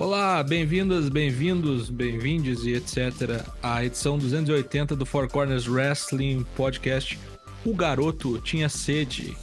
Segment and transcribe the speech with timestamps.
[0.00, 3.44] Olá, bem-vindas, bem-vindos, bem-vindes e etc.
[3.62, 7.18] à edição 280 do Four Corners Wrestling Podcast.
[7.66, 9.36] O garoto tinha sede.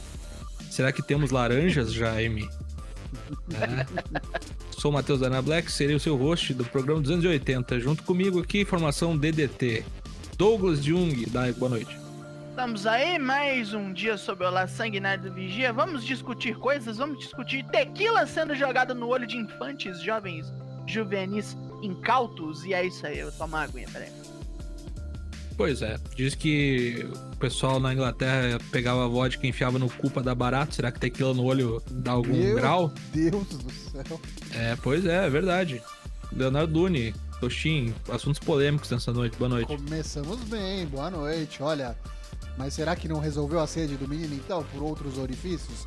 [0.68, 2.50] Será que temos laranjas, Jaime?
[3.54, 3.86] É.
[4.76, 7.78] Sou Matheus Dana Black, serei o seu host do programa 280.
[7.78, 9.84] Junto comigo aqui, formação DDT.
[10.36, 12.07] Douglas Jung, dá boa noite.
[12.58, 15.72] Estamos aí, mais um dia sob o olhar sanguinário do Vigia.
[15.72, 20.52] Vamos discutir coisas, vamos discutir tequila sendo jogada no olho de infantes, jovens,
[20.84, 22.64] juvenis, incautos.
[22.64, 24.10] E é isso aí, eu tomo água, peraí.
[25.56, 30.20] Pois é, diz que o pessoal na Inglaterra pegava vodka e enfiava no cu pra
[30.20, 30.74] dar barato.
[30.74, 32.92] Será que tequila no olho dá algum Meu grau?
[33.12, 34.20] Deus do céu.
[34.52, 35.80] É, pois é, é verdade.
[36.32, 39.36] Leonardo Duni, Toshin, assuntos polêmicos nessa noite.
[39.38, 39.68] Boa noite.
[39.68, 41.62] Começamos bem, boa noite.
[41.62, 41.96] Olha,
[42.58, 45.86] mas será que não resolveu a sede do menino então, por outros orifícios?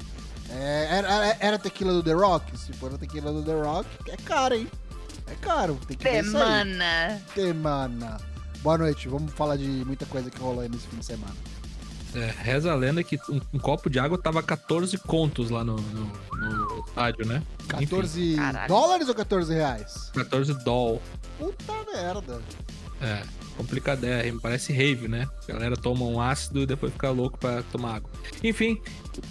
[0.50, 2.58] É, era, era tequila do The Rock?
[2.58, 4.68] Se for a tequila do The Rock, é caro, hein?
[5.28, 6.44] É caro, tem que ver isso aí.
[6.44, 7.22] Semana.
[7.36, 8.18] Semana.
[8.62, 11.36] Boa noite, vamos falar de muita coisa que rolou aí nesse fim de semana.
[12.14, 15.78] É, reza a lenda que um, um copo de água tava 14 contos lá no,
[15.78, 17.42] no, no estádio, né?
[17.68, 18.68] 14 Caralho.
[18.68, 20.12] dólares ou 14 reais?
[20.14, 21.02] 14 doll.
[21.38, 22.42] Puta merda.
[23.02, 23.24] É,
[23.58, 24.40] complicadérrimo.
[24.40, 25.28] Parece rave, né?
[25.48, 28.10] A galera toma um ácido e depois fica louco pra tomar água.
[28.44, 28.80] Enfim,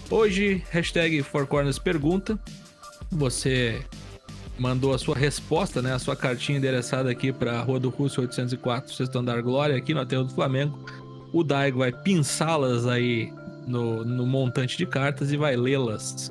[0.09, 2.39] hoje, hashtag Four Corners pergunta.
[3.11, 3.83] Você
[4.59, 5.95] mandou a sua resposta, né?
[5.95, 10.01] A sua cartinha endereçada aqui pra Rua do Russo 804, Sexto Andar Glória, aqui no
[10.01, 10.79] Aterro do Flamengo.
[11.33, 13.33] O Daigo vai pinçá-las aí
[13.67, 16.31] no, no montante de cartas e vai lê-las.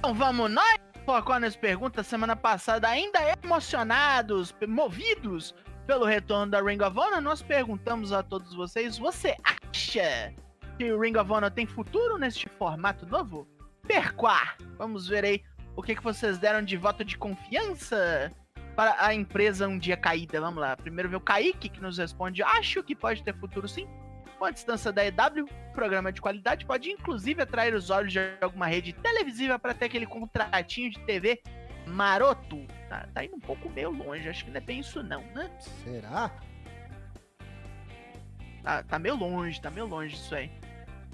[0.00, 5.54] Então vamos nós, Foconas pergunta semana passada, ainda emocionados, movidos
[5.86, 10.34] pelo retorno da Ring of Honor, nós perguntamos a todos vocês, você acha
[10.78, 13.46] que o Ring of Honor tem futuro neste formato novo?
[13.86, 14.56] Perquá!
[14.78, 15.42] Vamos ver aí
[15.76, 18.32] o que, que vocês deram de voto de confiança
[18.74, 20.40] para a empresa um dia caída.
[20.40, 23.86] Vamos lá, primeiro ver o Kaique, que nos responde, acho que pode ter futuro sim.
[24.40, 28.66] Com a distância da EW, programa de qualidade pode inclusive atrair os olhos de alguma
[28.66, 31.42] rede televisiva para ter aquele contratinho de TV
[31.86, 32.66] maroto.
[32.88, 35.50] Tá, tá indo um pouco meio longe, acho que não é bem isso não, né?
[35.84, 36.30] Será?
[38.62, 40.50] Tá, tá meio longe, tá meio longe isso aí.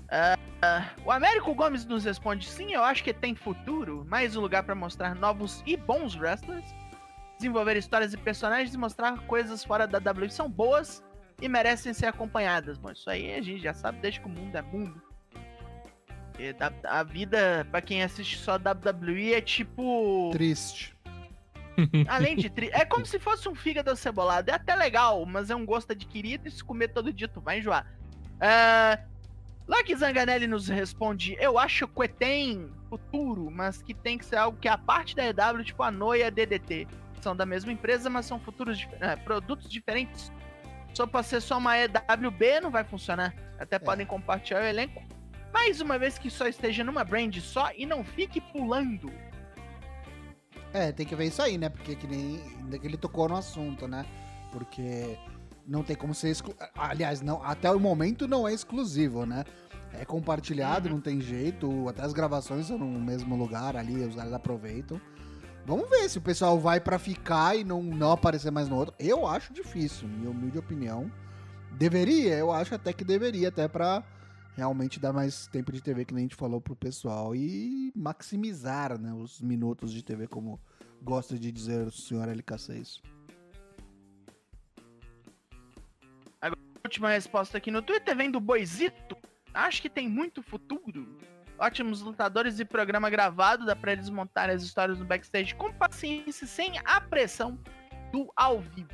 [0.08, 4.40] Ah, ah, o Américo Gomes nos responde: sim, eu acho que tem futuro, mais um
[4.40, 6.64] lugar para mostrar novos e bons wrestlers,
[7.38, 11.04] desenvolver histórias e personagens e mostrar coisas fora da WWE são boas
[11.40, 12.78] e merecem ser acompanhadas.
[12.78, 15.00] Bom, isso aí a gente já sabe desde que o mundo é mundo.
[16.38, 20.30] E da- a vida, pra quem assiste só WWE, é tipo.
[20.32, 20.94] Triste.
[22.08, 22.70] Além de tri...
[22.72, 24.50] É como se fosse um fígado acebolado.
[24.50, 27.58] É até legal, mas é um gosto adquirido e se comer todo dia tu vai
[27.58, 27.86] enjoar.
[28.40, 28.98] Ah,
[29.68, 34.58] Lucky Zanganelli nos responde: Eu acho que tem futuro, mas que tem que ser algo
[34.58, 36.86] que é a parte da EW, tipo a Noia e a DDT.
[37.20, 40.30] São da mesma empresa, mas são futuros dif- é, produtos diferentes.
[40.96, 43.34] Só pra ser só uma EWB não vai funcionar.
[43.58, 45.02] Até podem compartilhar o elenco.
[45.52, 49.12] Mais uma vez que só esteja numa brand só e não fique pulando.
[50.72, 51.68] É, tem que ver isso aí, né?
[51.68, 54.06] Porque que nem ainda que ele tocou no assunto, né?
[54.50, 55.18] Porque
[55.66, 56.54] não tem como ser exclu...
[56.74, 59.44] aliás, não, até o momento não é exclusivo, né?
[59.92, 60.94] É compartilhado, Uhum.
[60.94, 64.98] não tem jeito, até as gravações são no mesmo lugar ali, os caras aproveitam.
[65.66, 68.94] Vamos ver se o pessoal vai pra ficar e não, não aparecer mais no outro.
[69.00, 71.10] Eu acho difícil, minha humilde opinião.
[71.72, 74.04] Deveria, eu acho até que deveria, até pra
[74.54, 78.96] realmente dar mais tempo de TV, que nem a gente falou pro pessoal, e maximizar
[78.96, 80.60] né, os minutos de TV, como
[81.02, 83.00] gosta de dizer o senhor LK6.
[86.84, 89.16] Última resposta aqui no Twitter vem do Boizito.
[89.52, 91.18] Acho que tem muito futuro.
[91.58, 96.46] Ótimos lutadores e programa gravado, dá pra eles montarem as histórias no backstage com paciência,
[96.46, 97.58] sem a pressão
[98.12, 98.90] do ao vivo.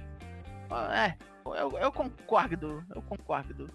[0.94, 3.66] É, eu, eu concordo, eu concordo.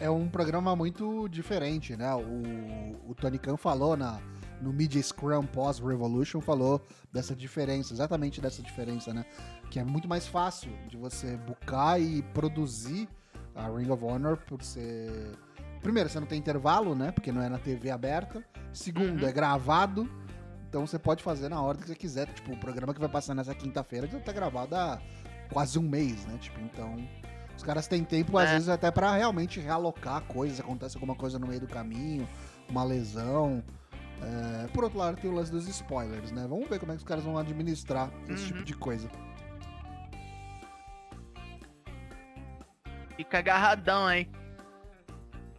[0.00, 2.14] É um programa muito diferente, né?
[2.14, 4.18] O, o Tony Khan falou na,
[4.60, 6.82] no Media Scrum pós-Revolution, falou
[7.12, 9.24] dessa diferença, exatamente dessa diferença, né?
[9.70, 13.08] Que é muito mais fácil de você bucar e produzir
[13.54, 15.10] a Ring of Honor por ser.
[15.82, 17.10] Primeiro, você não tem intervalo, né?
[17.10, 18.44] Porque não é na TV aberta.
[18.72, 19.28] Segundo, Uhum.
[19.28, 20.10] é gravado.
[20.68, 22.26] Então você pode fazer na hora que você quiser.
[22.32, 25.00] Tipo, o programa que vai passar nessa quinta-feira já tá gravado há
[25.52, 26.36] quase um mês, né?
[26.38, 26.96] Tipo, então.
[27.56, 28.52] Os caras têm tempo, às É.
[28.54, 30.60] vezes, até pra realmente realocar coisas.
[30.60, 32.26] Acontece alguma coisa no meio do caminho,
[32.68, 33.62] uma lesão.
[34.22, 36.46] É, por outro lado, tem o lance dos spoilers, né?
[36.48, 38.48] Vamos ver como é que os caras vão administrar esse Uhum.
[38.48, 39.08] tipo de coisa.
[43.16, 44.30] Fica agarradão, hein?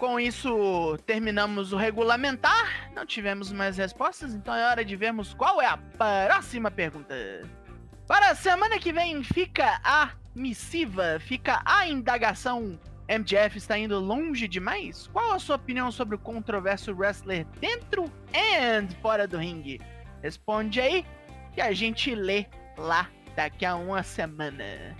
[0.01, 2.91] Com isso, terminamos o regulamentar.
[2.95, 7.13] Não tivemos mais respostas, então é hora de vermos qual é a próxima pergunta.
[8.07, 12.79] Para a semana que vem, fica a missiva, fica a indagação.
[13.07, 15.05] MJF está indo longe demais?
[15.13, 19.79] Qual a sua opinião sobre o controverso wrestler dentro e fora do ringue?
[20.23, 21.05] Responde aí
[21.53, 24.97] que a gente lê lá daqui a uma semana.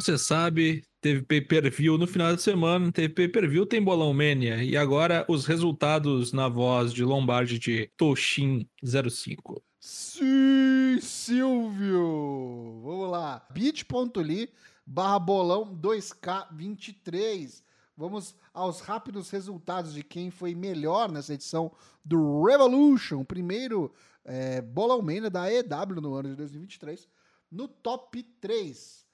[0.00, 4.62] Você sabe, teve pay-per-view no final de semana, teve pay-per-view, tem Bolão Mania.
[4.62, 9.62] E agora os resultados na voz de Lombardi de Toshin 05.
[9.80, 12.80] Sim, Silvio!
[12.82, 13.46] Vamos lá.
[13.52, 14.50] bit.ly
[14.86, 17.62] barra bolão 2K23.
[17.96, 21.70] Vamos aos rápidos resultados de quem foi melhor nessa edição
[22.04, 23.24] do Revolution.
[23.24, 23.92] Primeiro,
[24.24, 27.08] é, bolão mania da EW no ano de 2023.
[27.50, 29.06] No top 3.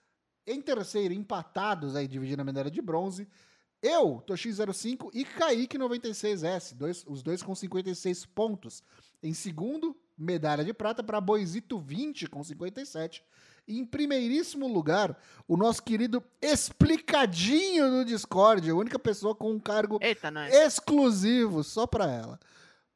[0.46, 3.26] Em terceiro, empatados aí, dividindo a medalha de bronze.
[3.82, 8.82] Eu, Toshin05 e Kaique96S, dois, os dois com 56 pontos.
[9.22, 13.22] Em segundo, medalha de prata para Boisito 20 com 57.
[13.68, 19.58] E em primeiríssimo lugar, o nosso querido explicadinho no Discord, a única pessoa com um
[19.58, 22.38] cargo Eita, exclusivo só para ela.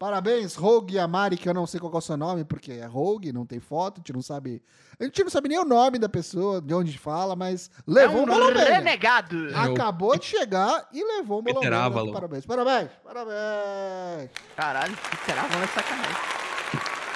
[0.00, 2.86] Parabéns, Rogue e Amari, que eu não sei qual é o seu nome, porque é
[2.86, 4.62] Rogue, não tem foto, a gente não sabe.
[4.98, 8.20] A gente não sabe nem o nome da pessoa, de onde fala, mas É levou
[8.20, 8.70] um um bolão dele.
[8.70, 9.50] renegado.
[9.50, 9.54] É.
[9.54, 11.44] Acabou de chegar e levou um.
[11.44, 12.14] Peterávalo.
[12.14, 14.30] Parabéns, parabéns, parabéns.
[14.56, 15.42] Caralho, será?
[15.42, 16.16] Vamos é sacanagem.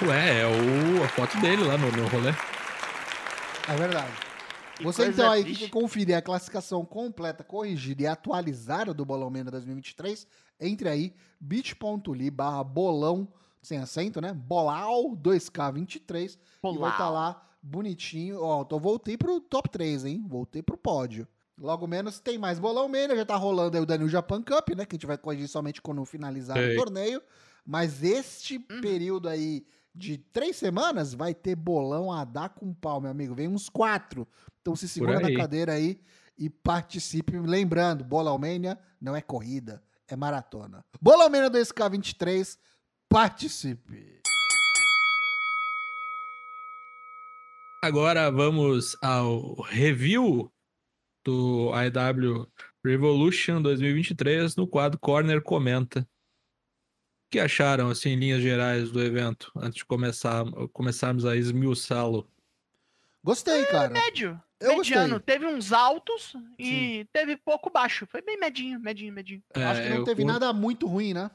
[0.03, 2.29] Ué, é o, a foto dele lá no, no rolê.
[3.67, 4.11] É verdade.
[4.81, 5.59] Você então aí triste.
[5.59, 10.27] que quer conferir a classificação completa, corrigida e atualizada do Bolão Mena 2023,
[10.59, 13.27] entre aí bit.ly barra bolão,
[13.61, 14.33] sem acento, né?
[14.33, 16.37] Bolau 2K23
[16.73, 18.41] e vai estar lá bonitinho.
[18.41, 20.23] Ó, tô, voltei pro top 3, hein?
[20.27, 21.27] Voltei pro pódio.
[21.57, 24.85] Logo menos tem mais Bolão Mena, já tá rolando aí o Daniel Japan Cup, né?
[24.85, 26.73] Que a gente vai corrigir somente quando finalizar Sei.
[26.73, 27.21] o torneio.
[27.65, 28.81] Mas este Uhum.
[28.81, 33.33] período aí de três semanas vai ter bolão a dar com pau, meu amigo.
[33.33, 34.27] Vem uns quatro.
[34.61, 35.99] Então se segura na cadeira aí
[36.37, 37.37] e participe.
[37.37, 40.83] Lembrando, Bolãomania não é corrida, é maratona.
[41.01, 42.57] Bolãomania 2K23,
[43.07, 44.21] participe.
[47.81, 50.51] Agora vamos ao review
[51.23, 52.47] do AEW
[52.83, 56.07] Revolution 2023 no quadro Corner Comenta.
[57.35, 62.25] O que acharam, assim, em linhas gerais do evento, antes de começar, começarmos a esmiuçá-lo?
[63.21, 63.89] Gostei, cara.
[63.89, 64.41] Médio.
[64.57, 65.15] Eu mediano.
[65.15, 65.35] gostei.
[65.35, 68.07] Teve uns altos e teve pouco baixo.
[68.07, 69.43] Foi bem medinho, medinho, medinho.
[69.53, 71.29] Acho que É, não teve nada muito ruim, né?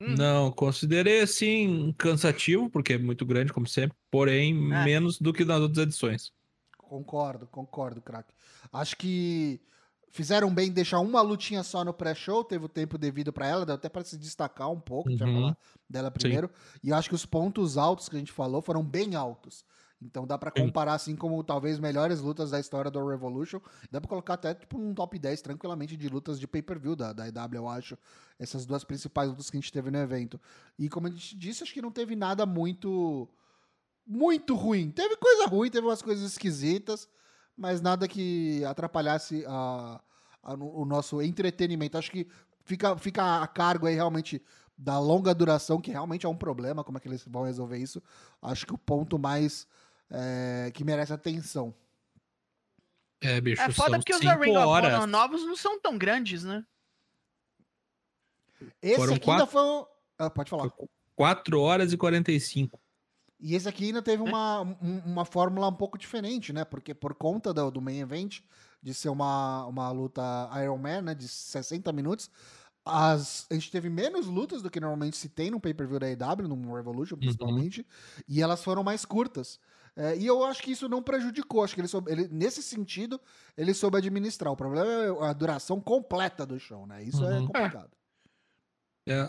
[0.00, 0.16] Hum.
[0.18, 4.84] Não, considerei, assim, cansativo, porque é muito grande, como sempre, porém, É.
[4.84, 6.32] menos do que nas outras edições.
[6.76, 8.34] Concordo, concordo, craque.
[8.72, 9.60] Acho que
[10.10, 13.74] fizeram bem deixar uma lutinha só no pré-show, teve o tempo devido pra ela, deu
[13.74, 15.40] até pra se destacar um pouco, a gente vai Uhum.
[15.40, 15.56] falar
[15.88, 16.50] dela primeiro.
[16.82, 19.64] E eu acho que os pontos altos que a gente falou foram bem altos.
[20.02, 20.62] Então dá Sim.
[20.62, 23.60] comparar assim como talvez melhores lutas da história do Revolution.
[23.90, 27.28] Dá pra colocar até tipo um top 10 tranquilamente de lutas de pay-per-view da, da
[27.28, 27.98] EW, eu acho.
[28.38, 30.40] Essas duas principais lutas que a gente teve no evento.
[30.78, 33.28] E como a gente disse, acho que não teve nada muito
[34.06, 34.90] muito ruim.
[34.90, 37.06] Teve coisa ruim, teve umas coisas esquisitas,
[37.60, 40.00] mas nada que atrapalhasse a,
[40.42, 41.98] a- o nosso entretenimento.
[41.98, 42.26] Acho que
[42.64, 44.42] fica, fica a cargo aí realmente
[44.78, 48.02] da longa duração, que realmente é um problema, como é que eles vão resolver isso.
[48.40, 49.66] Acho que o ponto mais
[50.10, 51.74] é, que merece atenção.
[53.20, 54.66] É, bicho, É foda são porque os da Ring of.
[54.66, 56.64] Honor novos não são tão grandes, né?
[58.80, 59.62] Esse Foram aqui ainda quatro- foi.
[59.62, 59.86] um-
[60.18, 60.70] Ah, pode falar.
[61.14, 62.80] 4 horas e 45.
[63.40, 66.64] E esse aqui ainda teve uma, um- uma fórmula um pouco diferente, né?
[66.64, 68.40] Porque por conta do, do main event,
[68.82, 70.22] de ser uma, uma luta
[70.62, 71.14] Iron Man, né?
[71.14, 72.30] De 60 minutos,
[72.84, 76.48] as, a gente teve menos lutas do que normalmente se tem no pay-per-view da EW,
[76.48, 77.86] no Revolution principalmente,
[78.28, 79.58] e elas foram mais curtas.
[79.96, 81.62] É, e eu acho que isso não prejudicou.
[81.64, 83.20] Acho que ele, soube, ele nesse sentido,
[83.56, 84.52] ele soube administrar.
[84.52, 87.02] O problema é a duração completa do show, né?
[87.02, 87.46] Isso é Uhum.
[87.46, 87.90] complicado.
[87.90, 87.99] É,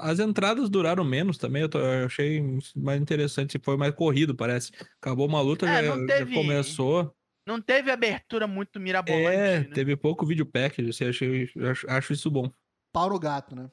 [0.02, 2.42] as entradas duraram menos também, eu, tô- eu achei
[2.76, 4.72] mais interessante, foi mais corrido, parece.
[5.02, 7.16] Acabou uma luta, É, já, não já teve- começou.
[7.48, 9.28] Não teve abertura muito mirabolante.
[9.36, 9.70] É, né?
[9.74, 12.52] teve pouco vídeo package, assim, achei, acho, acho isso bom.
[12.94, 13.70] Pau no gato, né?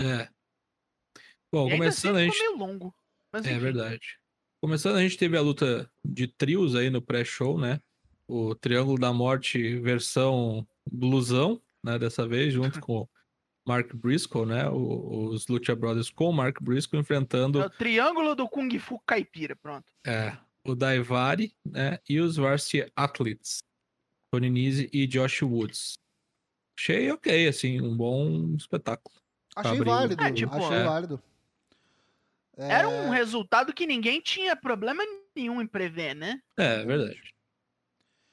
[0.00, 0.28] É.
[1.52, 2.36] Bom, E ainda começando a assim gente.
[2.36, 2.94] ficou meio longo.
[3.32, 3.60] Mas, É enfim.
[3.60, 4.18] verdade.
[4.62, 7.80] Começando, a gente teve a luta de trios aí no pré-show, né?
[8.26, 11.98] O Triângulo da Morte versão blusão, né?
[11.98, 13.08] Dessa vez, junto com
[13.68, 14.66] Mark Briscoe, né?
[14.70, 18.98] O- os Lucha Brothers com o Mark Briscoe enfrentando É o triângulo do Kung Fu
[19.00, 19.92] caipira, pronto.
[20.06, 20.34] é,
[20.64, 21.98] o Daivari, né?
[22.08, 23.58] E os Varsity Athletes,
[24.32, 25.98] Tony Nese e Josh Woods.
[26.78, 29.14] Achei ok, assim, um bom espetáculo.
[29.54, 30.84] Achei válido, É, tipo, achei é.
[30.84, 31.22] válido.
[32.56, 35.02] É, Era um resultado que ninguém tinha problema
[35.36, 36.40] nenhum em prever, né?
[36.56, 37.34] É, verdade.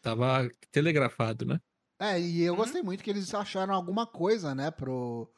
[0.02, 1.60] Tava telegrafado, né?
[2.00, 2.58] É, e eu Uhum.
[2.58, 5.30] gostei muito que eles acharam alguma coisa, né, pro,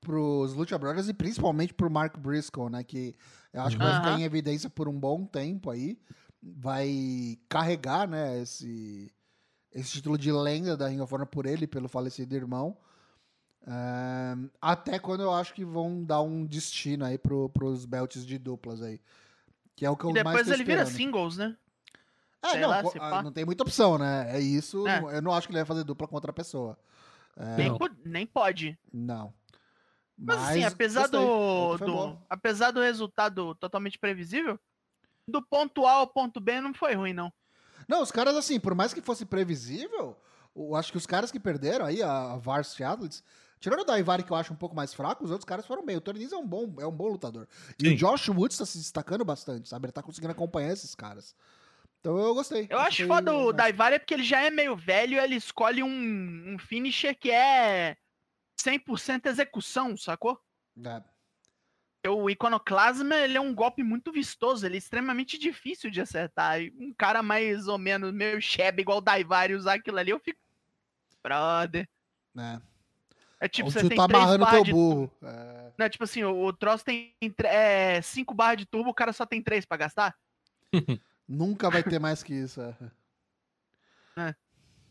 [0.00, 3.14] pros Lucha Brothers e principalmente pro Mark Briscoe, né, que
[3.52, 5.98] eu acho que vai ficar em evidência por um bom tempo aí.
[6.42, 9.12] Vai carregar, né, esse,
[9.72, 12.76] esse título de lenda da Ring of Honor por ele, pelo falecido irmão.
[13.64, 18.38] É, até quando eu acho que vão dar um destino aí pro, pros belts de
[18.38, 19.00] duplas aí.
[19.76, 20.96] Que é o que eu E mais depois tô ele vira esperando.
[20.96, 21.56] singles, né?
[22.42, 23.22] É, Sei não, lá, ah, pá.
[23.22, 24.36] não tem muita opção, né?
[24.36, 24.86] É isso.
[24.88, 25.16] É.
[25.16, 26.76] Eu não acho que ele vai fazer dupla com outra pessoa.
[27.36, 27.72] É, Nem,
[28.04, 28.76] nem pode.
[28.92, 29.32] não.
[30.18, 32.22] Mas, assim, apesar do, Ontem foi do- bom.
[32.28, 34.58] apesar do resultado totalmente previsível,
[35.26, 37.32] do ponto A ao ponto B não foi ruim, não.
[37.88, 40.16] Não, os caras, assim, por mais que fosse previsível,
[40.54, 43.24] eu acho que os caras que perderam aí, a, a Varsity Athletes,
[43.58, 45.96] tirando o Daivari, que eu acho um pouco mais fraco, os outros caras foram bem.
[45.96, 47.48] O Tony Nese é um bom, é um bom lutador.
[47.82, 47.94] E Sim.
[47.94, 49.86] o Josh Woods tá se destacando bastante, sabe?
[49.86, 51.34] Ele tá conseguindo acompanhar esses caras.
[52.02, 52.66] Então eu gostei.
[52.68, 53.52] Eu acho foda o.
[53.52, 57.30] Daivari é porque ele já é meio velho e ele escolhe um, um finisher que
[57.30, 57.96] é
[58.60, 60.36] 100% execução, sacou?
[60.84, 61.00] É.
[62.08, 66.60] O Iconoclasma, ele é um golpe muito vistoso, ele é extremamente difícil de acertar.
[66.60, 70.18] E um cara mais ou menos meio chebe igual o Daivari usar aquilo ali, eu
[70.18, 70.40] fico...
[71.22, 71.88] Brother.
[72.36, 72.60] É.
[73.38, 75.12] É tipo, você tem tá amarrando barras teu de burro.
[75.22, 75.72] É.
[75.78, 77.14] Não, tipo assim, o, o troço tem
[78.02, 80.16] 5 barras de turbo, o cara só tem 3 pra gastar.
[81.28, 82.60] Nunca vai ter mais que isso.
[84.16, 84.34] é.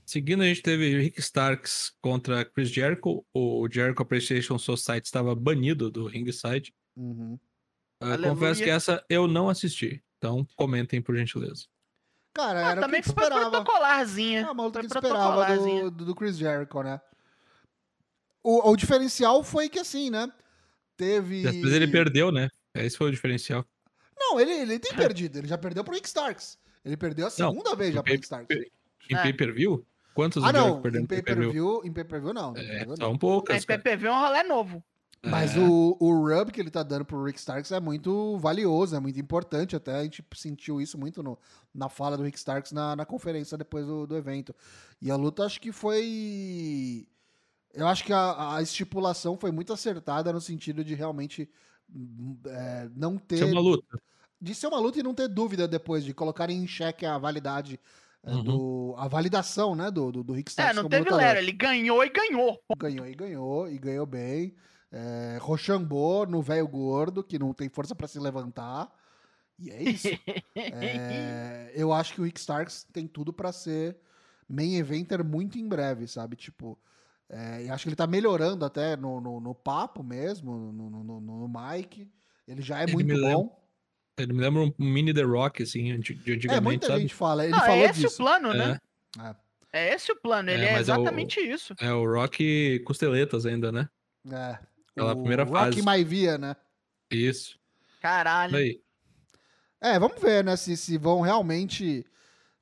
[0.05, 3.25] Seguindo, a gente teve Rick Starks contra Chris Jericho.
[3.33, 6.73] O Jericho Appreciation Society estava banido do ringside.
[6.95, 7.39] Uhum.
[7.99, 10.03] Ah, confesso que essa eu não assisti.
[10.17, 11.65] Então, comentem por gentileza.
[12.33, 13.51] Cara, Ah, era o que também gente foi esperava.
[13.51, 14.41] protocolarzinha.
[14.41, 16.99] É uma luta Foi que esperava do, do, Chris Jericho, né?
[18.43, 20.31] O, o diferencial foi que assim, né?
[20.97, 21.43] Teve.
[21.43, 22.49] Vez ele perdeu, né?
[22.75, 23.65] Esse foi o diferencial.
[24.31, 25.37] Não, ele, ele tem perdido.
[25.37, 26.57] Ele já perdeu pro Rick Starks.
[26.83, 28.55] Ele perdeu a segunda vez já pro Rick Starks.
[29.09, 29.21] Em É.
[29.23, 29.85] pay-per-view?
[30.13, 30.81] Quantos Ah, não.
[30.81, 31.51] perdeu Em pay-per-view?
[31.51, 32.49] pay-per-view, em pay-per-view não.
[32.55, 32.95] em É, pay-per-view não.
[32.97, 33.79] são Em poucas, cara.
[33.81, 34.83] PPV é um rolê novo.
[35.23, 35.59] Mas É.
[35.59, 39.19] o, o rub que ele tá dando pro Rick Starks é muito valioso, é muito
[39.19, 39.75] importante.
[39.75, 41.37] Até a gente sentiu isso muito no-
[41.73, 44.53] na fala do Rick Starks na, na conferência depois do, do evento.
[45.01, 47.07] E a luta acho que foi.
[47.73, 51.49] Eu acho que a, a estipulação foi muito acertada no sentido de realmente
[51.93, 53.43] hum, é, não ter.
[53.43, 54.01] É uma luta.
[54.41, 57.79] De ser uma luta e não ter dúvida depois, de colocarem em xeque a validade.
[58.23, 58.43] é, Uhum.
[58.43, 61.25] do, a validação, né, do, do, do Rick Starks É, não como teve lutador.
[61.25, 62.59] Lero, ele ganhou e ganhou.
[62.77, 64.55] Ganhou e ganhou, e ganhou bem.
[64.91, 68.91] É, Rochambeau no velho gordo, que não tem força pra se levantar.
[69.59, 70.07] E é isso.
[70.55, 73.97] É, eu acho que o Rick Starks tem tudo pra ser
[74.47, 76.35] main eventer muito em breve, sabe?
[76.35, 76.77] Tipo,
[77.29, 81.03] é, eu acho que ele tá melhorando até no, no, no papo mesmo, no, no,
[81.03, 82.07] no, no mic.
[82.47, 83.60] Ele já é Ele muito bom.
[84.23, 87.01] Ele me lembra um mini The Rock, assim, de de É, antigamente, muita sabe?
[87.01, 87.43] gente fala.
[87.43, 88.13] Ele Não, falou é esse disso.
[88.15, 88.77] o plano, né?
[89.19, 89.35] É.
[89.73, 91.73] É esse o plano, ele É, é, é o- exatamente isso.
[91.79, 93.87] É o Rock costeletas ainda, né?
[94.29, 94.59] É.
[94.91, 95.81] Aquela o primeira Rock fase.
[95.81, 96.55] Maivia, né?
[97.09, 97.57] Isso.
[98.01, 98.57] Caralho.
[98.57, 98.81] Aí.
[99.79, 102.05] É, vamos ver, né, se, se vão realmente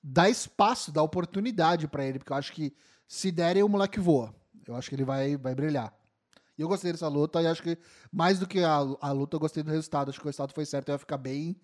[0.02, 2.74] dar espaço, dar oportunidade pra ele, porque eu acho que
[3.08, 4.34] se derem, o moleque voa.
[4.68, 5.92] Eu acho que ele vai, vai brilhar.
[6.60, 7.78] E eu gostei dessa luta, e acho que
[8.12, 10.10] mais do que a, a luta, eu gostei do resultado.
[10.10, 11.58] Acho que o resultado foi certo, eu ia ficar bem,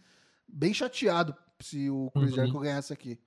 [0.47, 2.35] bem chateado se o Chris Uhum.
[2.37, 3.19] Jericho ganhasse aqui.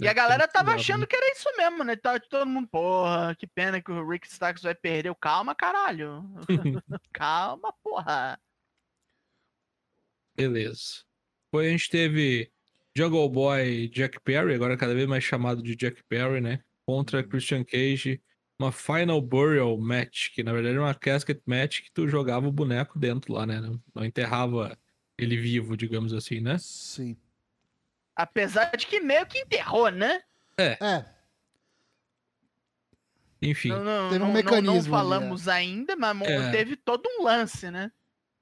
[0.00, 1.96] E a galera tava achando que era isso mesmo, né?
[1.96, 5.14] Tava todo mundo, porra, que pena que o Rick Starks vai perder.
[5.16, 6.24] Calma, caralho.
[7.12, 8.40] Calma, porra.
[10.34, 11.04] Beleza.
[11.44, 12.50] Depois a gente teve
[12.96, 16.62] Jungle Boy Jack Perry, agora cada vez mais chamado de Jack Perry, né?
[16.86, 18.22] Contra Christian Cage.
[18.60, 22.52] Uma Final Burial Match, que na verdade era uma casket match que tu jogava o
[22.52, 23.60] boneco dentro lá, né?
[23.60, 24.76] Não, não enterrava
[25.16, 26.56] ele vivo, digamos assim, né?
[26.58, 27.16] Sim.
[28.16, 30.22] Apesar de que meio que enterrou, né?
[30.58, 30.76] É,
[33.40, 36.50] Enfim, Não, não, Teve um não- não- mecanismo Não ali, falamos ainda, mas É.
[36.50, 37.92] teve todo um lance, né?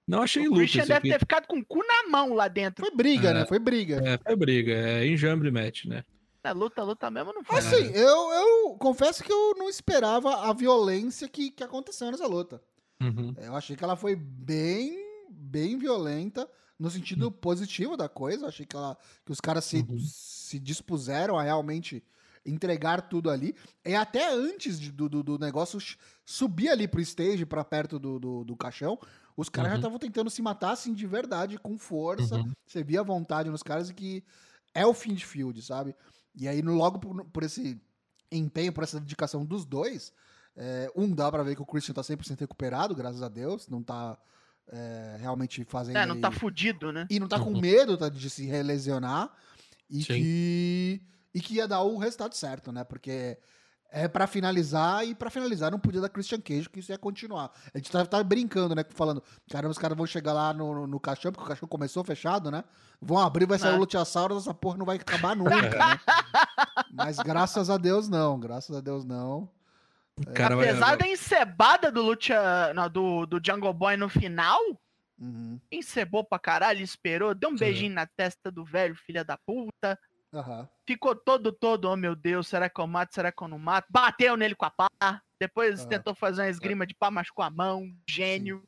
[0.08, 1.10] não achei O luta Christian isso deve aqui.
[1.10, 2.86] ter ficado com o cu na mão lá dentro.
[2.86, 3.34] foi briga, É.
[3.34, 3.44] né?
[3.46, 4.00] Foi briga.
[4.02, 6.04] É, foi briga, é enjambre match, né?
[6.46, 7.58] Na luta, luta mesmo não foi.
[7.58, 12.62] Assim, eu, eu confesso que eu não esperava a violência que, que aconteceu nessa luta.
[13.02, 13.34] Uhum.
[13.38, 14.96] Eu achei que ela foi bem,
[15.28, 16.48] bem violenta
[16.78, 18.44] no sentido positivo da coisa.
[18.44, 19.98] Eu achei que, ela, que os caras se, Uhum.
[19.98, 22.00] se dispuseram a realmente
[22.44, 23.56] entregar tudo ali.
[23.84, 25.80] E até antes de- do, do, do negócio
[26.24, 28.96] subir ali pro stage, pra perto do, do, do caixão,
[29.36, 29.80] os caras já Uhum.
[29.80, 32.36] estavam tentando se matar, assim, de verdade, com força.
[32.36, 32.52] Uhum.
[32.64, 34.22] Você via a vontade nos caras e que
[34.72, 35.94] é o fim de field, sabe?
[36.36, 37.80] E aí, logo por, por esse
[38.30, 40.12] empenho, por essa dedicação dos dois,
[40.56, 43.82] é, um dá pra ver que o Christian tá 100% recuperado, graças a Deus, não
[43.82, 44.18] tá
[44.68, 45.96] é, realmente fazendo.
[45.96, 47.06] É, não tá aí- fudido, né?
[47.08, 47.60] e não tá com Uhum.
[47.60, 49.32] medo tá, de se relesionar
[49.88, 50.14] e Sim.
[50.14, 51.02] que
[51.32, 52.82] e que ia dar o resultado certo, né?
[52.82, 53.38] Porque
[53.90, 57.50] é pra finalizar e pra finalizar não podia dar Christian Cage que isso ia continuar.
[57.74, 60.86] A gente tá, tá brincando, né, falando, caramba, os caras vão chegar lá no, no,
[60.86, 62.64] no caixão porque o caixão começou fechado, né?
[63.00, 63.76] Vão abrir, vai sair É.
[63.76, 66.00] o Luchasaurus, essa porra não vai acabar nunca, né?
[66.92, 69.48] Mas graças a Deus não, graças a Deus não.
[70.18, 74.58] O cara vai- Apesar da encebada do Lucha, não, do, do Jungle Boy no final,
[75.18, 75.58] Uhum.
[75.72, 77.58] encebou pra caralho, esperou, deu um Sim.
[77.64, 79.98] beijinho na testa do velho, filha da puta.
[80.32, 80.68] Aham.
[80.86, 83.86] Ficou todo, todo, oh meu Deus, será que eu mato, será que eu não mato?
[83.90, 84.88] Bateu nele com a pá.
[85.40, 85.88] Depois Ah.
[85.88, 87.84] tentou fazer uma esgrima de pá, machucou a mão.
[88.08, 88.66] Gênio.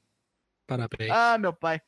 [0.67, 1.11] Parabéns.
[1.11, 1.81] Ah, meu pai.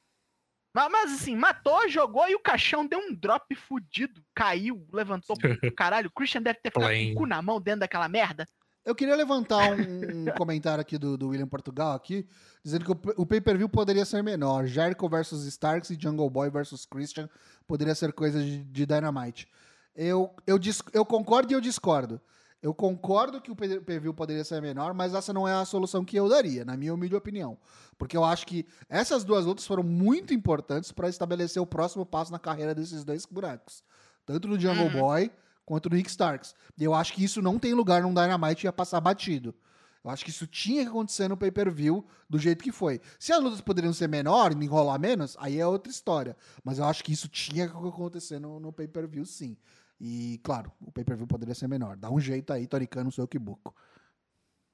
[0.74, 4.24] Mas, mas, assim, matou, jogou e o caixão deu um drop fudido.
[4.34, 5.36] Caiu, levantou.
[5.76, 8.46] Caralho, o Christian deve ter ficado com o cu na mão dentro daquela merda.
[8.84, 12.26] Eu queria levantar um, um comentário aqui do, do William Portugal aqui,
[12.62, 14.66] dizendo que o, o pay-per-view poderia ser menor.
[14.66, 17.28] Jericho versus Starks e Jungle Boy versus Christian
[17.66, 19.49] poderia ser coisa de, de Dynamite.
[19.94, 20.58] Eu, eu,
[20.92, 22.20] eu concordo e eu discordo.
[22.62, 26.16] Eu concordo que o pay-per-view poderia ser menor, mas essa não é a solução que
[26.16, 27.56] eu daria, na minha humilde opinião.
[27.96, 32.30] Porque eu acho que essas duas lutas foram muito importantes para estabelecer o próximo passo
[32.30, 33.82] na carreira desses dois bonecos.
[34.26, 34.92] Tanto no Jungle Uhum.
[34.92, 35.30] Boy
[35.70, 36.52] quanto no Rick Starks.
[36.76, 39.54] Eu acho que isso não tem lugar num Dynamite ia passar batido.
[40.02, 43.00] Eu acho que isso tinha que acontecer no pay-per-view do jeito que foi.
[43.20, 46.37] Se as lutas poderiam ser menor e enrolar menos, aí é outra história.
[46.64, 49.56] Mas eu acho que isso tinha que acontecer no, no pay-per-view, sim.
[50.00, 51.96] E, claro, o pay-per-view poderia ser menor.
[51.96, 53.72] Dá um jeito aí, Toricano, seu Kibuco.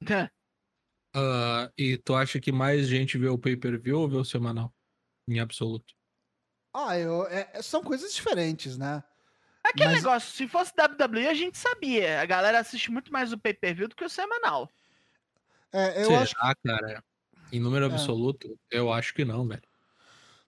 [1.19, 4.71] Ah, e tu acha que mais gente vê o pay-per-view ou vê o semanal?
[5.27, 5.95] Em absoluto.
[6.75, 9.03] Ah, eu, é- são coisas diferentes, né?
[9.77, 12.21] Aquele Mas- negócio, se fosse WWE, a gente sabia.
[12.21, 14.71] A galera assiste muito mais o pay-per-view do que o semanal.
[15.73, 17.05] É, eu Será, acho cara?
[17.53, 17.89] Em número É.
[17.89, 19.63] absoluto, eu acho que não, velho.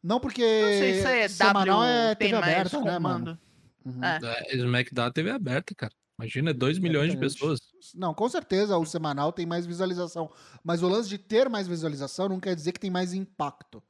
[0.03, 3.39] Não, porque Não sei se é semanal W é TV aberta, né, mano?
[3.85, 4.03] Uhum.
[4.03, 4.19] É.
[4.23, 5.93] É, SmackDown TV aberta, cara.
[6.19, 7.61] Imagina, 2 milhões de pessoas.
[7.95, 10.33] Não, com certeza o semanal tem mais visualização.
[10.65, 13.83] Mas o lance de ter mais visualização não quer dizer que tem mais impacto.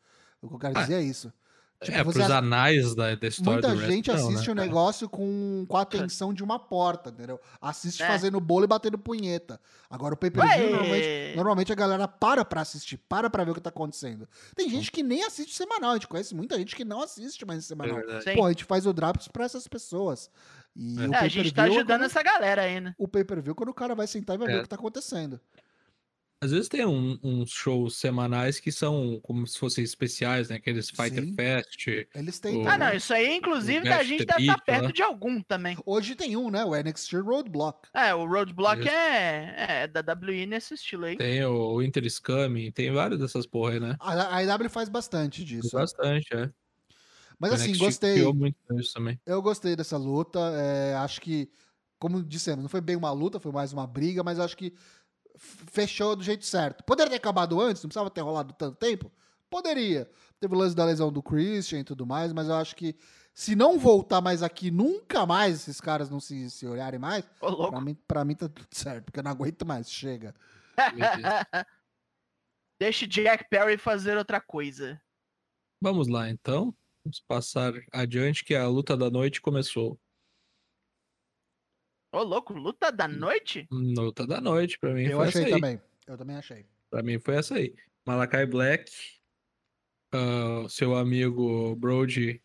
[0.42, 1.32] O que eu quero Ah, dizer é isso.
[1.80, 4.66] Tipo, é, você pros anais da, da história Muita gente assiste né, o cara?
[4.66, 7.40] negócio com, com a atenção de uma porta, entendeu?
[7.60, 8.06] Assiste É.
[8.08, 9.60] fazendo bolo e batendo punheta.
[9.88, 13.60] Agora o pay-per-view, normalmente, normalmente a galera para pra assistir, para pra ver o que
[13.60, 14.28] tá acontecendo.
[14.56, 17.60] Tem gente que nem assiste semanal, a gente conhece muita gente que não assiste mais
[17.60, 18.00] É semanal.
[18.22, 18.34] Sim.
[18.34, 20.28] Pô, a gente faz o Drops pra essas pessoas.
[20.74, 21.08] E É.
[21.08, 22.92] o É, a gente tá é ajudando quando- essa galera aí, né?
[22.98, 24.58] o pay-per-view quando o cara vai sentar e vai ver É.
[24.58, 25.40] o que tá acontecendo.
[26.40, 30.56] Às vezes tem um- uns shows semanais que são como se fossem especiais, né?
[30.56, 31.34] Aqueles Fighter Sim.
[31.34, 31.86] Fest.
[32.14, 32.66] Eles O- têm.
[32.68, 34.92] Ah, não, isso aí, inclusive, a gente deve estar Beat, perto né?
[34.92, 35.76] de algum também.
[35.84, 36.64] Hoje tem um, né?
[36.64, 37.88] O NXT Roadblock.
[37.92, 38.88] É, o Roadblock Isso.
[38.88, 41.16] é, é da WI nesse estilo aí.
[41.16, 43.96] Tem o Winter is Coming, tem vários dessas porra aí, né?
[43.98, 45.70] A, a IW faz bastante disso.
[45.76, 46.48] bastante, é.
[47.36, 48.14] Mas O assim, NXT gostei.
[48.14, 49.18] criou muito isso também.
[49.26, 50.38] Eu gostei dessa luta.
[50.54, 51.48] é, acho que,
[51.98, 54.72] como dissemos, não foi bem uma luta, foi mais uma briga, mas acho que
[55.38, 56.84] fechou do jeito certo.
[56.84, 59.10] Poderia ter acabado antes, não precisava ter rolado tanto tempo?
[59.48, 60.10] Poderia.
[60.38, 62.96] Teve o lance da lesão do Christian e tudo mais, mas eu acho que
[63.34, 67.70] se não voltar mais aqui nunca mais, esses caras não se, se olharem mais, Ô,
[67.70, 69.90] pra mim, pra mim tá tudo certo, porque eu não aguento mais.
[69.90, 70.34] Chega.
[72.80, 75.00] Deixe Jack Perry fazer outra coisa.
[75.80, 76.74] Vamos lá, então.
[77.04, 79.98] Vamos passar adiante que a luta da noite começou.
[82.10, 83.66] Ô, louco, luta da noite?
[83.70, 85.60] Luta da noite, pra mim Eu foi achei essa aí.
[85.60, 85.82] também.
[86.06, 86.66] Eu também achei.
[86.90, 87.74] Pra mim foi essa aí.
[88.06, 88.90] Malakai Black,
[90.12, 92.42] ah, seu amigo Brody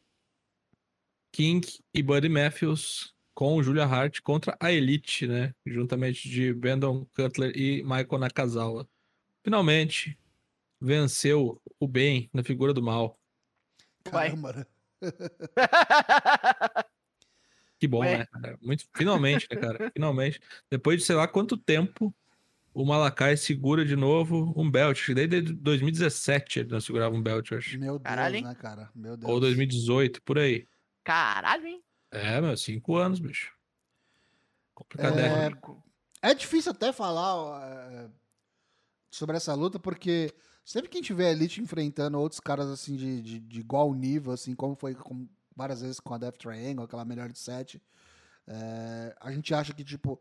[1.31, 5.55] King e Buddy Matthews com Julia Hart contra a Elite, né?
[5.65, 8.87] Juntamente de Brandon Cutler e Michael Nakazawa.
[9.43, 10.19] Finalmente
[10.79, 13.17] venceu o bem na figura do mal.
[14.03, 14.65] Caramba, né?
[17.83, 18.19] Que bom, Ué.
[18.19, 18.25] né?
[18.27, 18.57] cara?
[18.61, 19.91] Muito, finalmente, né, cara?
[19.91, 20.39] Finalmente.
[20.71, 22.15] Depois de sei lá quanto tempo,
[22.73, 25.09] o Malakai segura de novo um belt.
[25.09, 27.77] Desde 2017 ele não segurava um belt, eu acho.
[27.77, 28.89] Meu Deus, Caralho, né, cara?
[28.95, 29.29] Meu Deus.
[29.29, 30.65] Ou 2018, por aí.
[31.03, 31.83] Caralho, hein?
[32.09, 33.51] É, meu, cinco anos, bicho.
[34.73, 35.19] Complicado.
[35.19, 35.51] É, né?
[36.21, 38.09] É difícil até falar ó, é,
[39.11, 42.95] sobre essa luta, porque sempre que a gente vê a Elite enfrentando outros caras assim
[42.95, 46.85] de, de, de igual nível, assim, como foi com- várias vezes com a Death Triangle,
[46.85, 47.81] aquela melhor de sete,
[48.47, 50.19] É, a gente acha que, tipo,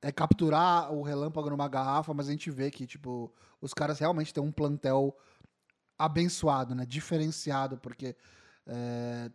[0.00, 4.32] é capturar o relâmpago numa garrafa, mas a gente vê que, tipo, os caras realmente
[4.32, 5.16] têm um plantel
[5.98, 6.86] abençoado, né?
[6.86, 8.16] Diferenciado, porque
[8.66, 9.30] é,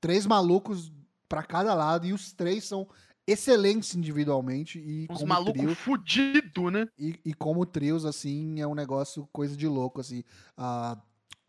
[0.00, 0.92] três malucos
[1.28, 2.88] para cada lado e os três são
[3.26, 6.88] excelentes individualmente e Uns malucos fudido, né?
[6.98, 10.24] e, e como trios assim é um negócio coisa de louco assim.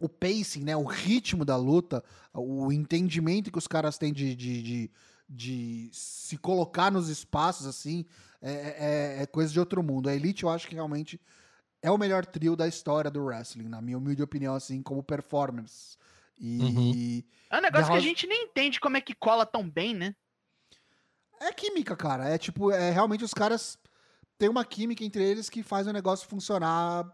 [0.03, 4.61] O pacing, né, o ritmo da luta, o entendimento que os caras têm de, de,
[4.61, 4.91] de,
[5.29, 8.05] de se colocar nos espaços assim
[8.41, 8.51] é,
[9.19, 10.09] é- é coisa de outro mundo.
[10.09, 11.21] A Elite eu acho que realmente
[11.81, 15.97] é o melhor trio da história do wrestling, na minha humilde opinião, assim, como performance.
[16.37, 19.93] E É um negócio que a gente nem entende como é que cola tão bem,
[19.93, 20.13] né?
[21.39, 22.27] É química, cara.
[22.27, 23.77] É tipo, é realmente os caras
[24.37, 27.05] têm uma química entre eles que faz o negócio funcionar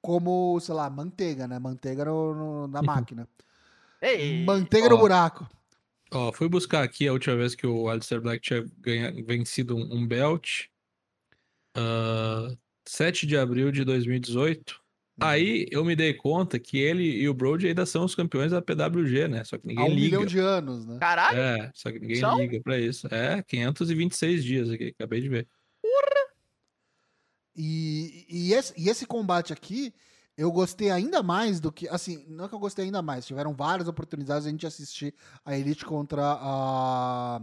[0.00, 1.58] como, sei lá, manteiga, né?
[1.58, 2.80] Manteiga no- no- na
[3.14, 3.28] máquina.
[4.00, 4.98] Ei, Manteiga no Ó.
[4.98, 5.48] buraco.
[6.12, 9.94] Ó, fui buscar aqui a última vez que o Alistair Black tinha ganha, vencido um,
[9.96, 10.66] um belt.
[11.74, 12.48] ah,
[12.88, 14.80] 7 de abril de 2018.
[15.18, 18.60] Aí eu me dei conta que ele e o Brody ainda são os campeões da
[18.60, 19.42] PWG, né?
[19.44, 20.04] Só que Há ninguém um liga.
[20.04, 20.98] milhão de anos, né?
[21.00, 22.38] caralho, É, só que ninguém São?
[22.38, 23.08] liga pra isso.
[23.12, 25.48] É, 526 dias aqui, acabei de ver.
[27.56, 29.94] E, e, esse, e esse combate aqui,
[30.36, 31.88] eu gostei ainda mais do que.
[31.88, 33.24] Assim, não é que eu gostei ainda mais.
[33.26, 35.14] Tiveram várias oportunidades de a gente assistir
[35.44, 37.40] a Elite contra a,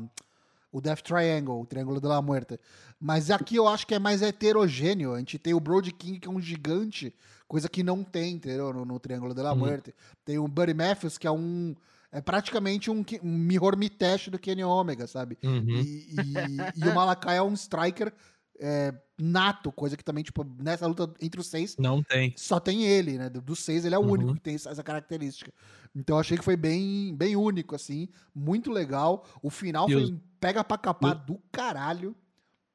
[0.71, 2.59] o Death Triangle, o Triângulo de la Muerte.
[2.99, 5.13] Mas aqui eu acho que é mais heterogêneo.
[5.13, 7.13] A gente tem o Brody King, que é um gigante,
[7.47, 8.71] coisa que não tem, entendeu?
[8.71, 9.79] No, no Triângulo de la Uhum.
[10.23, 11.75] Tem o Buddy Matthews, que é um.
[12.11, 15.35] É praticamente um, um Mirror Mitesh do Kenny Omega, sabe?
[15.43, 15.63] Uhum.
[15.67, 18.13] E, e- e o Malakai é um striker
[18.59, 22.33] é, nato, coisa que também, tipo, nessa luta entre os seis, Não tem.
[22.37, 23.29] só tem ele, né?
[23.29, 24.11] Do- Dos seis, ele é o Uhum.
[24.11, 25.51] único que tem essa característica.
[25.95, 29.25] Então eu achei que foi bem, bem único, assim, muito legal.
[29.41, 32.15] O final E foi os- um pega pra capar do caralho.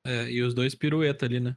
[0.05, 1.57] É, e os dois pirueta ali, né?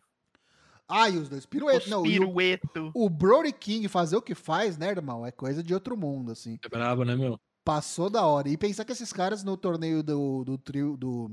[0.88, 1.86] Ah, e os dois piruetas.
[1.86, 2.92] os Não, e o, pirueto.
[2.94, 5.26] o Brody King fazer o que faz, né, irmão?
[5.26, 6.60] É coisa de outro mundo, assim.
[6.64, 7.40] É brabo, né, meu?
[7.64, 8.50] Passou da hora.
[8.50, 11.32] E pensar que esses caras no torneio do, do trio do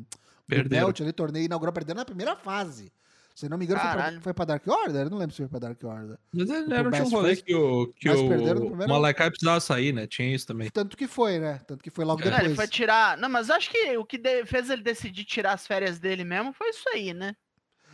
[0.49, 0.87] Perderam.
[0.87, 2.91] Belt, ali, torneio inaugural, perdendo na primeira fase.
[3.35, 5.03] Se não me engano, foi pra, foi pra Dark Order?
[5.03, 6.19] Eu não lembro se foi pra Dark Order.
[6.33, 8.95] Mas ele O era um rolê que o, que mas o, perderam no primeiro- o
[8.97, 10.09] Malakai precisava sair, né?
[10.09, 10.69] Tinha isso também.
[10.71, 11.61] Tanto que foi, né?
[11.65, 12.45] Tanto que foi logo É, depois.
[12.45, 13.17] ele foi tirar.
[13.17, 16.53] Não, mas acho que o que de- fez ele decidir tirar as férias dele mesmo
[16.53, 17.37] foi isso aí, né?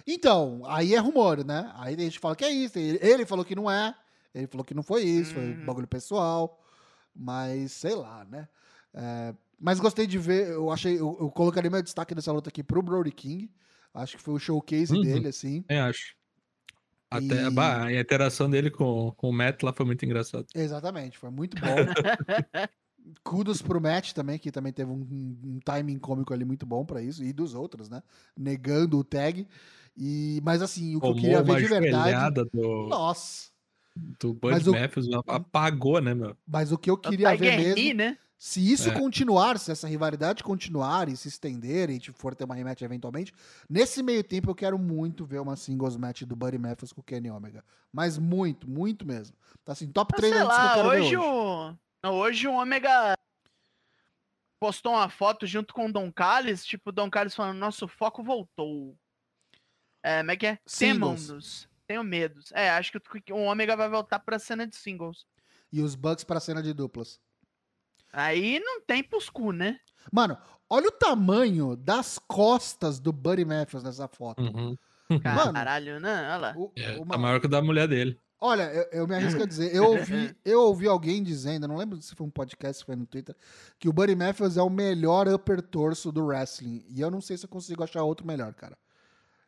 [0.06, 1.70] Então, aí é rumor, né?
[1.76, 2.78] Aí a gente fala que é isso.
[2.78, 3.94] Ele falou que não é.
[4.34, 5.64] Ele falou que não foi isso, foi Hum.
[5.66, 6.58] bagulho pessoal.
[7.14, 8.48] Mas sei lá, né?
[8.94, 10.48] É, mas gostei de ver.
[10.50, 10.94] Eu achei.
[10.94, 13.50] Eu, eu colocaria meu destaque dessa luta aqui pro Brody King.
[13.92, 15.02] Acho que foi o showcase Uhum.
[15.02, 15.64] dele, assim.
[15.68, 16.14] Eu acho.
[17.10, 20.46] Até, E- bah, a interação dele com, com o Matt lá foi muito engraçado.
[20.54, 21.66] Exatamente, foi muito bom.
[23.22, 25.06] Kudos pro Matt também, que também teve um,
[25.44, 28.02] um timing cômico ali muito bom pra isso, e dos outros, né?
[28.36, 29.46] Negando o tag.
[29.96, 32.34] E, mas assim, o que eu Tomou queria uma ver de verdade.
[32.52, 33.50] do, Nossa!
[34.18, 36.36] do Bud o- Matthews, apagou, né, meu?
[36.46, 37.94] Mas o que eu O queria ver mesmo.
[37.94, 38.18] Né?
[38.36, 38.98] Se isso É.
[38.98, 43.32] continuar, se essa rivalidade continuar e se estender e gente for ter uma rematch eventualmente,
[43.70, 47.04] nesse meio tempo eu quero muito ver uma singles match do Buddy Matthews com o
[47.04, 47.64] Kenny Omega.
[47.92, 49.34] Mas muito, muito mesmo.
[49.64, 51.16] Tá assim, top Mas 3 sei antes que eu lá, hoje hoje.
[51.16, 51.76] o.
[52.02, 53.16] Não, hoje o Ômega
[54.60, 58.22] postou uma foto junto com o Don Callis, tipo, o Don Callis falando, nosso foco
[58.22, 58.96] voltou.
[60.02, 60.58] É, como é que é?
[60.78, 61.68] Temamos.
[61.86, 62.50] Tenho medos.
[62.52, 62.98] É, acho que
[63.32, 65.26] o- o Ômega vai voltar pra cena de singles.
[65.72, 67.20] E os Bucks pra cena de duplas.
[68.14, 69.78] Aí não tem pros cu, né?
[70.12, 70.36] Mano,
[70.68, 74.42] olha o tamanho das costas do Buddy Matthews nessa foto.
[74.42, 74.76] Uhum.
[75.08, 76.22] Mano, Caralho, né?
[76.30, 76.54] Olha lá.
[76.56, 78.18] O- É, o tá ma- maior que o da mulher dele.
[78.40, 81.76] Olha, eu, eu me arrisco a dizer, eu ouvi, eu ouvi alguém dizendo, eu não
[81.76, 83.34] lembro se foi um podcast, se foi no Twitter,
[83.78, 86.84] que o Buddy Matthews é o melhor upper torso do wrestling.
[86.90, 88.76] E eu não sei se eu consigo achar outro melhor, cara.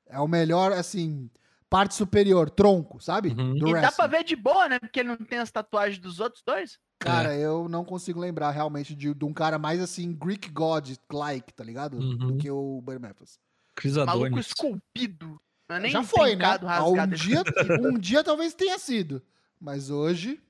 [0.06, 1.28] É o melhor, assim,
[1.68, 3.30] parte superior, tronco, sabe?
[3.30, 3.54] Uhum.
[3.54, 3.80] Do E wrestling.
[3.82, 4.78] dá pra ver de boa, né?
[4.78, 6.78] Porque ele não tem as tatuagens dos outros dois.
[6.98, 7.40] Cara, É.
[7.44, 11.98] eu não consigo lembrar realmente de, de um cara mais, assim, Greek God-like, tá ligado?
[11.98, 12.38] Do Uhum.
[12.38, 13.38] que o Buddy Matthews.
[13.74, 15.38] Chris Maluco esculpido.
[15.68, 16.44] Não é nem Já foi, né?
[16.62, 17.14] Ah, Um rasgado.
[17.16, 17.42] dia,
[17.94, 19.22] um dia talvez tenha sido.
[19.60, 20.40] Mas hoje...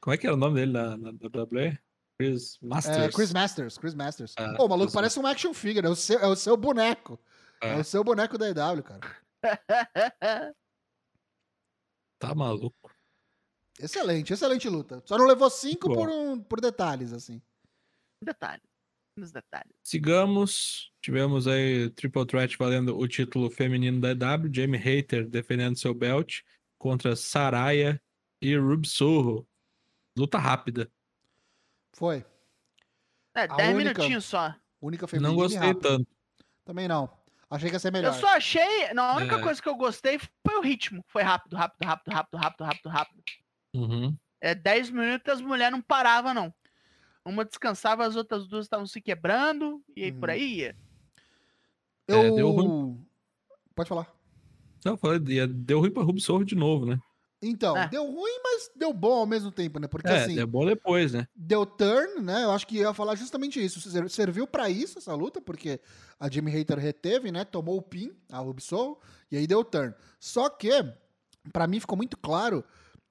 [0.00, 1.78] Como é que era o nome dele na, na WWE?
[2.18, 2.96] Chris Masters.
[2.98, 4.34] É, Chris Masters, Chris Masters.
[4.36, 6.56] Ah, Pô, o maluco Chris parece um action figure, é o seu, é o seu
[6.56, 7.18] boneco.
[7.60, 7.74] É.
[7.74, 7.76] É.
[7.80, 9.16] o seu boneco da EW, cara.
[12.18, 12.90] Tá maluco.
[13.78, 15.00] Excelente, excelente luta.
[15.06, 15.94] Só não levou cinco Bom.
[15.94, 17.40] por, um, por detalhes, assim.
[18.20, 18.62] Detalhe.
[19.16, 19.72] Nos detalhes.
[19.84, 20.92] Sigamos.
[21.00, 24.50] Tivemos aí Triple Threat valendo o título feminino da EW.
[24.52, 26.40] Jamie Hater defendendo seu belt
[26.76, 28.02] contra Saraya
[28.42, 29.46] e Ruby Sorro.
[30.16, 30.90] Luta rápida.
[31.94, 32.24] Foi.
[33.34, 34.54] É, A 10 única- minutinhos só.
[34.80, 35.88] Única feminina Não gostei rápida.
[35.88, 36.08] tanto.
[36.64, 37.16] Também não.
[37.50, 38.08] Achei que ia ser melhor.
[38.14, 38.92] Eu só achei.
[38.94, 39.42] Não, a única É.
[39.42, 41.02] coisa que eu gostei foi o ritmo.
[41.08, 43.22] Foi rápido, rápido, rápido, rápido, rápido, rápido, rápido.
[43.74, 44.16] Uhum.
[44.40, 46.54] É 10 minutos as mulheres não paravam, não.
[47.24, 50.32] Uma descansava, as outras duas estavam se quebrando, e aí por Hum.
[50.32, 50.76] aí ia.
[52.06, 52.18] Eu...
[52.22, 53.06] É, deu ruim.
[53.74, 54.06] Pode falar.
[54.84, 56.98] Não, falei, deu ruim pra Rubsorro de novo, né?
[57.40, 57.88] Então, É.
[57.88, 59.86] deu ruim, mas deu bom ao mesmo tempo, né?
[59.86, 61.28] Porque É, assim, é bom depois, né?
[61.36, 62.42] deu turn, né?
[62.44, 63.80] Eu acho que ia falar justamente isso.
[63.80, 65.80] Ser- Serviu pra isso essa luta, porque
[66.18, 67.44] a Jimmy Hater reteve, né?
[67.44, 69.94] Tomou o pin, a Rubisol, e aí deu turn.
[70.18, 70.70] Só que,
[71.52, 72.64] pra mim ficou muito claro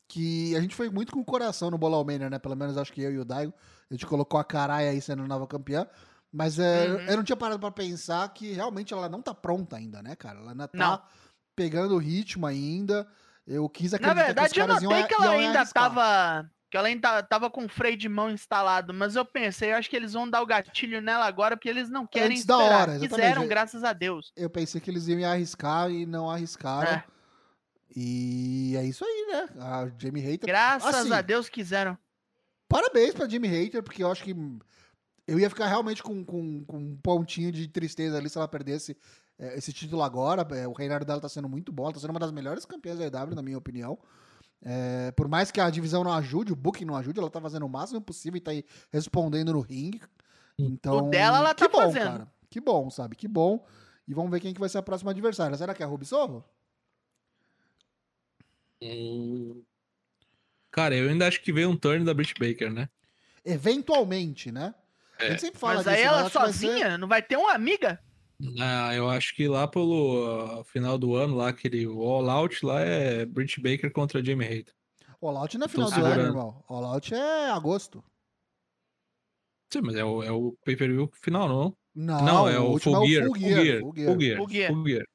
[0.09, 2.37] que a gente foi muito com o coração no Bola Mania, né?
[2.39, 3.53] Pelo menos acho que eu e o Daigo.
[3.89, 5.87] A gente colocou a Caraya aí sendo nova campeã.
[6.31, 6.99] Mas é, Uhum.
[7.07, 10.39] eu não tinha parado pra pensar que realmente ela não tá pronta ainda, né, cara?
[10.39, 11.01] Ela ainda tá Não.
[11.55, 13.07] pegando o ritmo ainda.
[13.47, 15.83] Eu quis Na acreditar verdade, que eu caras iam, notei que ela ainda arriscar.
[15.83, 16.51] tava.
[16.69, 19.89] Que ela ainda tava com o freio de mão instalado, mas eu pensei, eu acho
[19.89, 22.81] que eles vão dar o gatilho nela agora, porque eles não querem Antes da esperar.
[22.81, 23.09] hora, exatamente.
[23.21, 24.33] Quiseram, graças a Deus.
[24.35, 26.91] Eu pensei que eles iam arriscar e não arriscaram.
[26.91, 27.03] É,
[27.95, 29.47] E é isso aí, né?
[29.61, 30.45] A Jamie Hater.
[30.45, 31.97] graças Assim, a Deus quiseram.
[32.67, 34.35] Parabéns pra Jamie Hater, porque eu acho que
[35.25, 38.97] eu ia ficar realmente com, com, com um pontinho de tristeza ali se ela perdesse
[39.39, 40.45] é, esse título agora.
[40.55, 42.97] É, o reinado dela tá sendo muito bom, ela tá sendo uma das melhores campeãs
[42.99, 43.97] da EW, na minha opinião.
[44.61, 47.65] É, por mais que a divisão não ajude, o booking não ajude, ela tá fazendo
[47.65, 50.01] o máximo possível e tá aí respondendo no ringue.
[50.57, 52.03] Então, O dela ela que tá bom, fazendo.
[52.03, 52.27] cara.
[52.49, 53.15] Que bom, sabe?
[53.15, 53.63] Que bom.
[54.07, 55.55] E vamos ver quem que vai ser a próxima adversária.
[55.57, 56.43] Será que é a Ruby Sorro?
[58.81, 59.63] Hum.
[60.71, 62.89] Cara, eu ainda acho que veio um turn da Britt Baker, né?
[63.43, 64.73] Eventualmente, né?
[65.19, 65.29] A É.
[65.31, 67.37] gente sempre fala Mas aí disso, ela acho que vai ser- sozinha, não vai ter
[67.37, 67.99] uma amiga?
[68.59, 72.81] Ah, eu acho que lá pelo ah, final do ano, lá, aquele All Out lá
[72.81, 74.73] é Britt Baker contra Jamie Hater.
[75.21, 76.63] All Out não é Tô final do ano, irmão.
[76.67, 78.03] All Out é agosto.
[79.73, 81.77] Sim, mas é o, é o pay-per-view final, não?
[81.93, 83.25] Não, Não, é o último Full Gear.
[83.25, 83.65] Full Full Gear.
[83.65, 83.79] Gear.
[83.81, 84.07] Full Gear.
[84.07, 84.37] Full Gear.
[84.37, 84.67] Full Gear.
[84.71, 85.05] Full Gear.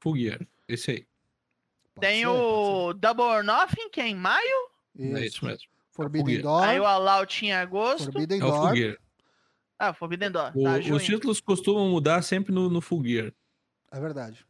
[0.00, 0.48] Full Gear.
[0.68, 1.06] Esse aí.
[1.94, 4.68] Pode Tem ser, o Double or Nothing, que é em maio.
[4.94, 5.16] ser.
[5.16, 5.66] É isso mesmo.
[5.92, 6.42] Forbidden.
[6.42, 6.62] Door.
[6.62, 8.12] Aí o All Out em agosto.
[8.12, 8.98] Forbidden É o Door.
[9.78, 10.52] Ah, Forbidden Door.
[10.54, 13.32] O- tá, os títulos costumam mudar sempre no, no Full Gear.
[13.90, 14.44] É verdade.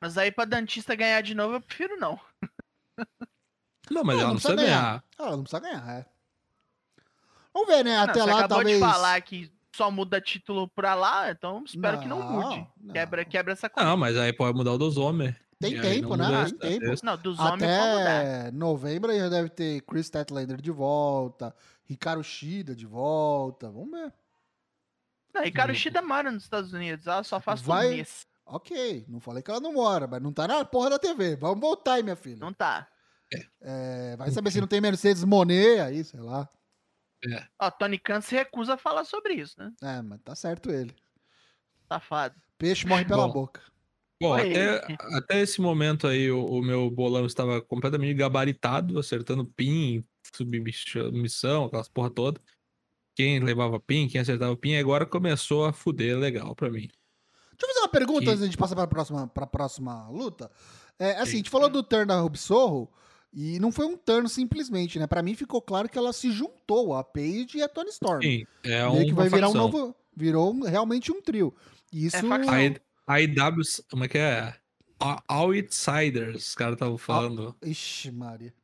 [0.00, 2.18] Mas aí pra dentista ganhar de novo, eu prefiro não.
[3.90, 5.04] Não, mas Não, ela não não precisa precisa ganhar.
[5.18, 6.06] Ah, ela não precisa ganhar, é.
[7.54, 7.96] Vamos ver, né?
[7.96, 8.76] Não, Até você lá, acabou talvez.
[8.78, 12.66] de falar que só muda título pra lá, então espero que não Não, mude.
[12.80, 12.92] não.
[12.92, 13.96] Quebra, quebra essa Não, coisa.
[13.96, 15.34] mas aí pode mudar o dos homens.
[15.60, 16.44] Tem tempo, não né?
[16.60, 16.96] Tem tempo.
[17.04, 18.20] Não, dos homens pode mudar.
[18.20, 21.54] Até novembro aí já deve ter Chris Statlander de volta,
[21.92, 23.70] Ricardo Shida de volta.
[23.70, 24.12] Vamos ver.
[25.34, 25.74] Não, Ricardo.
[25.74, 28.26] Shida mora nos Estados Unidos, ela só faz Vai- turnês.
[28.44, 31.36] Ok, não falei que ela não mora, mas não tá na porra da TV.
[31.36, 32.38] Vamos voltar aí, minha filha.
[32.40, 32.88] Não tá.
[33.60, 36.48] É, vai saber se não tem Mercedes Monet aí, sei lá.
[37.58, 39.72] Ó, Tony Khan se recusa a falar sobre isso, né?
[39.80, 40.94] É, mas tá certo ele.
[41.88, 42.34] Safado.
[42.58, 43.32] Peixe morre pela Bom.
[43.32, 43.62] boca.
[44.22, 50.04] Bom, até, até esse momento aí, o, o meu bolão estava completamente gabaritado, acertando pin,
[50.34, 52.40] submissão, aquelas porra toda.
[53.14, 56.88] Quem levava pin, quem acertava pin, agora começou a fuder legal pra mim.
[56.88, 60.08] Deixa eu fazer uma pergunta Que- antes de a gente passar pra próxima, pra próxima
[60.08, 60.50] luta.
[60.98, 62.88] É, assim, a gente falou do turn da Rubsorro
[63.32, 65.06] e não foi um turn simplesmente, né?
[65.06, 68.22] Pra mim ficou claro que ela se juntou a Paige e a Tony Storm.
[68.22, 69.70] Sim, é Meio que vai virar um facção.
[69.70, 69.96] novo.
[70.16, 71.54] Virou um- realmente um trio.
[71.92, 72.16] E isso.
[72.26, 72.54] facção.
[72.54, 72.72] A, a
[73.20, 74.54] IW, como é que é?
[75.28, 77.56] Outsiders, os caras estavam falando.
[77.62, 78.54] Ixi, Maria.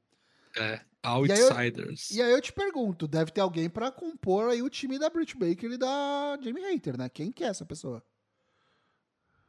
[0.56, 2.10] É, E aí eu- Outsiders.
[2.10, 5.36] E aí eu te pergunto, deve ter alguém pra compor aí o time da Britt
[5.36, 7.08] Baker e da Jamie Hater, né?
[7.08, 8.02] Quem que é essa pessoa?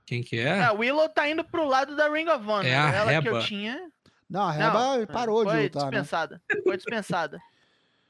[0.06, 0.64] Quem que É, é?
[0.64, 2.66] a Willow tá indo pro lado da Ring of Honor.
[2.66, 3.46] É a Ela que eu Reba.
[3.46, 3.92] tinha.
[4.30, 5.90] Não, a Não, Reba parou de foi lutar, né?
[5.90, 6.42] dispensada.
[6.64, 7.40] Foi dispensada.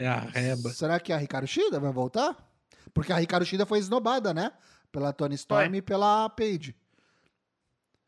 [0.02, 0.69] É a Reba.
[0.69, 2.34] Será que a Ricardo Shida vai voltar?
[2.93, 4.49] Porque a Ricardo Shida foi esnobada, né?
[4.91, 5.78] Pela Tony Storm Foi.
[5.78, 6.75] e pela Paige.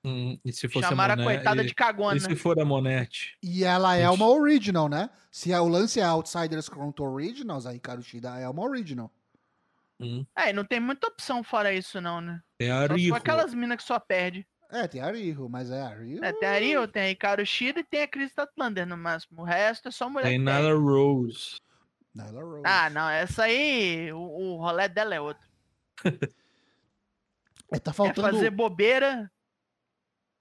[0.04, 2.17] Hum, e se fosse Chamaram a a Monet, coitada e, de cagona.
[2.17, 3.38] e se for a Monete?
[3.44, 5.12] E ela é uma original, né?
[5.30, 9.12] Se é- o lance é Outsiders contra Originals, a Ricardo Shida é uma original.
[10.00, 12.41] Hum, É, e não tem muita opção fora isso, não, né?
[12.60, 13.10] é a Riho.
[13.13, 14.48] for aquelas minas que só perde.
[14.72, 16.26] É, tem a Riho, mas é a Riho.
[16.26, 19.41] É, tem a Rio, tem a Ricardo Shida e tem a Chris Statlander no máximo.
[19.41, 20.30] O resto é só mulher.
[20.30, 20.72] Tem perde.
[20.74, 21.58] Rose.
[22.15, 22.63] Nyla Rose.
[22.65, 25.44] Ah, não, essa aí, o, o rolê dela é outro.
[27.73, 29.31] É, tá É faltando, fazer bobeira.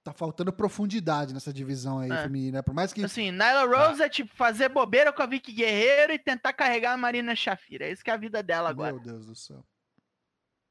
[0.02, 2.22] tá faltando profundidade nessa divisão aí É.
[2.22, 2.62] feminina.
[2.62, 6.18] Por mais que Assim, Nyla Rose é tipo fazer bobeira com a Vicky Guerreiro e
[6.18, 7.86] tentar carregar a Marina Shafira.
[7.86, 8.92] É isso que é a vida dela agora.
[8.94, 9.64] Meu Deus do céu.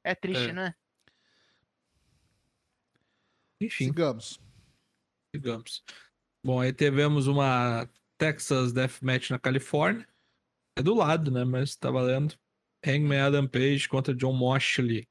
[0.04, 0.54] É triste, É.
[0.54, 0.74] né?
[3.62, 4.40] Enfim, Sigamos.
[5.34, 5.84] digamos.
[6.44, 10.08] Bom, aí tivemos uma Texas Deathmatch na Califórnia.
[10.78, 11.44] É do lado, né?
[11.44, 12.36] Mas tá valendo.
[12.86, 15.08] Hangman Adam Page contra John Moxley.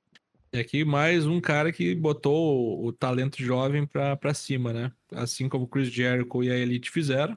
[0.52, 4.92] E aqui mais um cara que botou o, o talento jovem pra, pra cima, né?
[5.12, 7.36] Assim como Chris Jericho e a Elite fizeram.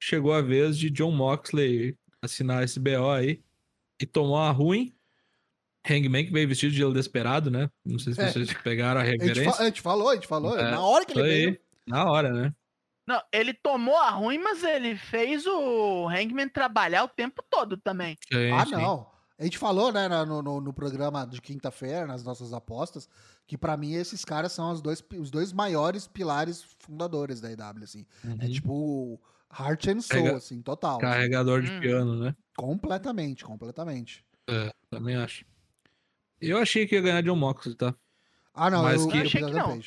[0.00, 3.42] Chegou a vez de John Moxley assinar esse BO aí.
[4.00, 4.94] E tomou a ruim.
[5.88, 7.68] Hangman que veio vestido de El Desperado, né?
[7.84, 8.30] Não sei se É.
[8.30, 9.50] vocês pegaram a referência.
[9.60, 10.56] a gente falou, a gente falou.
[10.56, 11.58] É, na hora que ele veio.
[11.86, 12.54] Na hora, né?
[13.06, 18.16] Não, ele tomou a ruim, mas ele fez o Hangman trabalhar o tempo todo também.
[18.30, 18.72] Sim, Ah, sim.
[18.72, 19.10] não.
[19.38, 23.08] A gente falou, né, no, no, no programa de quinta-feira, nas nossas apostas,
[23.46, 27.84] que pra mim esses caras são os dois, os dois maiores pilares fundadores da EW,
[27.84, 28.04] assim.
[28.24, 28.50] É Uhum.
[28.50, 29.20] tipo
[29.56, 30.98] heart and soul, Pega- assim, total.
[30.98, 31.80] Carregador de Hum.
[31.80, 32.34] piano, né?
[32.56, 34.24] Completamente, completamente.
[34.50, 35.44] É, também acho.
[36.40, 37.94] Eu achei que ia ganhar John Moxley, tá?
[38.52, 39.80] Ah, não, Mas eu, que- eu achei que não.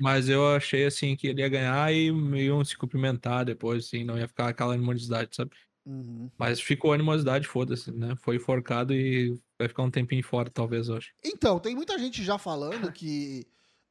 [0.00, 4.18] Mas eu achei assim que ele ia ganhar e iam se cumprimentar depois, assim, não
[4.18, 5.52] ia ficar aquela animosidade, sabe?
[5.84, 6.30] Uhum.
[6.38, 8.14] Mas ficou animosidade, foda-se, né?
[8.16, 11.12] Foi enforcado e vai ficar um tempinho fora, talvez, hoje.
[11.24, 13.46] Então, tem muita gente já falando que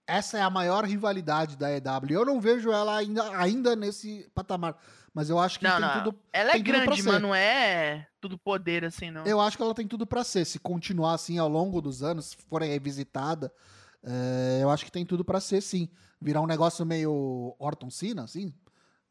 [0.08, 2.10] essa é a maior rivalidade da EW.
[2.10, 4.78] Eu não vejo ela ainda, ainda nesse patamar.
[5.14, 6.04] Mas eu acho que Não, tem não.
[6.04, 6.20] tudo.
[6.32, 9.26] Ela é grande, mas não é tudo poder assim, não.
[9.26, 10.46] Eu acho que ela tem tudo pra ser.
[10.46, 13.52] Se continuar assim ao longo dos anos, se for revisitada,
[14.04, 15.90] é, eu acho que tem tudo pra ser, sim.
[16.22, 18.54] Virar um negócio meio Orton Cena, assim.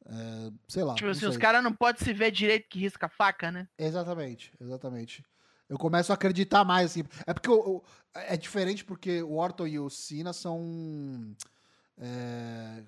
[0.08, 0.94] É, sei lá.
[0.94, 3.68] Tipo assim, os caras não podem se ver direito que risca a faca, né?
[3.78, 5.22] Exatamente, exatamente.
[5.68, 7.04] Eu começo a acreditar mais, assim.
[7.26, 7.82] É porque o- o-
[8.14, 11.34] é diferente porque o Orton e o Cena são
[11.98, 12.82] é,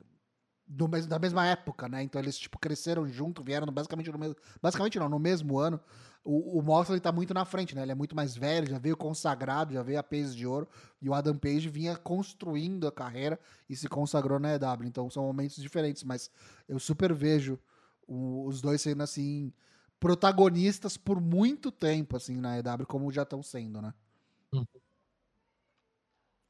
[0.66, 2.02] do da mesma época, né?
[2.02, 5.80] Então eles tipo cresceram junto, vieram basicamente no mesmo, basicamente não, no mesmo ano.
[6.22, 7.82] O, o Moxley tá muito na frente, né?
[7.82, 10.68] Ele é muito mais velho, já veio consagrado, já veio a peso de ouro.
[11.00, 14.84] E o Adam Page vinha construindo a carreira e se consagrou na EW.
[14.86, 16.30] Então são momentos diferentes, mas
[16.68, 17.58] eu super vejo
[18.06, 19.52] o- os dois sendo assim
[19.98, 23.94] protagonistas por muito tempo assim na EW como já estão sendo, né?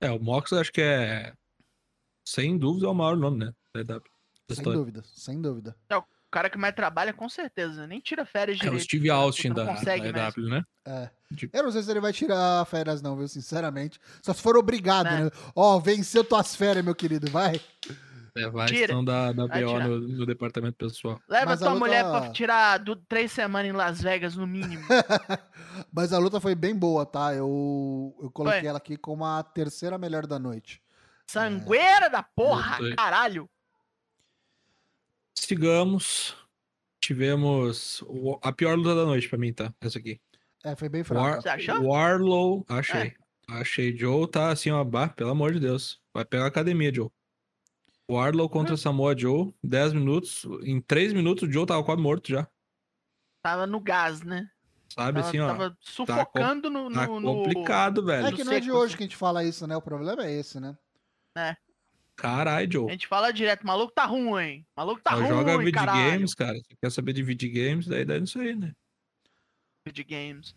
[0.01, 1.35] É, o Moxley acho que é,
[2.27, 3.53] sem dúvida, é o maior nome, né?
[3.75, 4.03] Da EW.
[4.53, 5.77] Sem dúvida, sem dúvida.
[6.31, 7.89] O cara que mais trabalha, com certeza.
[7.89, 8.81] Nem tira férias É direito.
[8.81, 9.19] o Steve cara.
[9.21, 10.37] Austin da, da consegue mais.
[10.37, 10.63] EW, né?
[10.87, 11.11] É.
[11.29, 13.99] De- Eu não sei se ele vai tirar férias não, viu, sinceramente.
[14.23, 15.25] Só se for obrigado, Né?
[15.25, 15.31] né?
[15.57, 17.61] Ó, venceu tuas férias, meu querido, vai.
[18.37, 18.83] É, vai Tira.
[18.85, 21.21] estão da, da BO no, no departamento pessoal.
[21.29, 24.47] Leva Mas a tua luta- mulher pra tirar du- três semanas em Las Vegas, no
[24.47, 24.85] mínimo.
[25.93, 27.35] Mas a luta foi bem boa, tá?
[27.35, 28.69] Eu, eu coloquei Foi.
[28.69, 30.81] ela aqui como a terceira melhor da noite.
[31.29, 33.51] Sangueira da porra, caralho.
[35.47, 36.37] Sigamos.
[37.03, 39.73] Tivemos o- a pior luta da noite pra mim, tá?
[39.81, 40.21] Essa aqui.
[40.63, 41.41] É, foi bem War, fraca.
[41.41, 41.83] Você achou?
[41.87, 43.15] Warlow, achei.
[43.49, 43.97] Achei.
[43.97, 45.99] Joe tá assim, ó, bah, pelo amor de Deus.
[46.15, 47.09] Vai pegar a academia, Joe.
[48.11, 50.45] Warlow contra Samoa Joe, 10 minutos.
[50.63, 52.47] Em 3 minutos o Joe tava quase morto já.
[53.43, 54.51] Tava no gás, né?
[54.93, 55.47] Sabe Tava, assim, ó.
[55.47, 58.37] tava sufocando no, Tá no, no- complicado, É velho.
[58.37, 58.97] que não é de hoje assim.
[58.99, 59.77] que a gente fala isso, né?
[59.77, 60.77] O problema é esse, né?
[62.21, 62.91] Caralho, A Joe.
[62.93, 64.65] gente fala direto, maluco tá ruim.
[64.77, 66.55] Maluco tá Só ruim, joga videogames, cara.
[66.59, 68.73] Você quer saber de videogames, daí dá nisso aí, né?
[69.87, 70.55] Videogames.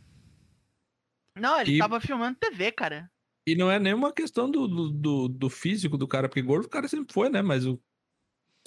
[1.37, 3.09] Não, ele E- tava filmando TV, cara.
[3.47, 6.69] E não é nenhuma questão do, do, do, do físico do cara, porque gordo o
[6.69, 7.41] cara sempre foi, né?
[7.41, 7.79] Mas o.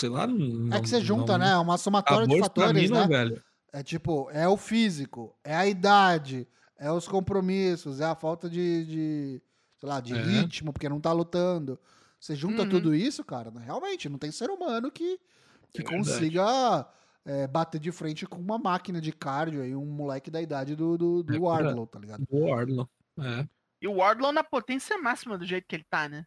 [0.00, 0.24] Sei lá.
[0.24, 1.50] é que você junta, né?
[1.52, 3.06] É uma somatória de Amor fatores, né?
[3.06, 3.42] velho.
[3.72, 6.46] É tipo, é o físico, é a idade,
[6.78, 9.42] é os compromissos, é a falta de, de
[9.78, 10.22] sei lá, de É.
[10.22, 11.78] ritmo, porque não tá lutando.
[12.26, 12.68] Você junta Uhum.
[12.68, 15.16] tudo isso, cara, realmente, não tem ser humano que,
[15.72, 16.84] que É consiga
[17.24, 20.98] é, bater de frente com uma máquina de cardio aí, um moleque da idade do,
[20.98, 21.38] do, do É.
[21.38, 22.24] Wardlow, tá ligado?
[22.28, 22.88] O Wardlow.
[23.20, 23.46] É.
[23.80, 26.26] E o Wardlow na potência máxima do jeito que ele tá, né?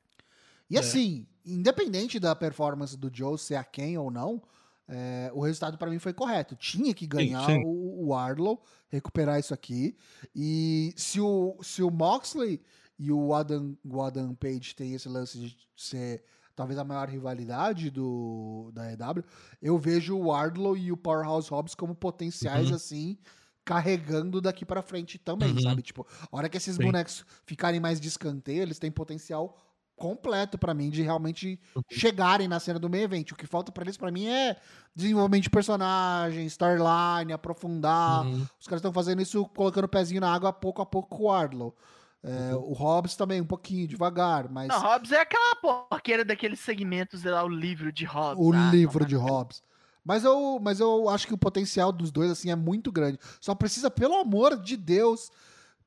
[0.70, 0.80] E É.
[0.80, 4.42] assim, independente da performance do Joe ser a quem ou não,
[4.88, 6.56] é, o resultado pra mim foi correto.
[6.56, 7.62] Tinha que ganhar sim.
[7.66, 9.98] O, o Arlow, recuperar isso aqui.
[10.34, 12.62] E se o, se o Moxley
[13.00, 16.26] e o Adam, o Adam Page têm esse lance de ser
[16.56, 19.24] talvez a maior rivalidade do, da EW,
[19.62, 22.76] eu vejo o Wardlow e o Powerhouse Hobbs como potenciais, Uhum.
[22.76, 23.18] assim,
[23.66, 25.58] carregando daqui pra frente também, Uhum.
[25.58, 25.82] sabe?
[25.82, 26.84] Tipo, a hora que esses Sim.
[26.84, 29.56] bonecos ficarem mais de escanteio, eles têm potencial
[29.96, 33.32] completo pra mim de realmente chegarem na cena do meio evento.
[33.32, 34.56] O que falta pra eles, pra mim, é
[34.96, 38.26] desenvolvimento de personagem, storyline, aprofundar.
[38.26, 38.50] Uhum.
[38.60, 41.32] Os caras estão fazendo isso colocando o pezinho na água pouco a pouco com o
[41.32, 41.76] Arlow.
[42.22, 47.24] É, O Hobbs também, um pouquinho, devagar, mas Não, Hobbs é aquela porqueira daqueles segmentos
[47.24, 48.46] lá, o livro de Hobbs.
[48.46, 49.64] o ah, livro não, de Hobbs.
[50.04, 53.20] Mas eu, mas eu acho que o potencial dos dois assim é muito grande.
[53.40, 55.32] Só precisa, pelo amor de Deus,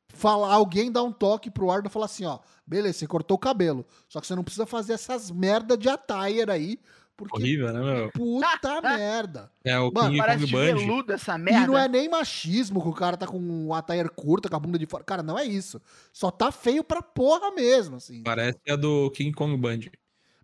[0.09, 3.41] falar, alguém dar um toque pro Ardo e falar assim, ó, beleza, você cortou o
[3.41, 3.85] cabelo.
[4.09, 6.79] Só que você não precisa fazer essas merda de attire aí,
[7.17, 8.11] Porque Horrível, né, meu?
[8.13, 9.53] puta merda.
[9.65, 10.79] É o Mano, King Parece Kong de Band.
[10.79, 11.67] veludo essa E merda.
[11.67, 14.79] não é nem machismo que o cara tá com um attire curta, com a bunda
[14.79, 15.05] de fora.
[15.05, 15.81] Cara, não é isso.
[16.13, 18.23] Só tá feio pra porra mesmo, assim.
[18.23, 19.81] Parece a do King Kong Band.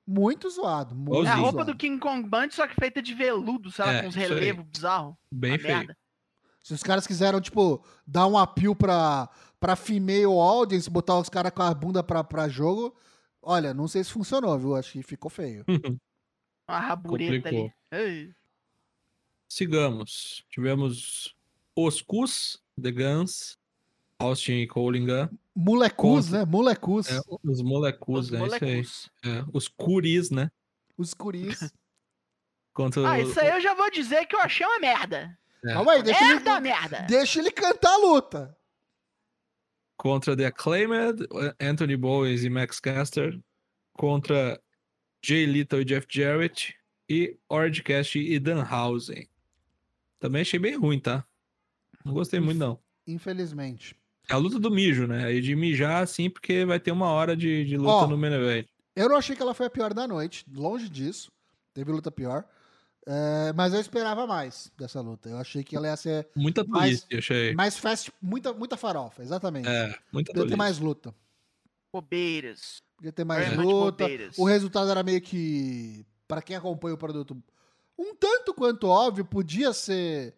[0.06, 0.94] Muito zoado.
[0.94, 1.72] Muito É a roupa zoado.
[1.72, 4.64] do King Kong Band, só que feita de veludo, sei lá, É, com uns relevos
[4.66, 5.14] bizarros.
[5.32, 5.76] Bem feio.
[5.78, 5.96] merda.
[6.62, 11.50] Se os caras quiseram, tipo, dar um appeal pra, pra female audience, botar os caras
[11.52, 12.94] com a bunda pra, pra jogo,
[13.42, 14.76] olha, não sei se funcionou, viu?
[14.76, 15.64] Acho que ficou feio.
[16.68, 17.72] Uma rabureta Complicou.
[17.90, 18.02] ali.
[18.04, 18.34] Ei.
[19.48, 20.44] Sigamos.
[20.50, 21.34] Tivemos
[21.74, 23.58] os Cus, The Guns,
[24.18, 25.30] Austin e Colingan.
[25.54, 26.44] Molecus, Contra- né?
[26.44, 27.08] Molecus.
[27.10, 28.44] É, os molecus, Os né?
[28.46, 28.60] Isso aí.
[28.60, 29.10] molecus.
[29.24, 30.50] É, os curis, né?
[30.96, 31.58] Os curis.
[32.74, 35.36] Contra Ah, o- isso aí eu já vou dizer que eu achei uma merda.
[35.64, 37.00] é, Calma aí, deixa Merda, ele, merda.
[37.08, 38.54] deixa ele cantar a luta.
[39.96, 41.26] contra The Acclaimed,
[41.60, 43.36] Anthony Bowes e Max Caster.
[43.94, 44.60] Contra
[45.24, 46.74] Jay Little e Jeff Jarrett.
[47.10, 49.26] E Ordcast e Danhausen.
[50.20, 51.24] Também achei bem ruim, tá?
[52.04, 52.78] Não gostei muito, não.
[53.06, 53.96] Infelizmente.
[54.28, 55.24] É a luta do mijo, né?
[55.24, 58.32] Aí de mijar, assim, porque vai ter uma hora de, de luta Ó, no main
[58.34, 58.66] event.
[58.94, 61.32] Eu não achei que ela foi a pior da noite, longe disso.
[61.72, 62.44] Teve luta pior.
[63.06, 65.30] É, mas eu esperava mais dessa luta.
[65.30, 67.54] Eu achei que ela ia ser Muita twist, achei.
[67.54, 69.66] mais fast, muita, muita farofa, exatamente.
[69.66, 70.56] É, muita twist.
[70.56, 71.14] mais luta.
[71.90, 72.82] Bobeiras.
[72.98, 74.04] Podia ter mais Very much luta.
[74.36, 77.34] O resultado era meio que, Pra quem acompanha o produto,
[77.98, 80.34] um tanto quanto óbvio, podia ser.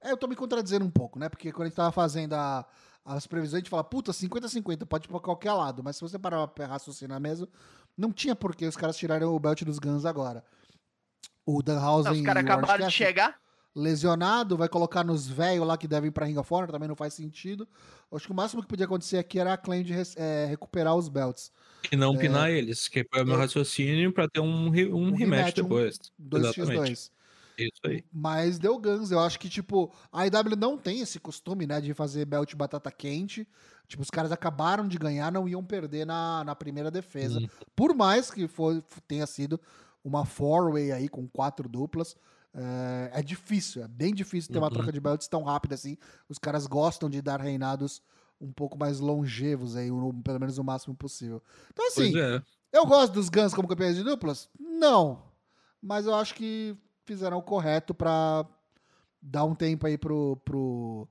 [0.00, 1.28] É, eu tô me contradizendo um pouco, né?
[1.28, 2.64] Porque quando a gente tava fazendo a-
[3.04, 5.82] as previsões, a gente fala, puta, 50-50, pode ir pra qualquer lado.
[5.84, 7.46] Mas se você parar pra raciocinar mesmo,
[7.98, 10.42] não tinha por que os caras tirarem o belt dos Guns agora.
[11.44, 13.38] O Danhausen Não, os caras acabaram de chegar.
[13.74, 16.96] Lesionado, vai colocar nos velhos lá que devem ir pra Ring of Honor, também não
[16.96, 17.68] faz sentido.
[18.12, 21.08] Acho que o máximo que podia acontecer aqui era a claim de é, recuperar os
[21.08, 21.52] belts.
[21.90, 23.38] E não pinar eles, que foi o meu É.
[23.38, 25.98] raciocínio pra ter um, um, Um rematch rematch, um depois.
[26.20, 26.58] 2x2.
[26.58, 27.10] Exatamente.
[27.58, 28.04] Isso aí.
[28.12, 29.10] Mas deu Guns.
[29.10, 32.90] Eu acho que, tipo, a IW não tem esse costume, né, de fazer belt batata
[32.90, 33.46] quente.
[33.86, 37.38] Tipo, os caras acabaram de ganhar, não iam perder na, na primeira defesa.
[37.38, 37.48] Hum.
[37.76, 39.60] Por mais que for, tenha sido
[40.02, 42.16] uma four-way aí com quatro duplas.
[42.52, 44.72] É, é difícil, é bem difícil ter uma Uhum.
[44.74, 45.96] troca de belts tão rápida assim.
[46.28, 48.02] Os caras gostam de dar reinados
[48.40, 51.42] um pouco mais longevos aí, o- pelo menos o máximo possível.
[51.72, 52.42] Então, assim, é.
[52.72, 54.48] eu gosto dos Guns como campeões de duplas?
[54.58, 55.22] Não.
[55.80, 58.44] Mas eu acho que fizeram o correto pra
[59.22, 60.36] dar um tempo aí pro.
[60.44, 61.06] pro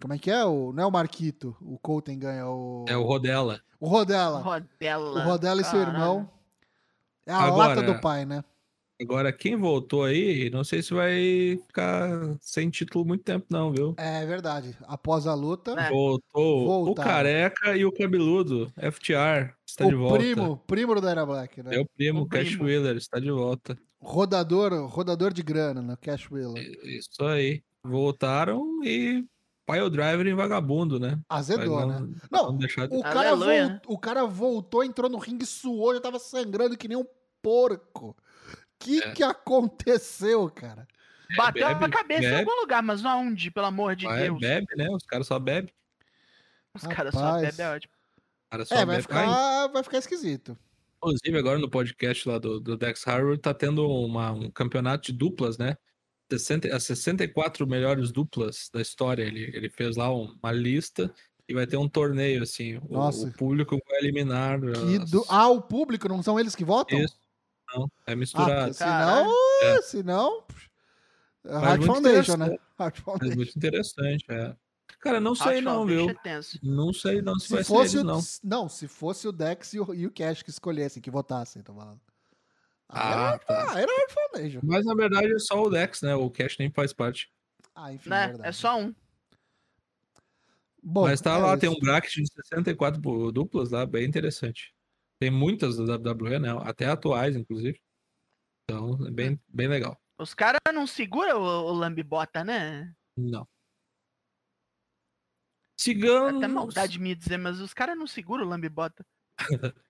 [0.00, 0.44] como é que é?
[0.44, 2.46] O, não é o Marquito, o Colton ganha.
[2.48, 3.60] O, É o Rodella.
[3.80, 4.38] o Rodella.
[4.40, 5.10] Rodela.
[5.20, 6.30] O Rodella e seu irmão.
[7.26, 8.42] É a Agora- lata do pai, né?
[9.00, 13.94] Agora, quem voltou aí, não sei se vai ficar sem título muito tempo, não, viu?
[13.96, 14.76] É verdade.
[14.82, 15.88] Após a luta, É.
[15.88, 17.08] Voltou Voltaram.
[17.08, 18.72] o careca e o cabeludo.
[18.76, 20.18] FTR está o de volta.
[20.18, 21.76] primo, primo do Dana Black, né?
[21.76, 22.64] É o primo, O Cash primo.
[22.64, 23.78] Wheeler, está de volta.
[24.00, 25.96] Rodador, rodador de grana, né?
[26.00, 26.62] Cash Wheeler.
[26.84, 27.62] Isso aí.
[27.84, 29.24] Voltaram e
[29.64, 31.20] Pile Driver em vagabundo, né?
[31.28, 32.08] Azedou, Mas né?
[32.32, 32.96] Não, deixar de...
[32.96, 33.80] O cara, Aleluia, né?
[33.86, 37.06] o cara voltou, entrou no ringue, suou, já tava sangrando que nem um
[37.40, 38.16] porco.
[38.78, 39.12] Que É.
[39.12, 40.86] que aconteceu, cara?
[41.36, 42.36] Bateu bebe, a cabeça em bebe.
[42.50, 44.38] algum lugar, mas não aonde, pelo amor de Vai, Deus.
[44.40, 44.88] bebe, né?
[44.90, 45.72] Os caras só bebem.
[46.74, 47.92] Os caras só bebem, é ótimo.
[48.52, 48.96] É, vai bebem.
[48.98, 50.56] Ah, ficar, vai ficar esquisito.
[50.96, 55.18] Inclusive, agora no podcast lá do, do Dex Harwood, tá tendo uma- um campeonato de
[55.18, 55.76] duplas, né?
[56.30, 59.22] 60, as 64 melhores duplas da história.
[59.22, 61.12] Ele, ele fez lá um- uma lista
[61.48, 62.78] e vai ter um torneio, assim.
[62.78, 63.26] O, Nossa.
[63.28, 64.58] o público vai eliminar.
[64.64, 65.24] As- do...
[65.28, 66.98] Ah, o público, não são eles que votam?
[66.98, 67.16] Isso.
[67.74, 68.60] Não, é Ah, misturado.
[68.62, 69.82] porque senão, É.
[69.82, 70.44] senão...
[71.44, 72.56] é Hard muito Foundation, né?
[72.78, 73.36] É Foundation.
[73.36, 74.56] muito interessante, é.
[75.00, 76.06] Cara, não sei não, viu?
[76.62, 78.04] Não sei não se, Se vai fosse ser o...
[78.04, 78.20] não.
[78.42, 78.68] não.
[78.68, 82.00] se fosse o Dex e o, e o Cash que escolhessem, que votassem, tô falando.
[82.88, 83.72] Ah, era, tá.
[83.74, 84.60] ah, era Hard Foundation.
[84.64, 86.14] Mas na verdade é só o Dex, né?
[86.16, 87.30] O Cash nem faz parte.
[87.74, 88.34] Ah, enfim, Né?
[88.42, 88.94] É só um.
[90.82, 91.60] Bom, Mas tá é lá, isso.
[91.60, 94.74] tem um bracket de 64 bu- duplas lá, bem interessante.
[95.20, 96.48] Tem muitas da WWE, né?
[96.62, 97.80] Até atuais, inclusive.
[98.64, 100.00] Então, é bem, bem legal.
[100.18, 102.94] Os caras não seguram o, o lambibota, né?
[103.16, 103.48] Não.
[105.80, 109.06] Sigamos, até maldade de me dizer, mas os caras não seguram o lambibota.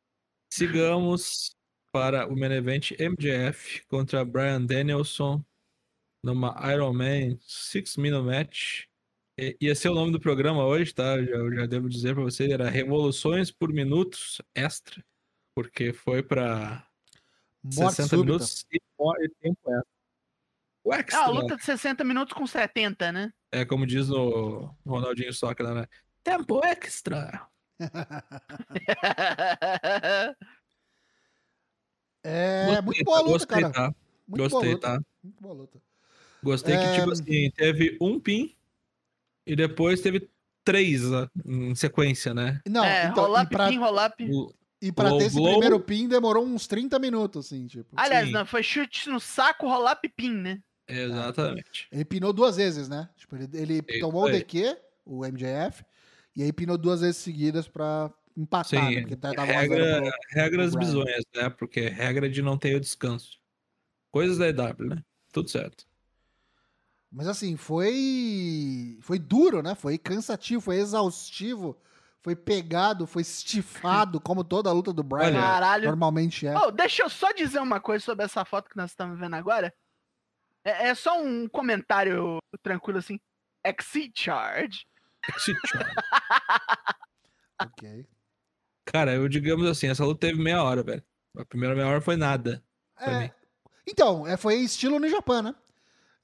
[0.53, 1.57] sigamos
[1.91, 5.43] para o main event MJF contra Brian Danielson
[6.23, 8.85] numa Iron Man 6 Minute Match.
[9.39, 11.17] E- Ia ser o nome do programa hoje, tá?
[11.17, 15.03] Eu já, eu já devo dizer pra você, era Revoluções por Minutos Extra,
[15.59, 16.87] porque foi pra
[17.65, 18.27] Morte 60 súbita.
[18.27, 19.83] minutos e e tempo extra.
[20.85, 23.33] O É extra, uma luta de 60 minutos com 70, né?
[23.51, 25.87] é como diz no Ronaldinho Soccer, né?
[26.23, 27.49] Tempo extra.
[32.25, 33.73] É Gostei, muito boa a luta, gostei, cara.
[33.73, 33.95] tá?
[34.27, 34.87] Muito Gostei, boa luta.
[34.87, 35.01] tá?
[35.25, 35.79] Muito boa luta.
[36.43, 38.55] Gostei É, que, tipo assim, teve um pin
[39.47, 40.29] e depois teve
[40.65, 42.61] três ó, em sequência, né?
[42.69, 43.79] Não, é, então, roll e up, pra, pin.
[44.31, 45.51] O- e pra ter esse blow.
[45.53, 47.95] primeiro pin demorou uns 30 minutos, assim, tipo.
[47.97, 48.33] Aliás, sim.
[48.33, 50.63] não, foi chute no saco, roll up, pin, né?
[50.87, 51.87] Exatamente.
[51.93, 53.09] Ele pinou duas vezes, né?
[53.17, 54.33] Tipo, ele, ele tomou o aí.
[54.33, 55.85] DQ, o MJF,
[56.35, 59.01] e aí pinou duas vezes seguidas pra empatar, Sim, né?
[59.01, 61.51] Porque tá- tava 1 a 0 regra, pro- regras pro bizonhas, né?
[61.51, 63.39] Porque é regra de não ter o descanso.
[64.11, 65.05] Coisas da EW, né?
[65.33, 65.85] Tudo certo.
[67.11, 68.99] Mas assim, foi.
[69.01, 69.75] Foi duro, né?
[69.75, 71.77] Foi cansativo, foi exaustivo,
[72.29, 75.87] foi pegado, foi estifado, como toda a luta do Brian Caralho.
[75.87, 76.55] normalmente é.
[76.59, 79.73] Oh, deixa eu só dizer uma coisa sobre essa foto que nós estamos vendo agora.
[80.63, 83.19] É, é só um comentário tranquilo assim.
[83.65, 84.85] Exit charge.
[85.35, 85.95] Exit charge.
[87.61, 88.07] Ok.
[88.85, 91.03] Cara, eu digamos assim, essa luta teve meia hora, velho.
[91.37, 92.63] A primeira meia hora foi nada.
[93.01, 93.33] É,
[93.85, 95.55] então, é, foi estilo no Japão, né?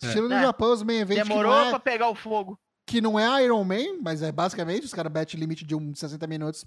[0.00, 0.07] É.
[0.07, 0.42] Estilo no É.
[0.42, 2.57] Japão, os main events Demorou é, pra pegar o fogo.
[2.87, 6.26] Que não é Iron Man, mas é basicamente, os caras betem limite de uns 60
[6.26, 6.64] minutos.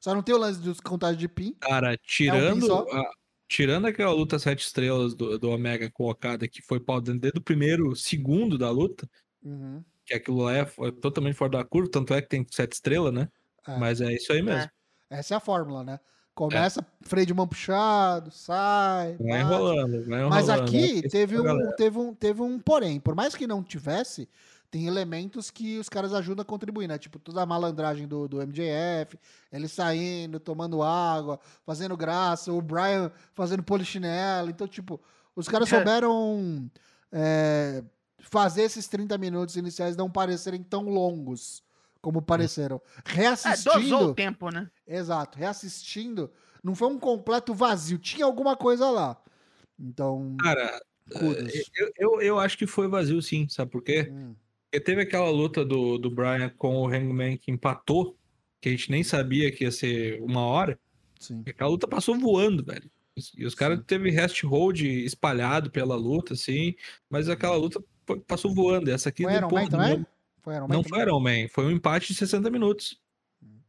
[0.00, 1.54] Só não tem o lance dos contagens de pin.
[1.60, 3.10] Cara, É um tirando, a-
[3.48, 7.42] tirando aquela luta sete estrelas do, do Omega Okada, que foi pau dentro desde o
[7.42, 9.08] primeiro segundo da luta,
[9.44, 9.82] Uhum.
[10.06, 13.12] que aquilo lá é foi totalmente fora da curva, tanto é que tem sete estrelas,
[13.12, 13.28] né?
[13.66, 13.76] É.
[13.76, 14.68] Mas é isso aí mesmo.
[15.10, 16.00] Essa é a fórmula, né?
[16.34, 19.16] Começa freio de mão puxado, sai.
[19.18, 19.40] Vai bate.
[19.42, 20.30] enrolando, vai enrolando.
[20.30, 22.98] Mas aqui teve é a um, teve, um, teve um porém.
[22.98, 24.26] Por mais que não tivesse,
[24.72, 26.96] tem elementos que os caras ajudam a contribuir, né?
[26.96, 29.18] Tipo, toda a malandragem do, do MJF,
[29.52, 34.48] ele saindo, tomando água, fazendo graça, o Brian fazendo polichinelo.
[34.48, 34.98] Então, tipo,
[35.36, 36.70] os caras souberam
[37.12, 37.84] é,
[38.18, 41.62] fazer esses 30 minutos iniciais não parecerem tão longos
[42.00, 42.80] como pareceram.
[43.04, 43.78] É, Reassistindo.
[43.78, 44.70] dosou o tempo, né?
[44.86, 46.32] Exato, reassistindo,
[46.64, 49.22] não foi um completo vazio, tinha alguma coisa lá.
[49.78, 50.80] Então, Cara,
[51.12, 51.52] kudos.
[51.76, 54.10] eu, eu, eu acho que foi vazio sim, sabe por quê?
[54.10, 54.34] Hum,
[54.72, 58.16] Porque teve aquela luta do, do Brian com o Hangman que empatou,
[58.58, 60.80] que a gente nem sabia que ia ser uma hora.
[61.20, 61.42] sim.
[61.46, 62.90] E aquela luta passou voando, velho.
[63.36, 66.74] E os caras teve rest hold espalhado pela luta, assim,
[67.10, 67.84] mas aquela luta
[68.26, 68.90] passou voando.
[68.90, 70.06] Essa aqui Foi Iron depois, Man também?
[70.40, 70.88] Foi Iron Man não também?
[70.88, 72.98] foi Iron Man, foi um empate de 60 minutos.
[73.42, 73.60] Hum.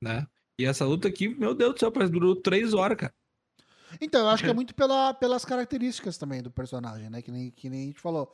[0.00, 0.28] Né?
[0.60, 3.14] E essa luta aqui, meu Deus do céu, parece que durou 3 horas, cara.
[4.00, 7.20] Então, eu acho que é muito pela, pelas características também do personagem, né?
[7.20, 8.32] Que nem, que nem a gente falou.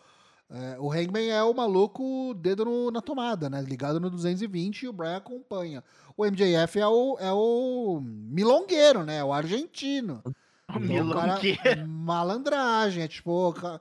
[0.49, 3.61] É, o Hangman é o maluco dedo no- na tomada, né?
[3.63, 5.83] Ligado no 220 e o Brian acompanha.
[6.17, 9.25] O MJF é o, é o milongueiro, né?
[9.25, 10.23] O argentino.
[10.69, 11.57] O É cara que...
[11.87, 13.53] malandragem, é tipo.
[13.55, 13.81] ca-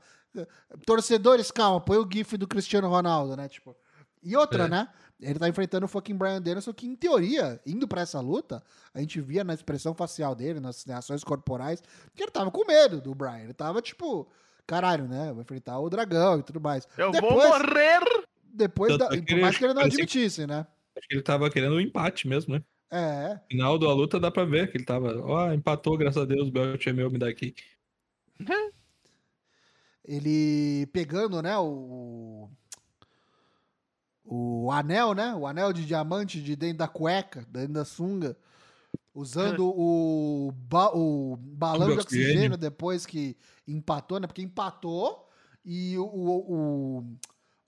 [0.85, 3.47] Torcedores, calma, põe o GIF do Cristiano Ronaldo, né?
[3.47, 3.75] Tipo.
[4.23, 4.67] E outra, É.
[4.67, 4.87] né?
[5.21, 8.61] Ele tá enfrentando o fucking Brian Danielson, que em teoria, indo pra essa luta,
[8.93, 11.81] a gente via na expressão facial dele, nas reações corporais,
[12.13, 13.37] que ele tava com medo do Brian.
[13.43, 14.27] Ele tava tipo,
[14.65, 15.31] caralho, né?
[15.31, 16.87] Vou enfrentar o dragão e tudo mais.
[16.97, 18.25] Eu vou depois, morrer!
[18.55, 20.65] depois da, que por ele mais que ele não admitisse, né?
[20.97, 22.63] Acho que ele tava querendo um empate mesmo, né?
[22.91, 23.33] É.
[23.33, 26.47] No final da luta dá pra ver que ele tava, ó, empatou, graças a Deus,
[26.47, 27.53] o belt é meu, me dá aqui.
[30.03, 32.49] ele pegando, né, o
[34.27, 38.35] o anel, né, o anel de diamante de dentro da cueca, dentro da sunga,
[39.15, 39.73] usando é.
[39.73, 44.27] o, ba o balão de oxigênio depois que empatou, né?
[44.27, 45.29] Porque empatou
[45.63, 47.17] e o, o, o,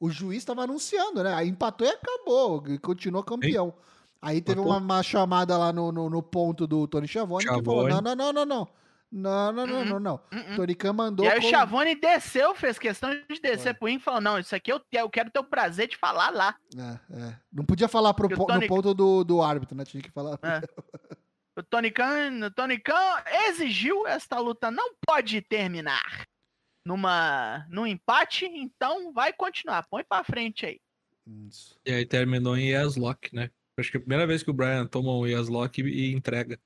[0.01, 1.33] o juiz estava anunciando, né?
[1.33, 3.73] Aí empatou e acabou, continuou campeão.
[4.21, 7.61] Aí teve uma, uma, chamada lá no, no, no, ponto do Tony Schiavone, Chavone.
[7.61, 8.67] que falou: não, não, não, não, não.
[9.09, 10.15] Não, não, não, uhum, não, não.
[10.33, 10.55] Uh.
[10.57, 11.25] Tony Khan mandou.
[11.25, 11.47] E aí com...
[11.47, 13.73] o Chavone desceu, fez questão de descer Foi.
[13.73, 16.29] pro Inc e falou: não, isso aqui eu, eu quero ter o prazer de falar
[16.29, 16.55] lá.
[16.75, 17.35] É, é.
[17.53, 18.61] Não podia falar pro, Tony...
[18.61, 19.85] no ponto do, do árbitro, né?
[19.85, 20.37] Tinha que falar.
[20.43, 20.61] É.
[21.57, 26.27] O Tony Khan, o Tony Khan exigiu esta luta não pode terminar
[26.85, 29.87] numa num empate, então vai continuar.
[29.89, 30.79] Põe pra frente aí.
[31.47, 31.75] Isso.
[31.83, 33.49] E aí terminou em Yaslock, né?
[33.79, 36.59] Acho que é a primeira vez que o Brian toma um Yaslock e, e entrega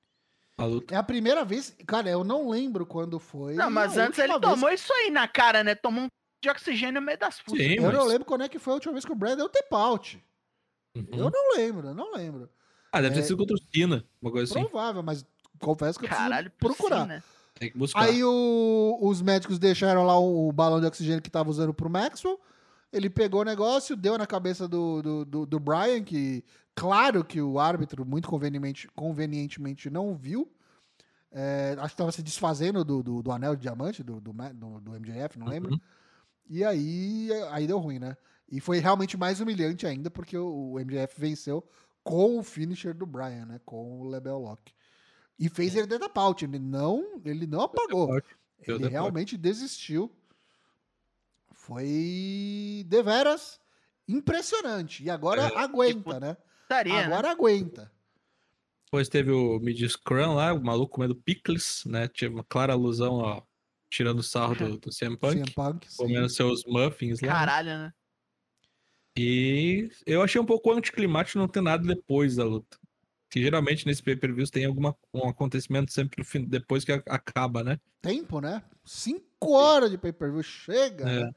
[0.58, 0.94] a luta.
[0.94, 1.76] É a primeira vez.
[1.88, 3.56] Cara, eu não lembro quando foi.
[3.56, 4.42] Não, mas antes ele vez.
[4.42, 5.74] tomou isso aí na cara, né?
[5.74, 6.08] Tomou um
[6.44, 7.60] de oxigênio no meio das fuças.
[7.60, 7.94] Sim, Eu mas...
[7.94, 10.24] não lembro quando é que foi a última vez que o Brad deu tap out.
[10.98, 11.08] Uhum.
[11.14, 12.50] Eu não lembro, eu não lembro.
[12.92, 13.22] Ah, deve É.
[13.22, 14.64] ter sido contra o Cena, uma coisa assim.
[14.68, 15.26] Provável, mas
[15.60, 17.06] confesso que eu Caralho, preciso procurar.
[17.08, 17.24] né?
[17.56, 18.02] Tem que buscar.
[18.02, 21.90] Aí o- os médicos deixaram lá o, o balão de oxigênio que tava usando pro
[21.90, 22.40] Maxwell.
[22.92, 26.44] Ele pegou o negócio, deu na cabeça do, do, do, do Brian, que
[26.76, 30.52] claro que o árbitro, muito convenientemente, convenientemente não viu.
[31.32, 34.94] É, acho que tava se desfazendo do, do, do anel de diamante, do, do, do
[35.00, 35.72] MJF, não lembro.
[35.72, 35.80] Uhum.
[36.50, 38.18] E aí, aí deu ruim, né?
[38.52, 41.64] E foi realmente mais humilhante ainda, porque o, o MJF venceu
[42.04, 43.60] com o finisher do Brian, né?
[43.66, 44.74] Com o Lebel Lock.
[45.40, 48.22] E fez ele dar paute, ele não, ele não apagou.
[48.68, 50.16] Ele realmente desistiu.
[51.52, 53.60] Foi deveras
[54.08, 55.04] impressionante.
[55.04, 56.38] E agora É, aguenta, né?
[56.64, 57.04] Estaria, né?
[57.06, 57.92] Agora aguenta.
[58.86, 62.08] Depois teve o Mid Scrum lá, o maluco comendo pickles, né?
[62.08, 63.42] Tinha uma clara alusão, ó,
[63.90, 65.98] tirando sarro do, do CM Punk, CM Punk, sim.
[65.98, 67.28] comendo seus muffins lá.
[67.28, 67.34] né?
[67.34, 67.94] Caralho, né?
[69.18, 72.78] E eu achei um pouco anticlimático não ter nada depois da luta.
[73.30, 77.64] Que geralmente nesse pay-per-views tem alguma, um acontecimento sempre no fim, depois que a- acaba,
[77.64, 77.80] né?
[78.02, 78.62] Tempo, né?
[78.84, 80.44] Cinco horas de pay-per-view.
[80.44, 81.10] Chega.
[81.10, 81.20] É.
[81.26, 81.32] né?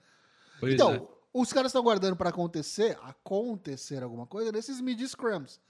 [0.64, 1.03] Então, é.
[1.33, 5.61] os caras estão guardando pra acontecer, acontecer alguma coisa nesses mid scrums.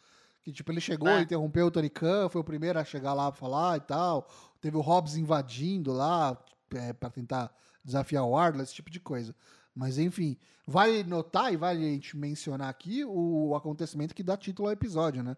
[0.42, 1.22] Que tipo, ele chegou, É.
[1.22, 4.28] interrompeu o Tony Khan, foi o primeiro a chegar lá pra falar e tal.
[4.60, 6.38] Teve o Hobbs invadindo lá
[6.74, 9.34] é, para tentar desafiar o Wardlow, esse tipo de coisa.
[9.74, 14.68] Mas enfim, vale notar e vale a gente mencionar aqui o acontecimento que dá título
[14.68, 15.36] ao episódio, né?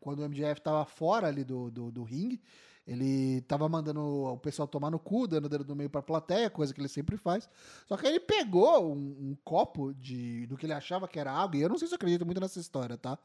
[0.00, 2.40] Quando o MJF tava fora ali do, do, do ringue,
[2.86, 6.72] ele tava mandando o pessoal tomar no cu, dando dedo no meio pra plateia, coisa
[6.72, 7.48] que ele sempre faz.
[7.86, 11.32] Só que aí ele pegou um, um copo de, do que ele achava que era
[11.32, 13.18] água, e eu não sei se eu acredito muito nessa história, tá?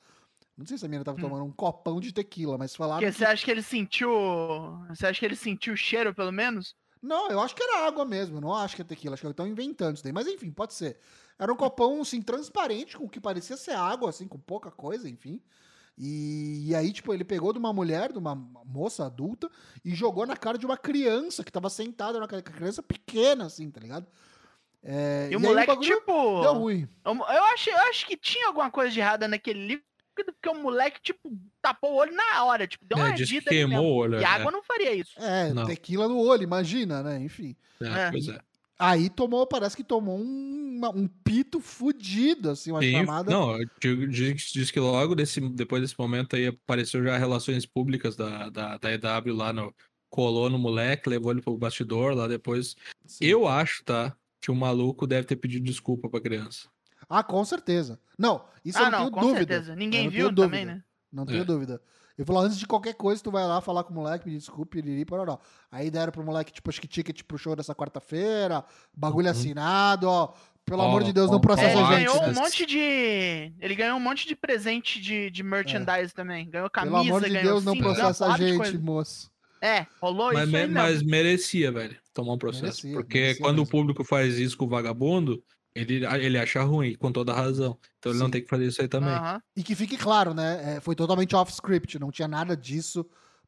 [0.57, 1.21] Não sei se a menina tava Hum.
[1.21, 3.17] tomando um copão de tequila, mas falaram Porque que...
[3.17, 4.09] você acha que ele sentiu.
[4.89, 6.75] Você acha que ele sentiu o cheiro, pelo menos?
[7.01, 9.27] Não, eu acho que era água mesmo, eu não acho que é tequila, acho que
[9.29, 10.13] estão inventando isso daí.
[10.13, 10.99] Mas enfim, pode ser.
[11.39, 15.09] Era um copão, assim, transparente, com o que parecia ser água, assim, com pouca coisa,
[15.09, 15.41] enfim.
[15.97, 19.49] E, e aí, tipo, ele pegou de uma mulher, de uma moça adulta,
[19.83, 23.69] e jogou na cara de uma criança que tava sentada na cara, criança pequena, assim,
[23.69, 24.07] tá ligado?
[24.83, 26.41] É, E o aí moleque, bagulho tipo.
[26.41, 26.87] Deu ruim.
[27.05, 29.85] Eu acho, eu acho que tinha alguma coisa de errada naquele líquido,
[30.15, 31.31] porque o moleque, tipo,
[31.61, 33.95] tapou o olho na hora, tipo, deu uma É, diz que ardida ali queimou o
[33.95, 34.19] olho.
[34.19, 34.25] E é.
[34.25, 35.11] água não faria isso.
[35.19, 35.65] É, Não.
[35.65, 37.19] tequila no olho, imagina, né?
[37.21, 37.55] Enfim.
[37.81, 38.11] É, É.
[38.11, 38.39] Pois é.
[38.77, 43.29] Aí tomou, parece que tomou um, uma- um pito fudido, assim, uma Sim, chamada.
[43.31, 48.15] não, diz, diz- diz que logo desse, depois desse momento aí apareceu já relações públicas
[48.15, 49.73] da, da, da EW lá no.
[50.09, 52.75] Colou no moleque, levou ele pro bastidor lá depois.
[53.05, 53.23] Sim.
[53.23, 54.13] Eu acho, tá?
[54.41, 56.67] Que o maluco deve ter pedido desculpa pra criança.
[57.11, 57.99] Ah, com certeza.
[58.17, 59.53] Não, isso eu ah, não, não, tenho com dúvida.
[59.55, 59.75] certeza.
[59.75, 60.75] Ninguém Eu viu tenho também, dúvida.
[60.77, 60.83] né?
[61.11, 61.45] Não tenho É.
[61.45, 61.81] dúvida.
[62.17, 64.71] Ele falou, antes de qualquer coisa, tu vai lá falar com o moleque, pedir desculpa,
[64.71, 65.39] piriri, pororó.
[65.71, 68.63] Aí deram pro moleque, tipo, acho que ticket pro show dessa quarta-feira,
[68.95, 69.31] bagulho Uhum.
[69.31, 70.33] assinado, ó.
[70.63, 72.05] Pelo Ó, amor de Deus, ó, não É, processa ele a gente.
[72.05, 73.51] ganhou um monte de.
[73.59, 76.47] Ele ganhou um monte de presente de, de merchandise também.
[76.49, 79.31] Ganhou camisa, Pelo amor de ganhou Deus, não processa a gente, moço.
[79.59, 82.63] É, rolou Mas, isso aí me- mas merecia, velho, tomar um processo.
[82.85, 83.65] Merecia, porque merecia quando mesmo.
[83.67, 85.43] o público faz isso com o vagabundo,
[85.75, 87.77] ele, ele acha ruim, com toda razão.
[87.99, 88.31] Então ele não Sim.
[88.33, 89.13] tem que fazer isso aí também.
[89.55, 90.75] E que fique claro, né?
[90.77, 93.05] é, foi totalmente off-script, não tinha nada disso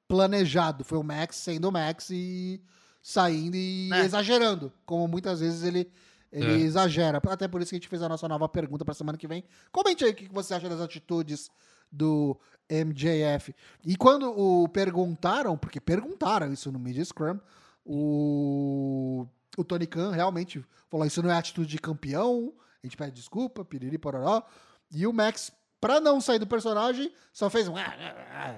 [0.08, 0.84] planejado.
[0.84, 2.62] Foi o Max sendo o Max e
[3.02, 4.00] saindo e É.
[4.06, 5.90] exagerando, como muitas vezes ele,
[6.32, 6.66] ele É.
[6.66, 7.22] exagera.
[7.30, 9.44] Até por isso que a gente fez a nossa nova pergunta pra semana que vem.
[9.72, 11.50] Comente aí o que que você acha das atitudes
[11.92, 13.54] do MJF.
[13.86, 17.40] E quando o perguntaram, porque perguntaram isso no Media Scrum,
[17.86, 19.28] o,
[19.58, 23.64] o Tony Khan realmente falou: Isso não é atitude de campeão, a gente pede desculpa,
[23.66, 24.44] piriri, pororó.
[24.92, 27.74] E o Max, pra não sair do personagem, só fez um.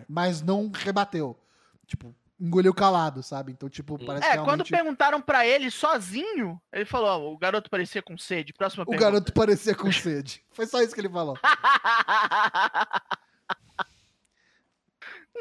[0.07, 1.39] Mas não rebateu.
[1.87, 3.51] Tipo, engoliu calado, sabe?
[3.51, 7.37] Então, tipo, parece É, que quando realmente perguntaram pra ele sozinho, ele falou: ó, o
[7.37, 8.53] garoto parecia com sede.
[8.53, 9.11] Próxima o pergunta.
[9.11, 10.43] garoto parecia com sede.
[10.51, 11.37] Foi só isso que ele falou.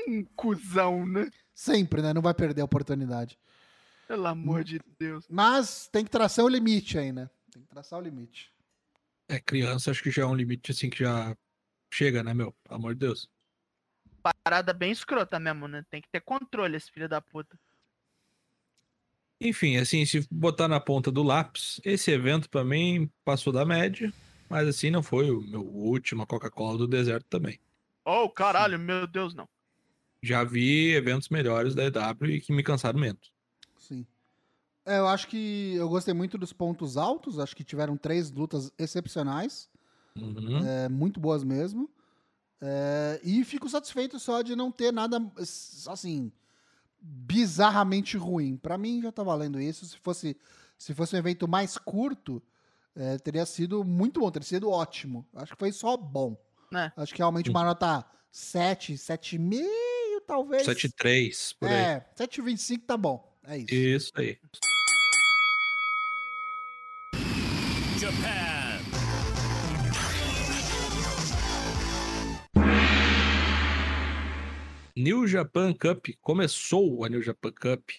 [0.08, 1.28] um cuzão, né?
[1.54, 2.12] Sempre, né?
[2.12, 3.38] Não vai perder a oportunidade.
[4.06, 5.26] Pelo amor de Deus.
[5.28, 7.28] Mas tem que traçar o limite aí, né?
[7.50, 8.52] Tem que traçar o limite.
[9.28, 11.36] É, criança, acho que já é um limite assim que já
[11.92, 12.52] chega, né, meu?
[12.64, 13.28] Pelo amor de Deus.
[14.44, 15.84] Parada bem escrota mesmo, né?
[15.90, 17.58] Tem que ter controle, esse filho da puta.
[19.40, 24.12] Enfim, assim, se botar na ponta do lápis, esse evento pra mim passou da média,
[24.48, 27.58] mas assim não foi o meu último a Coca-Cola do deserto também.
[28.04, 29.48] Oh, caralho, meu Deus, não.
[30.22, 33.33] Já vi eventos melhores da EW e que me cansaram menos.
[34.86, 37.38] É, eu acho que eu gostei muito dos pontos altos.
[37.38, 39.68] Acho que tiveram três lutas excepcionais.
[40.16, 40.64] Uhum.
[40.64, 41.90] é, muito boas mesmo.
[42.60, 45.20] É, e fico satisfeito só de não ter nada,
[45.88, 46.30] assim,
[47.00, 48.56] bizarramente ruim.
[48.56, 49.86] Pra mim já tá valendo isso.
[49.86, 50.36] Se fosse,
[50.78, 52.42] se fosse um evento mais curto,
[52.94, 55.26] é, teria sido muito bom, teria sido ótimo.
[55.34, 56.36] Acho que foi só bom.
[56.74, 56.92] É.
[56.96, 59.66] Acho que realmente uma nota 7, 7,5
[60.26, 60.66] talvez.
[60.66, 61.74] 7-3, por aí.
[61.74, 63.32] É, 7,25 tá bom.
[63.46, 63.74] É isso.
[63.74, 64.38] Isso aí.
[74.96, 77.90] New Japan Cup começou a New Japan Cup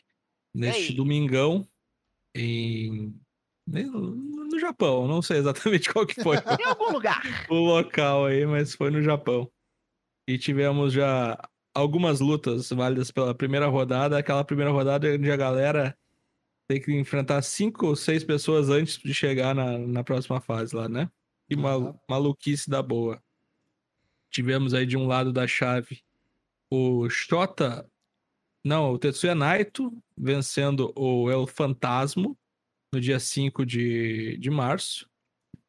[0.53, 0.95] neste Ei.
[0.95, 1.67] domingão
[2.33, 3.13] em
[3.67, 4.15] no
[4.45, 7.21] no Japão, não sei exatamente qual que foi Em algum lugar.
[7.49, 9.51] o local aí, mas foi no Japão.
[10.27, 11.37] E tivemos já
[11.73, 15.97] algumas lutas válidas pela primeira rodada, aquela primeira rodada onde a galera
[16.67, 20.87] tem que enfrentar cinco ou seis pessoas antes de chegar na, na próxima fase lá,
[20.87, 21.09] né?
[21.49, 21.99] Que Aham.
[22.09, 23.21] maluquice da boa.
[24.31, 26.01] Tivemos aí de um lado da chave
[26.71, 27.89] o Shota.
[28.63, 32.37] Não, o Tetsuya Naito vencendo o El Fantasmo
[32.93, 35.07] no dia 5 de, de março.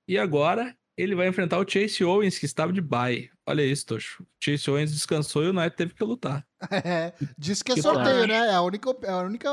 [0.08, 3.30] E agora ele vai enfrentar o Chase Owens, que estava de bye.
[3.46, 4.22] Olha isso, Tocho.
[4.22, 6.46] O Chase Owens descansou e o Naito teve que lutar.
[6.70, 8.34] É, diz que é Que sorteio, né?
[8.48, 9.50] É a única, é a única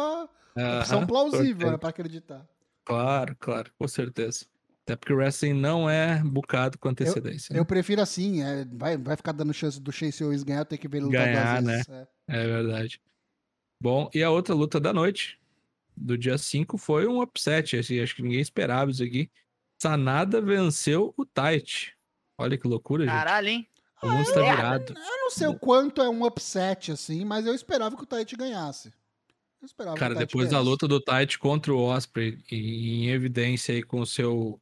[0.80, 1.72] opção Aham, plausível, sorteio.
[1.72, 2.48] né, pra acreditar.
[2.86, 4.46] Claro, claro, com certeza.
[4.84, 7.54] Até porque o wrestling não é bucado com antecedência.
[7.54, 7.60] né?
[7.60, 10.82] Eu prefiro assim, é, vai, vai ficar dando chance do Chase Owens ganhar, eu tenho
[10.82, 11.90] que ver ele lutar Ganhar, duas vezes.
[11.90, 12.08] É.
[12.28, 13.02] É verdade.
[13.82, 15.40] Bom, e a outra luta da noite,
[15.96, 17.78] do dia 5, foi um upset.
[17.78, 19.30] Assim, acho que ninguém esperava isso aqui.
[19.82, 21.96] Sanada venceu o Tite.
[22.38, 23.14] Olha que loucura, gente.
[23.14, 23.68] Caralho, hein?
[24.02, 24.56] O mundo está é.
[24.56, 24.94] virado.
[24.98, 28.36] Eu não sei o quanto é um upset, assim, mas eu esperava que o Tite
[28.36, 28.90] ganhasse.
[29.62, 30.70] Eu esperava Cara, que o Tite depois da ganhasse.
[30.70, 34.60] luta do Tite contra o Osprey, em evidência aí com o seu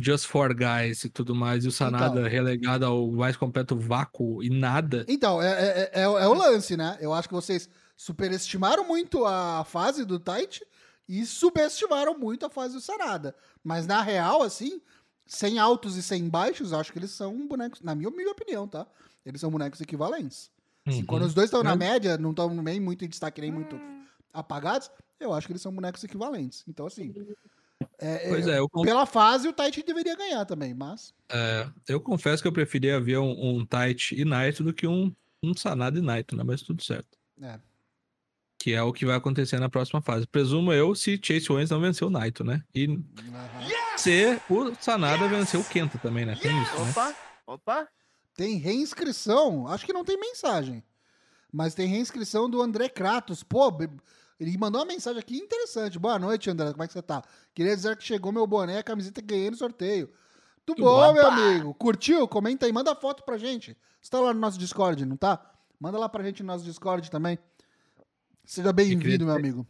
[0.00, 2.30] Just for Guys e tudo mais, e o Sanada Então.
[2.30, 5.04] relegado ao mais completo vácuo e nada.
[5.08, 6.98] Então, é, é, é, é o lance, né?
[7.00, 10.64] Eu acho que vocês superestimaram muito a fase do Tite
[11.08, 13.34] e subestimaram muito a fase do Sanada.
[13.62, 14.80] Mas na real, assim,
[15.26, 18.66] sem altos e sem baixos, eu acho que eles são bonecos, na minha humilde opinião,
[18.66, 18.86] tá?
[19.24, 20.50] Eles são bonecos equivalentes.
[20.86, 21.06] Assim, Uhum.
[21.06, 23.78] Quando os dois estão na média, não estão nem muito em destaque, nem muito
[24.32, 26.64] apagados, eu acho que eles são bonecos equivalentes.
[26.66, 27.14] Então, assim.
[27.98, 31.14] É- Pois é, é, eu, con- Pela fase, o Tite deveria ganhar também, mas.
[31.28, 35.14] é, eu confesso que eu preferia ver um, um Tite e Naito do que um,
[35.42, 36.42] um Sanada e Naito, né?
[36.44, 37.18] Mas tudo certo.
[37.40, 37.58] É.
[38.58, 40.26] Que é o que vai acontecer na próxima fase.
[40.26, 42.62] Presumo eu se Chase Owens não venceu o Naito, né?
[42.74, 43.96] E aham.
[43.96, 46.36] se o Sanada venceu o Kenta também, né?
[46.36, 46.90] Tem isso, né?
[46.90, 47.14] Opa,
[47.46, 47.88] opa.
[48.36, 50.84] Tem reinscrição, acho que não tem mensagem.
[51.52, 53.42] Mas tem reinscrição do André Kratos.
[53.42, 53.74] Pô,
[54.40, 55.98] ele mandou uma mensagem aqui interessante.
[55.98, 56.72] Boa noite, André.
[56.72, 57.22] Como é que você tá?
[57.54, 60.10] Queria dizer que chegou meu boné, a camiseta que ganhei no sorteio.
[60.66, 61.34] Muito bom, meu Opa!
[61.34, 61.74] amigo.
[61.74, 62.26] Curtiu?
[62.26, 63.76] Comenta aí, manda foto pra gente.
[64.00, 65.54] Você tá lá no nosso Discord, não tá?
[65.78, 67.38] Manda lá pra gente no nosso Discord também.
[68.44, 69.66] Seja bem-vindo, meu amigo.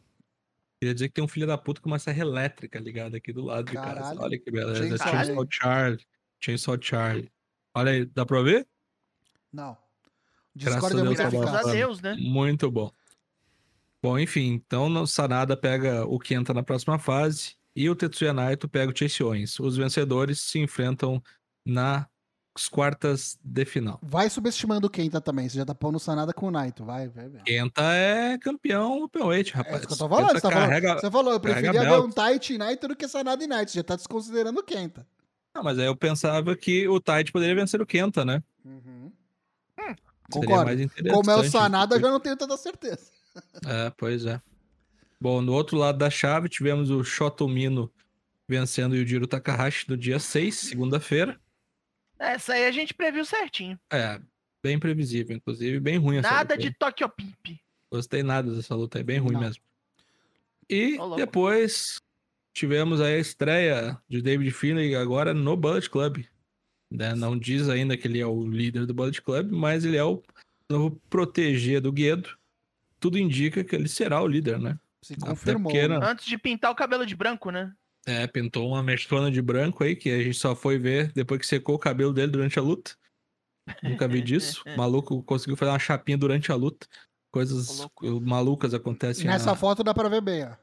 [0.79, 3.45] Queria dizer que tem um filho da puta com uma serra elétrica ligada aqui do
[3.45, 3.95] lado de casa.
[3.95, 4.21] Caralho.
[4.21, 4.97] Olha que beleza.
[4.99, 6.07] Chainsaw Chainsaw Charlie.
[6.39, 7.33] Chainsaw Charlie.
[7.75, 8.69] Olha aí, dá pra ver?
[9.53, 9.77] Não.
[10.55, 11.77] Graças Discord a é Deus muito tá Graças a bom.
[11.77, 12.17] Deus, né?
[12.21, 12.93] Muito bom.
[14.03, 18.69] Bom, enfim, então o Sanada pega o Kenta na próxima fase e o Tetsuya Naito
[18.69, 19.61] pega o Chase Owens.
[19.61, 21.23] Os vencedores se enfrentam
[21.67, 22.07] nas
[22.71, 23.99] quartas de final.
[24.03, 25.49] Vai subestimando o Kenta também.
[25.49, 26.83] Você já tá pondo Sanada com o Naito.
[26.85, 27.43] Vai, vai, vai.
[27.43, 29.77] Kenta é campeão openweight, É rapaz.
[29.81, 30.27] isso que eu tô falando.
[30.29, 30.69] Kenta Você, tá falando.
[30.69, 33.71] carrega- você falou, eu preferia ver um Tite e Naito do que Sanada e Naito.
[33.71, 35.07] Você já tá desconsiderando o Kenta.
[35.55, 38.43] Não, mas aí eu pensava que o Tite poderia vencer o Kenta, né?
[38.65, 39.13] Uhum.
[39.77, 39.97] Seria
[40.31, 40.91] Concordo.
[41.13, 41.45] Como é o.
[41.51, 43.11] Sanada, eu já não tenho tanta certeza.
[43.67, 44.41] É, pois é.
[45.21, 47.93] Bom, no outro lado da chave tivemos o Shotomino
[48.49, 51.41] vencendo o Yujiro Takahashi no dia 6, segunda-feira.
[52.19, 53.79] Essa aí a gente previu certinho.
[53.93, 54.21] É,
[54.63, 56.73] bem previsível, inclusive, bem ruim essa Nada de.
[56.73, 57.59] Tokyo Pimp.
[57.91, 59.41] Gostei nada dessa luta aí, bem ruim Não.
[59.41, 59.63] mesmo.
[60.69, 61.17] E louco.
[61.17, 62.01] depois
[62.53, 66.25] tivemos a estreia de David Finlay agora no Bullet Club.
[66.91, 67.15] né?
[67.15, 70.23] Não diz ainda que ele é o líder do Bullet Club, mas ele é o
[70.69, 72.37] novo proteger do Guedo.
[73.01, 74.79] Tudo indica que ele será o líder, né?
[75.03, 75.73] Se confirmou.
[75.73, 75.99] porque, né?
[76.03, 77.73] Antes de pintar o cabelo de branco, né?
[78.07, 81.47] É, pintou uma mechona de branco aí, que a gente só foi ver depois que
[81.47, 82.93] secou o cabelo dele durante a luta.
[83.83, 84.63] Nunca vi disso.
[84.75, 86.87] O maluco conseguiu fazer uma chapinha durante a luta.
[87.33, 87.87] Coisas
[88.23, 89.55] malucas acontecem Nessa na...
[89.57, 90.57] foto dá pra ver bem, ó.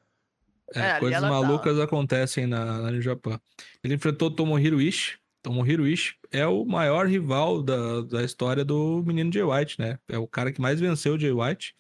[0.76, 3.40] É, É, coisas tá- malucas acontecem na, na New Japan.
[3.84, 5.18] Ele enfrentou Tomohiro Ishii.
[5.42, 9.98] Tomohiro Ishii é o maior rival da, da história do menino Jay White, né?
[10.10, 11.74] É o cara que mais venceu o Jay White.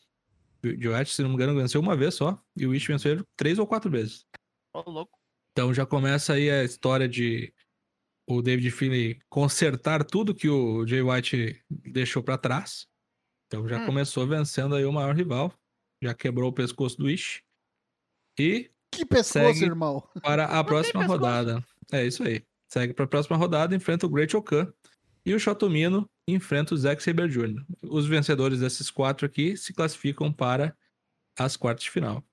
[0.76, 2.41] White, se não me engano, venceu uma vez só.
[2.55, 4.26] E o Ishii venceu ele três ou quatro vezes.
[4.74, 5.18] Ô, louco.
[5.51, 7.53] Então já começa aí a história de
[8.30, 12.88] o David Finlay consertar tudo que o Jay White deixou pra trás.
[13.47, 13.86] Então já Hum.
[13.86, 15.53] começou vencendo aí o maior rival.
[16.03, 17.41] Já quebrou o pescoço do Ishi.
[18.39, 19.63] E Que pescoço, Segue.
[19.65, 20.07] irmão.
[20.22, 21.20] para a próxima pescoço.
[21.20, 21.65] rodada.
[21.91, 22.43] É isso aí.
[22.70, 24.72] Segue para a próxima rodada, enfrenta o Great Okan.
[25.26, 27.63] E o Shotomino enfrenta o Zack Saber Jr.
[27.84, 30.75] Os vencedores desses quatro aqui se classificam para
[31.38, 32.23] as quartas de final.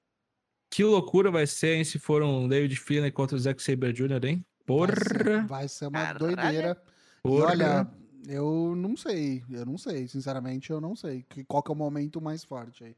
[0.71, 4.25] Que loucura vai ser, hein, se for um David Finlay contra o Zack Saber Jr.,
[4.25, 4.45] hein?
[4.67, 5.47] Vai ser, Porra!
[5.47, 6.19] vai ser uma Caralho.
[6.19, 6.83] doideira.
[7.19, 7.47] E Porra.
[7.47, 7.91] olha,
[8.27, 9.45] eu não sei.
[9.51, 10.09] Eu não sei.
[10.09, 11.23] Sinceramente, eu não sei.
[11.29, 12.97] Que- Qual que é o momento mais forte aí?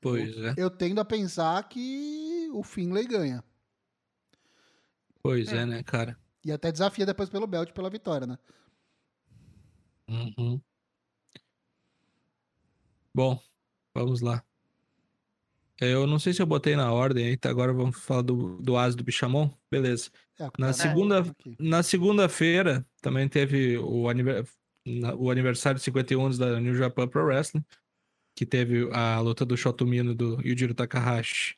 [0.00, 3.42] Pois é, Eu tendo a pensar que o Finlay ganha.
[5.22, 5.58] pois É.
[5.58, 6.16] é, né, cara?
[6.44, 8.38] E até desafia depois pelo belt pela vitória, né?
[10.08, 10.60] Uhum.
[13.14, 13.40] Bom,
[13.94, 14.42] vamos lá.
[15.80, 17.50] Eu não sei se eu botei na ordem aí, tá?
[17.50, 19.50] Agora vamos falar do, do As do Bichamon.
[19.70, 20.10] Beleza.
[20.38, 21.56] É, Na tá segunda- aqui.
[21.58, 24.44] Na segunda-feira também teve o, aniver-
[25.18, 27.64] o aniversário de 51 anos da New Japan Pro Wrestling,
[28.36, 31.56] que teve a luta do Shotomino e do Yujiro Takahashi,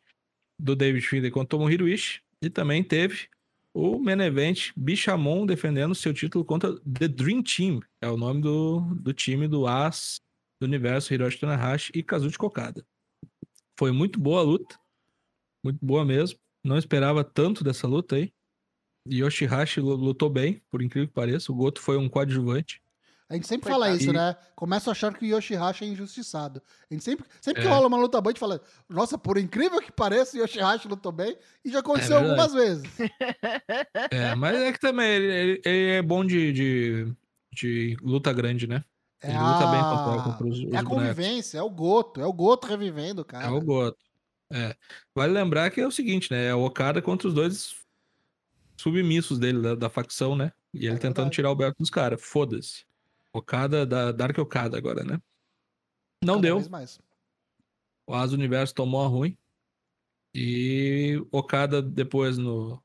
[0.59, 3.29] do David Finlay contra Tomohiro Ishii, e também teve
[3.77, 8.81] o main event Bichamon defendendo seu título contra The Dream Team, é o nome do,
[8.95, 10.21] do time do As
[10.59, 12.87] do universo Hiroshi Tanahashi e Kazuchi Kokada.
[13.79, 14.79] Foi muito boa a luta,
[15.63, 16.39] muito boa mesmo.
[16.65, 18.33] Não esperava tanto dessa luta aí.
[19.07, 21.53] Yoshihashi lu- lutou bem, por incrível que pareça.
[21.53, 22.83] O Goto foi um coadjuvante.
[23.29, 23.83] A gente sempre Coitado.
[23.85, 24.37] fala isso, E- né?
[24.55, 26.63] Começa a achar que o Yoshihashi é injustiçado.
[26.89, 27.71] A gente sempre, sempre que É.
[27.71, 31.11] rola uma luta boa, a gente fala, nossa, por incrível que pareça, o Yoshihashi lutou
[31.11, 31.37] bem.
[31.65, 32.85] E já aconteceu É algumas vezes.
[34.13, 37.13] É, mas é que também ele, ele- ele é bom de, de,
[37.53, 38.85] de luta grande, né?
[39.21, 40.89] É Ele luta bem contra, contra os, os É a bonecos.
[40.89, 42.21] convivência, é o Goto.
[42.21, 43.47] É o Goto revivendo, cara.
[43.47, 43.99] É o Goto.
[44.53, 44.77] É.
[45.15, 46.47] Vale lembrar que é o seguinte, né?
[46.47, 47.75] É o Okada contra os dois
[48.77, 50.53] submissos dele, da, da facção, né?
[50.73, 51.35] E ele É tentando verdade.
[51.35, 52.21] tirar o Beto dos caras.
[52.23, 52.85] Foda-se.
[53.37, 55.21] Okada da Dark Okada agora, né?
[56.25, 56.71] Não Cada deu.
[56.71, 57.01] mais.
[58.07, 59.37] O Asa Universo tomou a ruim.
[60.35, 62.83] E Okada, depois, no,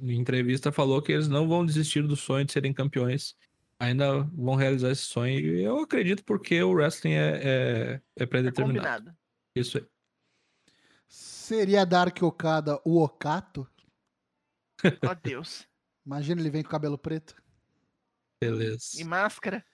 [0.00, 3.36] em entrevista, falou que eles não vão desistir do sonho de serem campeões.
[3.78, 5.38] Ainda vão realizar esse sonho.
[5.38, 9.04] E eu acredito porque o wrestling é, é, é É pré-determinado.
[9.04, 9.18] combinado.
[9.56, 9.86] Isso aí.
[11.08, 13.68] Seria Dark Okada o Okato?
[15.06, 15.66] Ó Deus.
[16.06, 17.34] Imagina ele vem com o cabelo preto.
[18.42, 19.00] Beleza.
[19.00, 19.64] E máscara.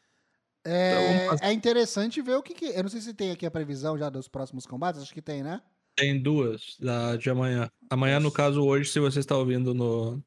[0.67, 2.67] É, Então, é interessante ver o que, que.
[2.67, 5.01] Eu não sei se tem aqui a previsão já dos próximos combates.
[5.01, 5.63] Acho que tem, né?
[5.95, 7.71] Tem duas da, de amanhã.
[7.89, 10.23] Amanhã, no caso, hoje, se você está ouvindo no,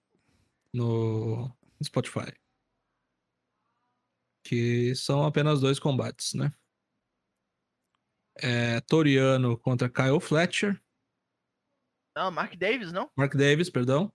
[0.73, 2.33] no Spotify.
[4.43, 6.51] Que são apenas dois combates, né?
[8.41, 10.81] É, Toriano contra Kyle Fletcher.
[12.15, 13.11] Não, Mark Davis, não?
[13.15, 14.11] Mark Davis, perdão.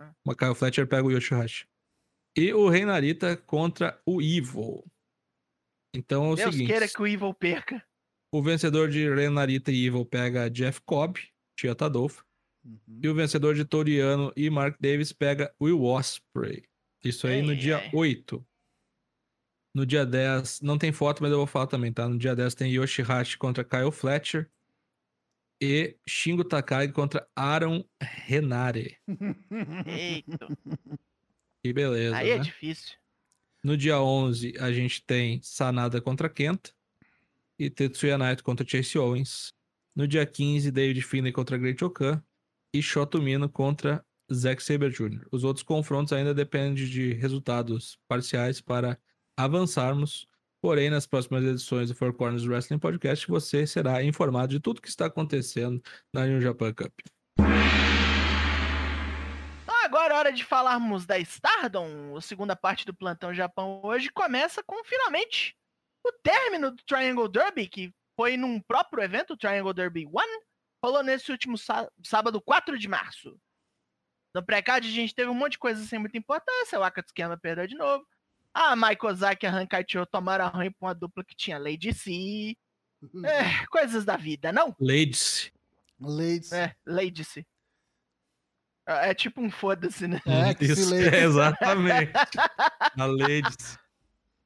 [0.00, 0.12] Ah.
[0.24, 1.68] O Kyle Fletcher pega o Yoshihashi.
[2.36, 4.84] E o Rei Narita contra o Evil.
[5.94, 7.84] Então é o Deus seguinte: queira que o Evil perca.
[8.32, 11.18] o vencedor de Rei Narita e Evil pega Jeff Cobb,
[11.56, 12.24] Tia Tadolfo.
[12.64, 13.00] Uhum.
[13.02, 16.64] E o vencedor de Toriano e Mark Davis pega Will Ospreay.
[17.02, 17.90] Isso aí no dia ai.
[17.92, 18.46] 8.
[19.74, 22.08] No dia 10, não tem foto, mas eu vou falar também, tá?
[22.08, 24.50] No dia 10 tem Yoshihashi contra Kyle Fletcher.
[25.62, 28.98] E Shingo Takagi contra Aaron Renare.
[29.86, 30.48] Eita.
[31.62, 32.42] Que beleza, Aí é né?
[32.42, 32.96] difícil.
[33.62, 36.70] No dia 11, a gente tem Sanada contra Kenta.
[37.58, 39.52] E Tetsuya Naito contra Chase Owens.
[39.94, 42.22] No dia 15, David Finlay contra Great Okan.
[42.72, 45.26] E Shoto Mino contra Zack Saber Jr.
[45.30, 48.98] Os outros confrontos ainda dependem de resultados parciais para
[49.36, 50.26] avançarmos.
[50.62, 54.88] Porém, nas próximas edições do Four Corners Wrestling Podcast, você será informado de tudo que
[54.88, 55.82] está acontecendo
[56.12, 56.92] na New Japan Cup.
[60.20, 62.16] Hora de falarmos da Stardom.
[62.16, 65.56] A segunda parte do Plantão Japão hoje começa com finalmente
[66.06, 70.44] o término do Triangle Derby, que foi num próprio evento, o Triangle Derby One,
[70.84, 73.38] rolou nesse último sá- sábado, 4 de março.
[74.34, 77.66] No pré-card a gente teve um monte de coisa sem muita importância, o Akatsuki perdeu
[77.66, 78.06] de novo.
[78.52, 82.56] A Maiko Ozaki e a Hankaicho tomaram arranho pra uma dupla que tinha Lady C.
[83.24, 84.76] É, coisas da vida, não?
[84.78, 85.50] Ladies.
[85.98, 86.52] Ladies.
[86.52, 87.46] É, Lady C.
[88.90, 90.20] É é tipo um foda-se, né?
[90.26, 92.12] É, que Isso, é, exatamente.
[92.98, 93.78] A Ladies.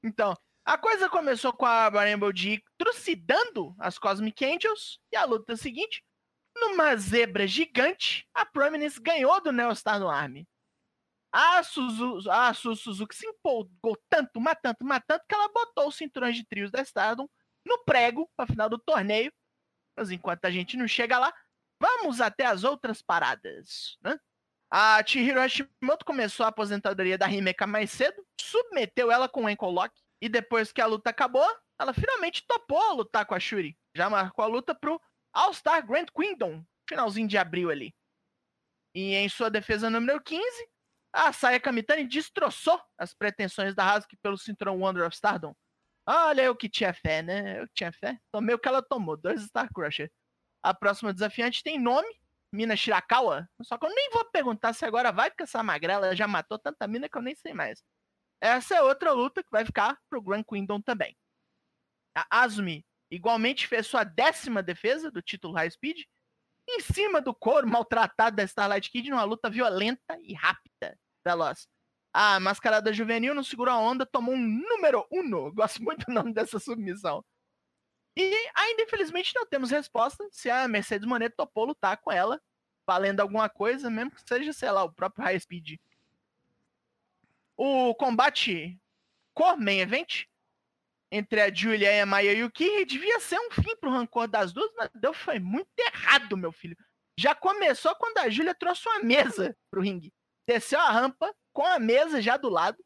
[0.03, 5.57] Então, a coisa começou com a Rainbow D trucidando as Cosmic Angels e a luta
[5.57, 6.05] seguinte,
[6.55, 10.47] numa zebra gigante, a Prominence ganhou do Neostar no Army.
[11.33, 15.89] A, Suzu, a Su Suzuki se empolgou tanto, mas tanto, mas tanto, que ela botou
[15.89, 17.29] os cinturões de trios da Stardom
[17.67, 19.33] no prego para final do torneio.
[19.97, 21.33] Mas enquanto a gente não chega lá,
[21.81, 24.19] vamos até as outras paradas, né?
[24.71, 29.71] A Chihiro Hashimoto começou a aposentadoria da Himeka mais cedo, submeteu ela com o ankle
[29.71, 31.47] lock, e depois que a luta acabou,
[31.79, 33.77] ela finalmente topou lutar com a Shuri.
[33.95, 35.01] Já marcou a luta pro
[35.33, 37.95] All-Star Grand Kingdom, finalzinho de abril ali.
[38.95, 40.43] E em sua defesa número 15,
[41.13, 45.55] a Saya Kamitani destroçou as pretensões da Hasuki pelo cinturão Wonder of Stardom.
[46.07, 47.61] Olha, eu que tinha fé, né?
[47.61, 48.19] Eu que tinha fé.
[48.31, 50.11] Tomei o que ela tomou, dois Star Crusher.
[50.63, 52.09] A próxima desafiante tem nome,
[52.55, 53.49] Mina Shirakawa.
[53.63, 56.87] Só que eu nem vou perguntar se agora vai, porque essa magrela já matou tanta
[56.87, 57.83] mina que eu nem sei mais.
[58.41, 61.17] Essa é outra luta que vai ficar pro Grand Kingdom também.
[62.15, 66.03] A Azumi igualmente fez sua décima defesa do título High Speed,
[66.69, 71.67] em cima do couro maltratado da Starlight Kid numa luta violenta e rápida, veloz.
[72.13, 75.53] A mascarada juvenil não segurou a onda, tomou um número uno.
[75.53, 77.25] Gosto muito do nome dessa submissão.
[78.17, 82.41] E ainda, infelizmente, não temos resposta se a Mercedes Monet topou lutar com ela,
[82.87, 85.79] valendo alguma coisa, mesmo que seja, sei lá, o próprio High Speed.
[87.57, 88.79] O combate
[89.33, 90.27] core main event
[91.11, 94.71] entre a Julia e a Maya Yuki devia ser um fim pro rancor das duas,
[94.77, 96.77] mas deu foi muito errado, meu filho.
[97.17, 100.13] Já começou quando a Julia trouxe uma mesa pro ringue.
[100.47, 102.84] Desceu a rampa com a mesa já do lado.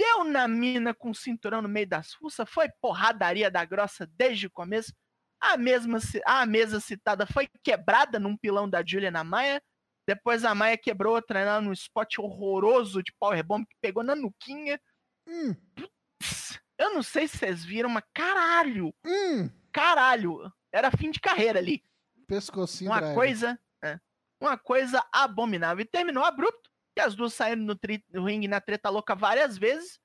[0.00, 2.48] Deu na mina com o cinturão no meio das fuças.
[2.48, 4.94] Foi porradaria da grossa desde o começo.
[5.38, 9.62] A, mesma, a mesa citada foi quebrada num pilão da Julia na Maia.
[10.08, 14.80] Depois a Maia quebrou outra né, num spot horroroso de powerbomb que pegou na nuquinha.
[15.28, 19.50] Hum, Putz, eu não sei se vocês viram, mas caralho, hum.
[19.70, 20.50] caralho.
[20.72, 21.84] Era fim de carreira ali.
[22.26, 23.14] Pescocinho Uma driver.
[23.14, 24.00] coisa, é,
[24.40, 25.82] uma coisa abominável.
[25.82, 26.69] E terminou abrupto,
[27.00, 29.98] que as duas saíram no, tri- no ringue na treta louca várias vezes.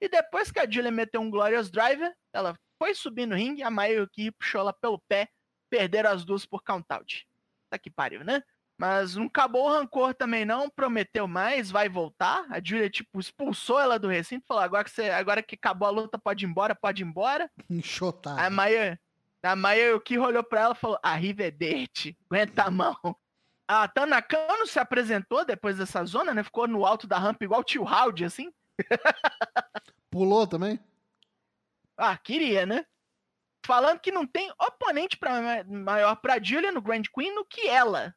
[0.00, 3.70] E depois que a Julia meteu um Glorious Driver, ela foi subir no ringue, a
[3.70, 5.28] Mayuki puxou ela pelo pé,
[5.70, 7.26] perderam as duas por count-out.
[7.70, 8.42] Tá que pariu, né?
[8.78, 12.44] Mas não acabou o rancor também não, prometeu mais, vai voltar.
[12.50, 15.90] A Julia, tipo, expulsou ela do recinto, falou, agora que, você, agora que acabou a
[15.90, 17.48] luta, pode ir embora, pode ir embora.
[17.70, 18.40] Enxotado.
[18.40, 19.00] A Maia,
[19.42, 22.96] a Maia o que olhou pra ela e falou: Arrivedete, aguenta a mão.
[23.74, 26.42] A Tanakano se apresentou depois dessa zona, né?
[26.42, 28.52] Ficou no alto da rampa igual o tio Howdy, assim.
[30.10, 30.78] Pulou também?
[31.96, 32.84] Ah, queria, né?
[33.64, 38.14] Falando que não tem oponente pra, maior pra Julia no Grand Queen do que ela.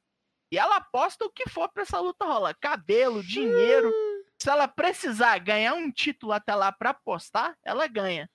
[0.52, 2.54] E ela aposta o que for pra essa luta rola.
[2.54, 3.94] Cabelo, dinheiro.
[4.42, 8.30] Se ela precisar ganhar um título até lá pra apostar, ela ganha.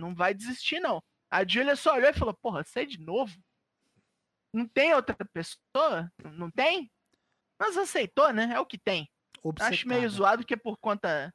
[0.00, 1.00] Não vai desistir, não.
[1.30, 3.32] A Julia só olhou e falou: Porra, você de novo?
[4.52, 6.10] Não tem outra pessoa?
[6.32, 6.90] Não tem?
[7.60, 8.50] Mas aceitou, né?
[8.54, 9.08] É o que tem.
[9.60, 10.08] Acho meio Obcecada.
[10.08, 11.32] zoado que é por conta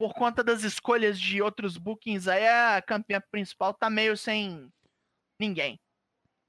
[0.00, 4.72] por conta das escolhas de outros bookings aí a campeã principal tá meio sem
[5.40, 5.80] ninguém.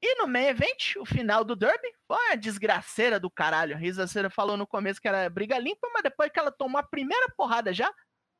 [0.03, 3.75] E no main event, o final do Derby foi a desgraceira do caralho.
[3.75, 6.83] A Rizaceira falou no começo que era briga limpa, mas depois que ela tomou a
[6.83, 7.91] primeira porrada já,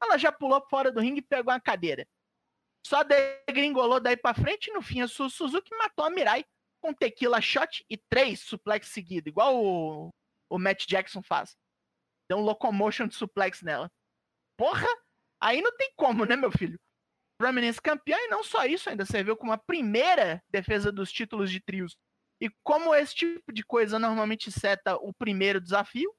[0.01, 2.07] ela já pulou fora do ringue e pegou uma cadeira.
[2.85, 6.45] Só degringolou daí pra frente e no fim a Su- Suzuki matou a Mirai
[6.79, 10.09] com tequila shot e três suplex seguidos, igual o,
[10.49, 11.55] o Matt Jackson faz.
[12.29, 13.89] Deu um locomotion de suplex nela.
[14.57, 14.87] Porra!
[15.41, 16.79] Aí não tem como, né, meu filho?
[17.39, 21.61] Prominence campeã e não só isso, ainda serviu como a primeira defesa dos títulos de
[21.61, 21.95] trios.
[22.41, 26.13] E como esse tipo de coisa normalmente seta o primeiro desafio,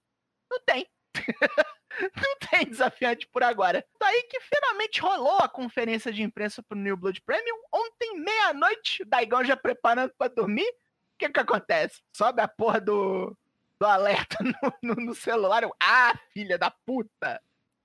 [0.50, 0.86] não tem.
[2.16, 3.84] não tem desafiante por agora.
[3.98, 7.57] Daí que finalmente rolou a conferência de imprensa pro New Blood Premium.
[7.72, 10.68] Ontem, meia-noite, o Daigão já preparando pra dormir.
[10.68, 12.01] O que que acontece?
[12.16, 13.36] Sobe a porra do,
[13.78, 15.62] do alerta no, no- no celular.
[15.82, 17.40] Ah, filha da puta!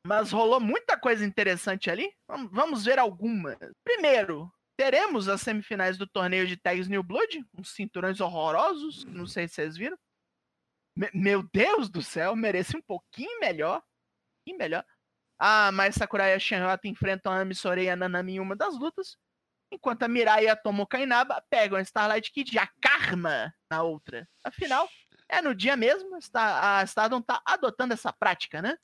[0.08, 2.14] Mas rolou muita coisa interessante ali.
[2.52, 3.58] Vamos- ver algumas.
[3.84, 7.44] Primeiro, teremos as semifinais do torneio de tags New Blood.
[7.58, 9.04] Uns cinturões horrorosos.
[9.06, 9.98] Não sei se vocês viram.
[10.96, 13.82] Me- meu Deus do céu, merece um pouquinho melhor.
[14.46, 14.86] Pouquinho melhor.
[15.40, 18.56] A Mai Sakurai e a Shenrota enfrentam a Ami Sorei e a Nanami em uma
[18.56, 19.18] das lutas.
[19.72, 23.82] Enquanto a Mirai e a Tomoka Inaba pegam a Starlight Kid e a Karma na
[23.82, 24.28] outra.
[24.44, 24.88] Afinal,
[25.28, 26.16] é no dia mesmo.
[26.18, 28.78] está- A Stardom tá adotando essa prática, né?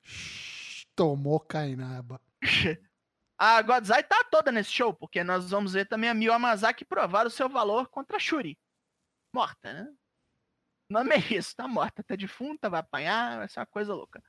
[0.96, 2.20] Tomou Kainaba.
[3.38, 7.26] A Godzai tá toda nesse show, porque nós vamos ver também a Mio Amazaki provar
[7.26, 8.56] o seu valor contra a Shuri.
[9.34, 9.92] Morta, né?
[10.88, 14.22] O nome é isso, tá morta, tá defunta, vai apanhar, vai ser uma coisa louca.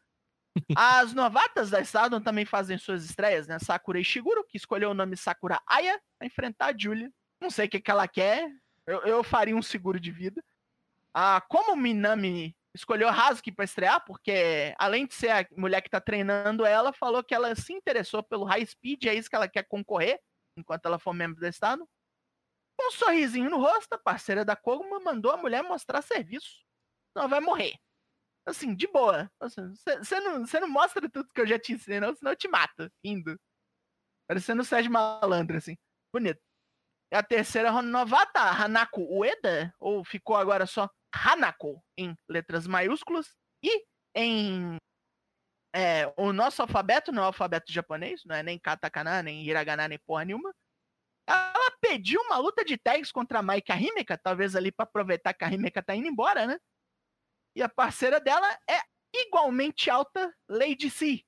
[0.76, 3.58] As novatas da Stardom também fazem suas estreias, né?
[3.58, 7.10] Sakura Ishiguro, que escolheu o nome Sakura Aya, pra enfrentar a Julia.
[7.40, 8.48] Não sei o que, que ela quer,
[8.86, 10.42] eu, eu faria um seguro de vida.
[11.14, 16.00] Ah, como Minami escolheu Hazuki pra estrear, porque além de ser a mulher que tá
[16.00, 19.64] treinando ela, falou que ela se interessou pelo High Speed, é isso que ela quer
[19.64, 20.18] concorrer,
[20.56, 21.86] enquanto ela for membro do Estado.
[22.76, 26.64] Com um sorrisinho no rosto, a parceira da Koguma mandou a mulher mostrar serviço.
[27.14, 27.74] Não vai morrer.
[28.46, 29.30] Assim, de boa.
[29.40, 32.90] Você não, não mostra tudo que eu já te ensinei, não, senão eu te mato.
[33.04, 33.38] Indo.
[34.28, 35.76] Parecendo o Sérgio Malandro, assim.
[36.12, 36.40] Bonito.
[37.12, 43.84] E a terceira novata, Hanako Ueda, ou ficou agora só Hanako, em letras maiúsculas, e
[44.14, 44.76] em
[45.74, 49.98] é, o nosso alfabeto, não é alfabeto japonês, não é nem katakana, nem hiragana, nem
[49.98, 50.54] porra nenhuma.
[51.26, 55.44] Ela pediu uma luta de tags contra a Maika Himeka, talvez ali pra aproveitar que
[55.44, 56.58] a Himeka tá indo embora, né?
[57.54, 58.80] E a parceira dela é
[59.14, 61.22] igualmente alta, Lady C.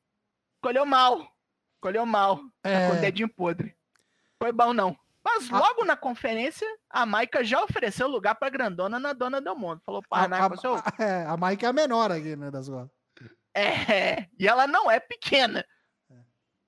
[0.56, 1.28] Escolheu mal.
[1.76, 2.36] Escolheu mal.
[2.62, 3.76] Tá com o É, dedinho podre.
[4.42, 4.96] Foi bom, não.
[5.22, 9.56] Mas A- logo na conferência, a Maika já ofereceu lugar pra grandona na Dona Del
[9.56, 9.80] Mundo.
[9.84, 10.74] Falou, a, Parnaco, seu...
[10.76, 12.90] a, é, a Mike é a menor aqui, né, das golas.
[13.54, 15.64] É, e ela não é pequena.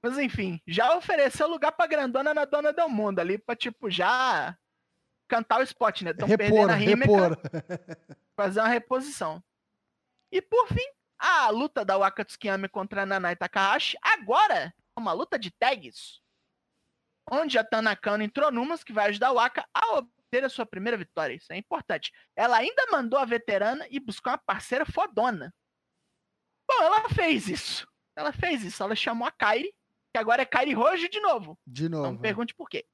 [0.02, 4.56] Mas enfim, já ofereceu lugar pra grandona na dona do mundo ali, pra tipo, já
[5.28, 6.12] cantar o spot, né?
[6.12, 7.38] Tão repor, perdendo a Rímica, repor.
[8.36, 9.42] fazer uma reposição.
[10.30, 10.86] E por fim,
[11.18, 16.20] a luta da Waka Tsukiyami contra a Nanai Takahashi, agora é uma luta de tags.
[17.30, 20.96] Onde a Tanakano entrou numas que vai ajudar a Waka a obter a sua primeira
[20.96, 21.34] vitória.
[21.34, 22.12] Isso é importante.
[22.36, 25.52] Ela ainda mandou a veterana e buscou uma parceira fodona.
[26.68, 27.86] Bom, ela fez isso.
[28.16, 28.82] Ela fez isso.
[28.82, 29.72] Ela chamou a Kairi,
[30.12, 31.58] que agora é Kairi Rojo de novo.
[31.66, 32.04] De novo.
[32.04, 32.86] Não me pergunte por quê.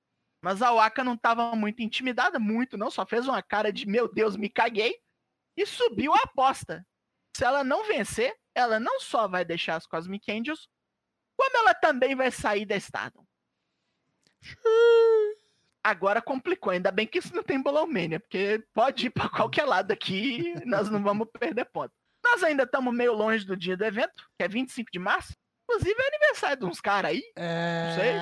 [0.43, 4.13] Mas a Waka não estava muito intimidada, muito não, só fez uma cara de meu
[4.13, 4.99] Deus, me caguei
[5.57, 6.85] e subiu a aposta.
[7.37, 10.69] Se ela não vencer, ela não só vai deixar as Cosmic Angels,
[11.37, 13.25] como ela também vai sair da Stardom.
[15.85, 19.93] Agora complicou, ainda bem que isso não tem Bolomania, porque pode ir para qualquer lado
[19.93, 21.93] aqui e nós não vamos perder ponto.
[22.23, 25.35] Nós ainda estamos meio longe do dia do evento, que é 25 de março.
[25.73, 27.23] Inclusive é aniversário de uns caras aí.
[27.37, 28.13] É, sei.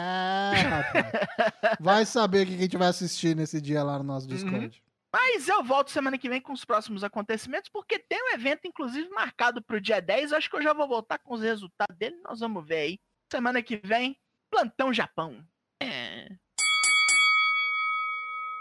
[0.69, 1.13] rapaz.
[1.81, 4.35] Vai saber o que a gente vai assistir nesse dia lá no nosso Uhum.
[4.35, 4.83] Discord.
[5.13, 9.09] Mas eu volto semana que vem com os próximos acontecimentos, porque tem um evento, inclusive,
[9.09, 10.33] marcado para o dia 10.
[10.33, 12.17] Acho que eu já vou voltar com os resultados dele.
[12.23, 12.99] Nós vamos ver aí.
[13.33, 14.17] Semana que vem,
[14.49, 15.45] Plantão Japão.
[15.83, 16.29] É.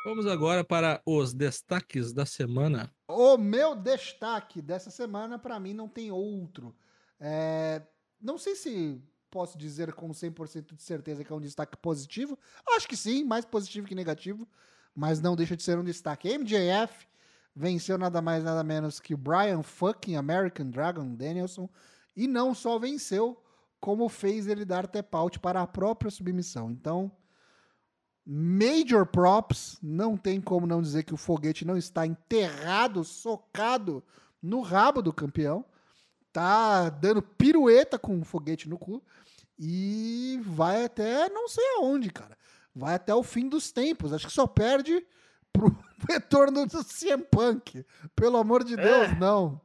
[0.05, 2.91] Vamos agora para os destaques da semana.
[3.07, 6.75] O meu destaque dessa semana, pra mim, não tem outro.
[7.19, 7.83] É,
[8.21, 12.37] Não sei se posso dizer com 100% de certeza que é um destaque positivo.
[12.75, 14.47] Acho que sim, mais positivo que negativo.
[14.95, 16.37] Mas não deixa de ser um destaque.
[16.37, 17.07] MJF
[17.55, 21.69] venceu nada mais nada menos que o Brian fucking American Dragon Danielson.
[22.15, 23.41] E não só venceu,
[23.79, 26.71] como fez ele dar tap out para a própria submissão.
[26.71, 27.11] Então,
[28.31, 34.03] Major props, não tem como não dizer que o foguete não está enterrado, socado
[34.39, 35.65] no rabo do campeão.
[36.31, 39.03] Tá dando pirueta com o foguete no cu
[39.57, 42.37] e vai até não sei aonde, cara.
[42.73, 44.13] Vai até o fim dos tempos.
[44.13, 45.05] Acho que só perde
[45.51, 45.75] pro
[46.07, 47.85] retorno do CM Punk.
[48.15, 49.15] Pelo amor de Deus, É.
[49.19, 49.59] não.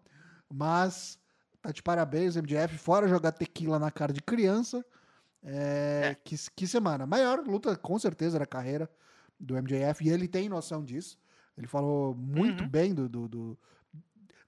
[0.52, 1.18] Mas
[1.60, 4.84] tá de parabéns, MJF, fora jogar tequila na cara de criança.
[5.42, 7.06] É, Que, que semana.
[7.06, 8.90] Maior luta, com certeza, da carreira
[9.38, 10.02] do MJF.
[10.04, 11.18] E ele tem noção disso.
[11.56, 12.68] Ele falou muito Uhum.
[12.70, 13.58] bem do, do, do-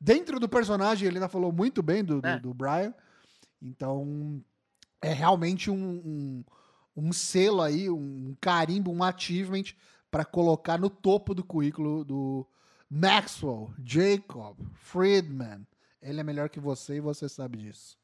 [0.00, 2.38] Dentro do personagem, ele ainda falou muito bem do, do, É.
[2.38, 2.94] do Brian.
[3.60, 4.42] Então,
[5.00, 6.44] é realmente um, um,
[6.96, 9.64] um selo aí, um carimbo, um achievement
[10.10, 12.46] para colocar no topo do currículo do
[12.90, 15.66] Maxwell, Jacob, Friedman.
[16.00, 17.98] Ele é melhor que você e você sabe disso.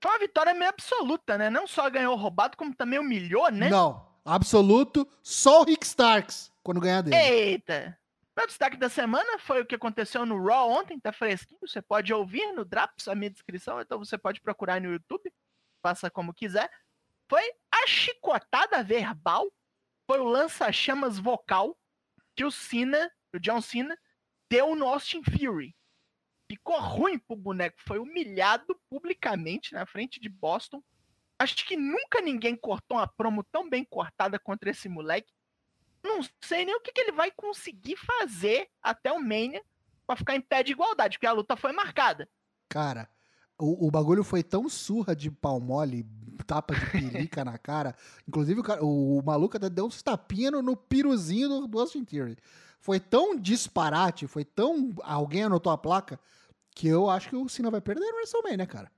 [0.00, 1.48] Foi uma vitória meio absoluta, né?
[1.48, 3.70] Não só ganhou roubado, como também humilhou, né?
[3.70, 7.16] Não, absoluto, só o Rick Starks quando ganhar dele.
[7.16, 7.96] Eita!
[8.36, 11.60] Meu destaque da semana foi o que aconteceu no Raw ontem, tá fresquinho.
[11.60, 15.32] Você pode ouvir no Drops, a minha descrição, então você pode procurar no YouTube,
[15.80, 16.68] faça como quiser.
[17.30, 19.46] Foi a chicotada verbal,
[20.10, 21.78] foi o lança-chamas vocal
[22.34, 23.96] que o Cena, o John Cena,
[24.50, 25.74] deu no Austin Fury.
[26.50, 30.82] Ficou ruim pro boneco, foi humilhado publicamente na frente de Boston.
[31.38, 35.32] Acho que nunca ninguém cortou uma promo tão bem cortada contra esse moleque
[36.04, 39.62] não sei nem o que, que ele vai conseguir fazer até o Mania
[40.06, 42.28] pra ficar em pé de igualdade, porque a luta foi marcada.
[42.68, 43.08] Cara,
[43.58, 46.06] o, o bagulho foi tão surra de pau mole,
[46.46, 47.96] tapa de pelica na cara.
[48.28, 52.04] Inclusive, o, o, o maluco até deu uns tapinhas no, no piruzinho do, do Austin
[52.04, 52.36] Theory.
[52.80, 54.94] Foi tão disparate, foi tão.
[55.02, 56.20] Alguém anotou a placa,
[56.74, 58.92] que eu acho que o Cena vai perder no WrestleMania, cara.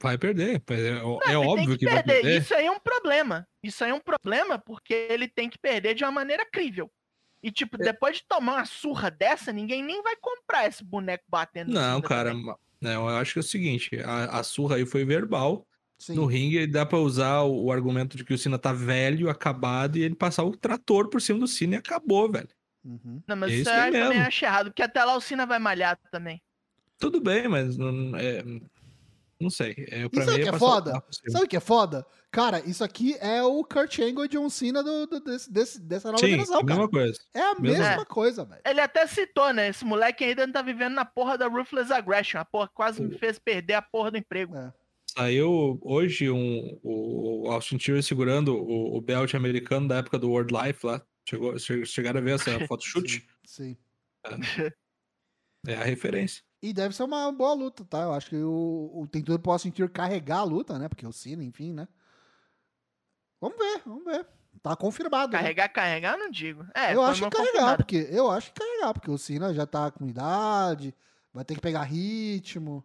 [0.00, 0.62] Vai perder.
[0.68, 2.40] É, é Ele óbvio tem que, vai perder.
[2.40, 3.46] Isso aí é um problema.
[3.62, 6.90] Isso aí é um problema porque ele tem que perder de uma maneira crível.
[7.42, 11.68] E, tipo, depois de tomar uma surra dessa, ninguém nem vai comprar esse boneco batendo.
[11.68, 12.30] no Não, cara.
[12.30, 12.54] também.
[12.80, 15.66] Não, eu acho que é o seguinte: a, a surra aí foi verbal.
[15.98, 16.14] Sim.
[16.14, 19.96] No ringue dá pra usar o, o argumento de que o Cena tá velho, acabado,
[19.96, 22.48] e ele passar o trator por cima do Cena e acabou, velho.
[22.84, 23.22] Uhum.
[23.26, 25.46] Não, mas É isso isso aí eu também acho errado, porque até lá o Cena
[25.46, 26.42] vai malhar também.
[26.98, 28.42] Tudo bem, mas não, é,
[29.40, 29.74] não sei.
[29.90, 31.04] É, pra sabe mim o que é foda?
[31.28, 32.06] Sabe o que é foda?
[32.30, 36.08] Cara, isso aqui é o Kurt Angle e John Cena do, do- desse, desse- dessa
[36.12, 36.88] nova Sim, é geração, a mesma cara.
[36.90, 37.18] coisa.
[37.34, 38.04] É a mesma- mesma É.
[38.04, 38.60] coisa, velho.
[38.66, 39.68] Ele até citou, né?
[39.68, 42.38] Esse moleque ainda não tá vivendo na porra da Ruthless Aggression.
[42.40, 44.56] A porra que quase me fez perder a porra do emprego.
[44.56, 44.72] É.
[45.06, 50.52] Saiu hoje um, o Austin Theory segurando o, o belt americano da época do World
[50.54, 51.00] Life lá.
[51.28, 53.26] Chegou, che- chegaram a ver essa foto chute?
[53.46, 53.76] Sim.
[55.66, 56.42] É a referência.
[56.62, 58.02] E deve ser uma boa luta, tá?
[58.02, 60.88] Eu acho que o, o tem tudo pro Austin Theory carregar a luta, né?
[60.88, 61.86] Porque o Cena, enfim, né?
[63.40, 64.26] Vamos ver, vamos ver.
[64.62, 65.32] Tá confirmado.
[65.32, 65.38] né?
[65.38, 66.66] Carregar, carregar, eu não digo.
[66.74, 67.76] É, eu acho que carregar, confirmada.
[67.76, 70.94] porque eu acho que carregar, porque o Cena já tá com idade,
[71.32, 72.84] vai ter que pegar ritmo.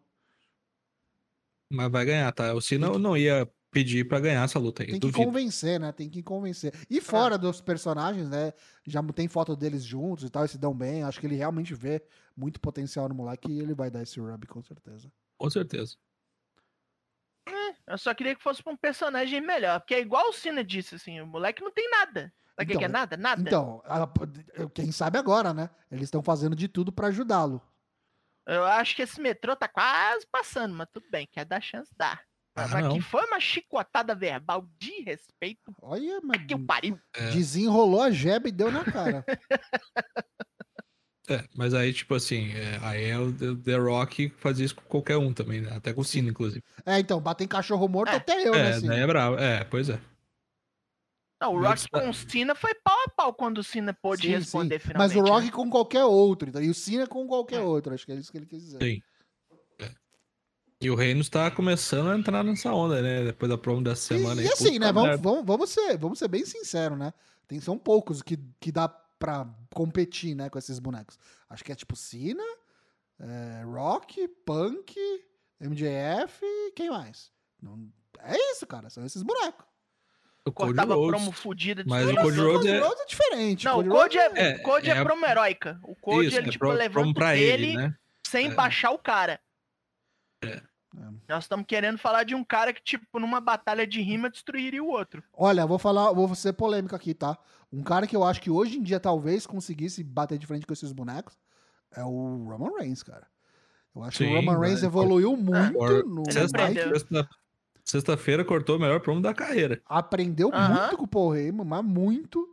[1.71, 2.53] Mas vai ganhar, tá?
[2.53, 4.87] O Cena não ia pedir pra ganhar essa luta aí.
[4.87, 5.25] Tem que duvido.
[5.25, 5.91] convencer, né?
[5.93, 6.73] Tem que convencer.
[6.89, 8.53] E fora dos personagens, né?
[8.85, 11.03] Já tem foto deles juntos e tal, e se dão bem.
[11.03, 12.03] Acho que ele realmente vê
[12.35, 15.11] muito potencial no moleque e ele vai dar esse rub, com certeza.
[15.37, 15.95] Com certeza.
[17.87, 19.79] Eu só queria que fosse pra um personagem melhor.
[19.79, 22.33] Porque é igual o Cena disse, assim, o moleque não tem nada.
[22.55, 23.17] Sabe o que Então, que é nada?
[23.17, 23.41] Nada.
[23.41, 23.81] Então,
[24.73, 25.69] quem sabe agora, né?
[25.89, 27.61] Eles estão fazendo de tudo pra ajudá-lo.
[28.47, 32.19] Eu acho que esse metrô tá quase passando, mas tudo bem, quer dar chance, dá.
[32.55, 32.93] Ah, mas não.
[32.93, 35.73] que foi uma chicotada verbal de respeito.
[35.81, 36.99] Olha, mas Que o pariu.
[37.13, 37.29] É.
[37.29, 39.23] desenrolou a jeba e deu na cara.
[41.29, 45.17] É, mas aí, tipo assim, é, aí é o The, Rock fazia isso com qualquer
[45.17, 45.71] um também, né?
[45.75, 46.63] Até com o Cena, inclusive.
[46.85, 48.15] é, então, bater em cachorro morto É.
[48.15, 48.71] até eu, né?
[48.77, 49.37] É, daí é bravo.
[49.37, 49.99] É, pois é.
[51.39, 54.23] Não, o Rock destaque- com o Cena foi pau a pau quando o Cena pôde
[54.23, 54.87] Sim, responder sim.
[54.89, 55.15] finalmente.
[55.15, 55.51] Mas o Rock né?
[55.51, 57.63] com qualquer outro, então, e o Cena com qualquer É.
[57.63, 57.93] outro.
[57.93, 58.79] Acho que é isso que ele quis dizer.
[58.83, 59.01] Sim.
[59.79, 59.89] É.
[60.81, 63.25] E o Reino está começando a entrar nessa onda, né?
[63.25, 64.49] Depois da promo dessa semana E, aí.
[64.49, 64.91] e assim, Puta né?
[64.91, 67.11] Vamos, vamos, vamos, ser, vamos ser bem sinceros, né?
[67.47, 68.87] Tem, são poucos que, que dá
[69.21, 71.17] pra competir, né, com esses bonecos.
[71.47, 72.43] Acho que é tipo Cena,
[73.19, 74.95] é, Rock, Punk,
[75.59, 77.31] MJF e quem mais?
[77.61, 77.87] Não,
[78.19, 78.89] é isso, cara.
[78.89, 79.63] São esses bonecos.
[80.43, 81.09] O Cody Cortava Rhodes.
[81.11, 82.15] promo fudida de Mas o.
[82.15, 83.65] Cody Rhodes é- Rhodes é diferente.
[83.65, 84.23] Não, o Cody Cody é,
[84.53, 85.79] é- o Cody é, é- promo heróica.
[85.83, 87.95] O Cody, Isso, ele, é tipo, pro- levanta promo pra ele, ele, né?
[88.25, 88.53] sem É.
[88.55, 89.39] baixar o cara.
[90.43, 90.61] É.
[91.29, 94.89] Nós estamos querendo falar de um cara que, tipo, numa batalha de rima, destruiria o
[94.89, 95.23] outro.
[95.31, 97.37] Olha, vou falar, vou ser polêmico aqui, tá?
[97.71, 100.73] Um cara que eu acho que hoje em dia talvez conseguisse bater de frente com
[100.73, 101.37] esses bonecos
[101.95, 103.27] é o Roman Reigns, cara.
[103.95, 107.29] Eu acho que Sim, o Roman Reigns mas- evoluiu muito Or- no Ele Sexta-
[107.83, 109.81] Sexta-feira cortou o melhor promo da carreira.
[109.85, 110.79] aprendeu Aham.
[110.81, 112.47] muito com o Paul Heyman, mas muito.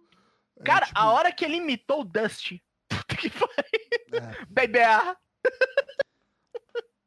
[0.58, 2.62] É, Cara, tipo, a hora que ele imitou o Dusty.
[2.88, 4.30] Puta que pariu.
[4.30, 4.46] é.
[4.48, 5.16] Baby ah,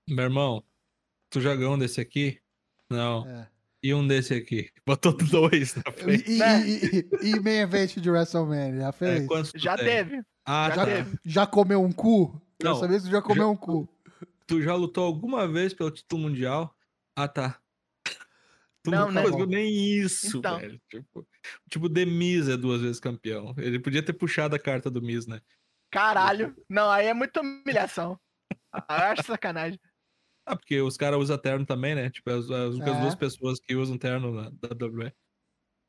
[0.08, 0.64] Meu irmão,
[1.30, 2.40] tu joga um desse aqui?
[2.90, 3.26] Não.
[3.28, 3.50] É.
[3.84, 4.70] E um desse aqui.
[4.86, 6.30] Botou dois na frente.
[6.30, 6.68] E, e, Né?
[6.68, 9.28] e, e, e main event de WrestleMania, já É, fez?
[9.52, 10.22] tu já teve.
[10.46, 10.86] Ah, já tá.
[10.86, 11.18] teve.
[11.26, 12.40] Já comeu um cu?
[12.62, 13.90] Não, saber se tu já comeu já- um cu.
[14.46, 16.76] Tu já lutou alguma vez pelo título mundial?
[17.16, 17.58] Ah, tá.
[18.84, 19.22] Tu Não, não, né?
[19.24, 20.60] conseguiu nem isso, Então.
[20.60, 20.82] velho.
[20.90, 21.28] Tipo,
[21.70, 23.54] tipo, The Miz é duas vezes campeão.
[23.58, 25.40] Ele podia ter puxado a carta do Miz, né?
[25.92, 26.56] Caralho.
[26.70, 28.20] Não, aí é muita humilhação.
[28.90, 29.80] Eu acho sacanagem.
[30.46, 32.10] Ah, porque os caras usam terno também, né?
[32.10, 33.02] Tipo, as, as únicas É.
[33.02, 35.14] duas pessoas que usam terno na WWE.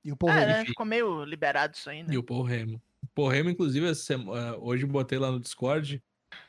[0.05, 0.65] E o Paul É, né?
[0.65, 2.13] Ficou meio liberado isso aí, né?
[2.13, 2.81] E o Paul Heyman.
[3.03, 6.03] O Paul Heyman, inclusive, ah, hoje botei lá no Discord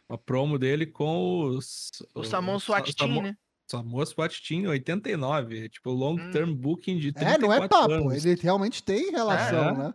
[0.10, 1.90] uma promo dele com os...
[2.14, 3.38] O Samon SWAT Sa- Team, Samo- né?
[3.68, 5.70] Samon SWAT Team 89.
[5.70, 6.32] Tipo, long Hum.
[6.32, 7.92] term booking de É, 34 não é papo.
[7.92, 8.26] anos.
[8.26, 9.78] Ele realmente tem relação, É.
[9.78, 9.94] né?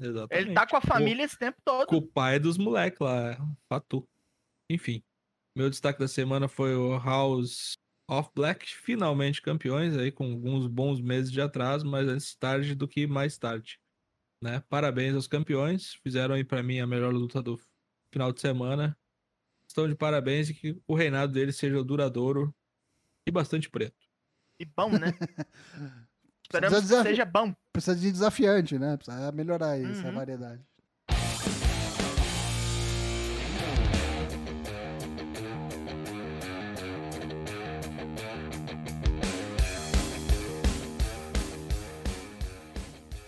[0.00, 0.46] Exatamente.
[0.46, 1.86] Ele tá com a família esse tempo todo.
[1.88, 3.36] com o pai dos moleques lá,
[3.68, 4.06] Fatu.
[4.70, 5.02] Enfim,
[5.58, 7.72] meu destaque da semana foi o House
[8.08, 12.86] of Black, finalmente campeões aí com alguns bons meses de atraso, mas antes tarde do
[12.86, 13.80] que mais tarde,
[14.40, 14.62] né?
[14.68, 17.58] Parabéns aos campeões, fizeram aí pra mim a melhor luta do
[18.14, 18.96] final de semana.
[19.68, 22.54] Estão de parabéns e que o reinado deles seja duradouro
[23.26, 23.96] e bastante preto.
[24.60, 25.08] E bom, né?
[26.44, 27.52] Esperamos que seja bom.
[27.72, 28.96] Precisa de desafiante, né?
[28.96, 30.14] Precisa melhorar aí essa Uhum.
[30.14, 30.64] variedade.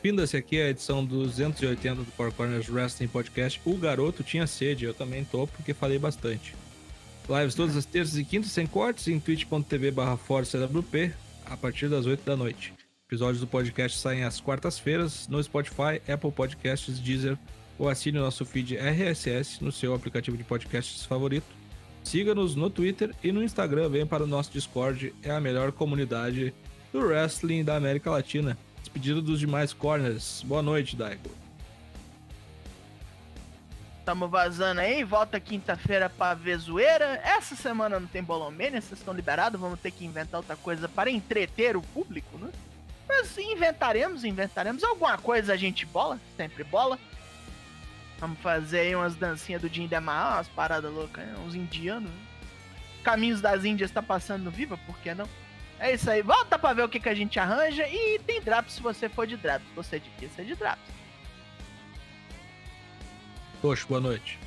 [0.02, 3.60] Finda-se aqui a edição 280 do Four Corners Wrestling Podcast.
[3.66, 6.54] O garoto tinha sede, eu também tô, porque falei bastante.
[7.28, 11.12] Lives todas as terças e quintas sem cortes em twitch.tv barra ForceWP
[11.44, 12.72] a partir das 8 da noite.
[13.06, 17.36] Episódios do podcast saem às quartas-feiras no Spotify, Apple Podcasts, Deezer
[17.78, 21.46] ou assine o nosso feed RSS no seu aplicativo de podcasts favorito.
[22.02, 26.54] Siga-nos no Twitter e no Instagram, venha para o nosso Discord, é a melhor comunidade
[26.90, 28.56] do wrestling da América Latina.
[28.80, 30.42] Despedido dos demais corners.
[30.44, 31.30] Boa noite, Daigo.
[34.04, 37.20] Tamo vazando aí, volta quinta-feira pra ver zoeira.
[37.22, 41.10] Essa semana não tem Bolomania, vocês estão liberados, vamos ter que inventar outra coisa para
[41.10, 42.50] entreter o público, né?
[43.06, 44.82] Mas inventaremos, inventaremos.
[44.82, 46.98] Alguma coisa a gente bola, sempre bola.
[48.18, 52.10] Vamos fazer aí umas dancinhas do Jim Demar, umas paradas loucas, uns indianos.
[53.02, 55.28] Caminhos das Índias tá passando Viva, por que não?
[55.80, 58.74] É isso aí, volta pra ver o que, que a gente arranja e tem Draps
[58.74, 59.66] se você for de Draps.
[59.66, 60.28] Se você é de quê?
[60.28, 60.84] Você é de Draps.
[63.62, 64.38] Poxa, boa noite.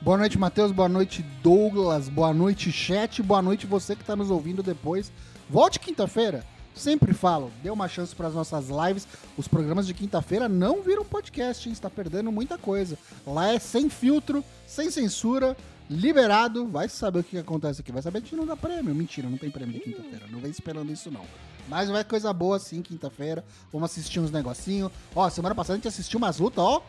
[0.00, 0.70] Boa noite, Matheus.
[0.70, 2.08] Boa noite, Douglas.
[2.08, 3.20] Boa noite, chat.
[3.20, 5.10] Boa noite, você que está nos ouvindo depois.
[5.50, 6.44] Volte quinta-feira.
[6.72, 9.08] Sempre falo, dê uma chance para as nossas lives.
[9.36, 11.72] Os programas de quinta-feira não viram podcast, hein?
[11.72, 12.96] Está perdendo muita coisa.
[13.26, 15.56] Lá é sem filtro, sem censura,
[15.88, 16.66] liberado.
[16.66, 17.92] Vai saber o que acontece aqui.
[17.92, 18.94] Vai saber que não dá prêmio.
[18.94, 20.26] Mentira, não tem prêmio de quinta-feira.
[20.30, 21.24] Não vem esperando isso, não.
[21.68, 23.44] Mas vai coisa boa sim, quinta-feira.
[23.72, 24.90] Vamos assistir uns negocinhos.
[25.14, 26.82] Ó, semana passada a gente assistiu umas lutas, ó.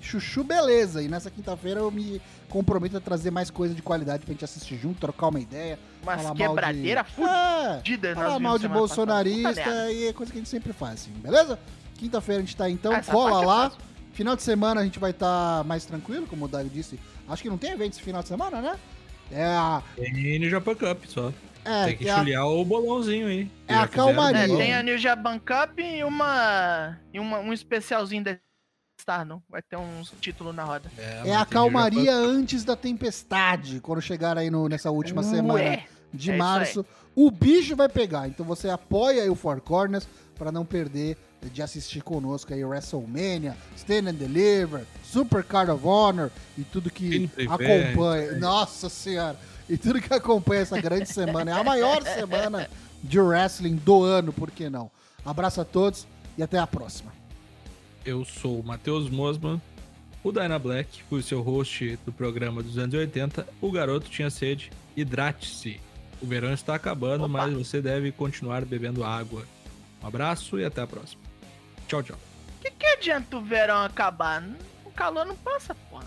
[0.00, 1.02] Chuchu beleza.
[1.02, 4.76] E nessa quinta-feira eu me comprometo a trazer mais coisa de qualidade pra gente assistir
[4.76, 5.78] junto, trocar uma ideia.
[6.04, 7.10] Mas falar quebradeira de...
[7.12, 8.08] fudida.
[8.08, 8.66] É, falar mal de.
[8.66, 11.58] Puta bolsonarista e é coisa que a gente sempre faz, assim, beleza?
[11.96, 13.70] Quinta-feira a gente tá então, Ah, essa cola é lá.
[13.70, 13.92] fácil.
[14.12, 16.98] Final de semana a gente vai estar mais tranquilo, como o Dario disse.
[17.28, 18.78] Acho que não tem evento esse final de semana, né?
[19.30, 19.82] É a.
[19.96, 21.32] Tem no Japan Cup só.
[21.64, 23.50] É, Tem que é a- chulear o bolãozinho aí.
[23.68, 24.40] É a calmaria.
[24.52, 26.98] É, tem a New Japan Cup e uma.
[27.12, 28.36] E uma, um especialzinho da
[29.00, 29.42] Star, não?
[29.48, 30.90] Vai ter uns títulos na roda.
[30.98, 35.86] É mas a calmaria antes da tempestade, quando chegar aí no- nessa última semana Ué,
[36.12, 36.86] de é isso março.
[37.14, 41.16] O bicho vai pegar, então você apoia aí o Four Corners para não perder
[41.50, 47.30] de assistir conosco aí WrestleMania, Stand and Deliver, Super Card of Honor e tudo que
[47.48, 48.32] acompanha.
[48.38, 49.38] Nossa senhora!
[49.68, 51.50] E tudo que acompanha essa grande semana.
[51.50, 52.68] É a maior semana
[53.02, 54.90] de wrestling do ano, por que não?
[55.24, 56.06] Abraço a todos
[56.36, 57.12] e até a próxima.
[58.04, 59.60] Eu sou o Matheus Mosman,
[60.24, 63.46] o Dyna Black, fui seu host do programa 280.
[63.60, 64.70] O garoto tinha sede.
[64.96, 65.80] Hidrate-se.
[66.20, 67.32] O verão está acabando, Opa.
[67.32, 69.44] mas você deve continuar bebendo água.
[70.02, 71.21] Um abraço e até a próxima.
[71.92, 72.16] Tchau, tchau.
[72.62, 74.42] Que que adianta o verão acabar?
[74.82, 76.06] O calor não passa, porra.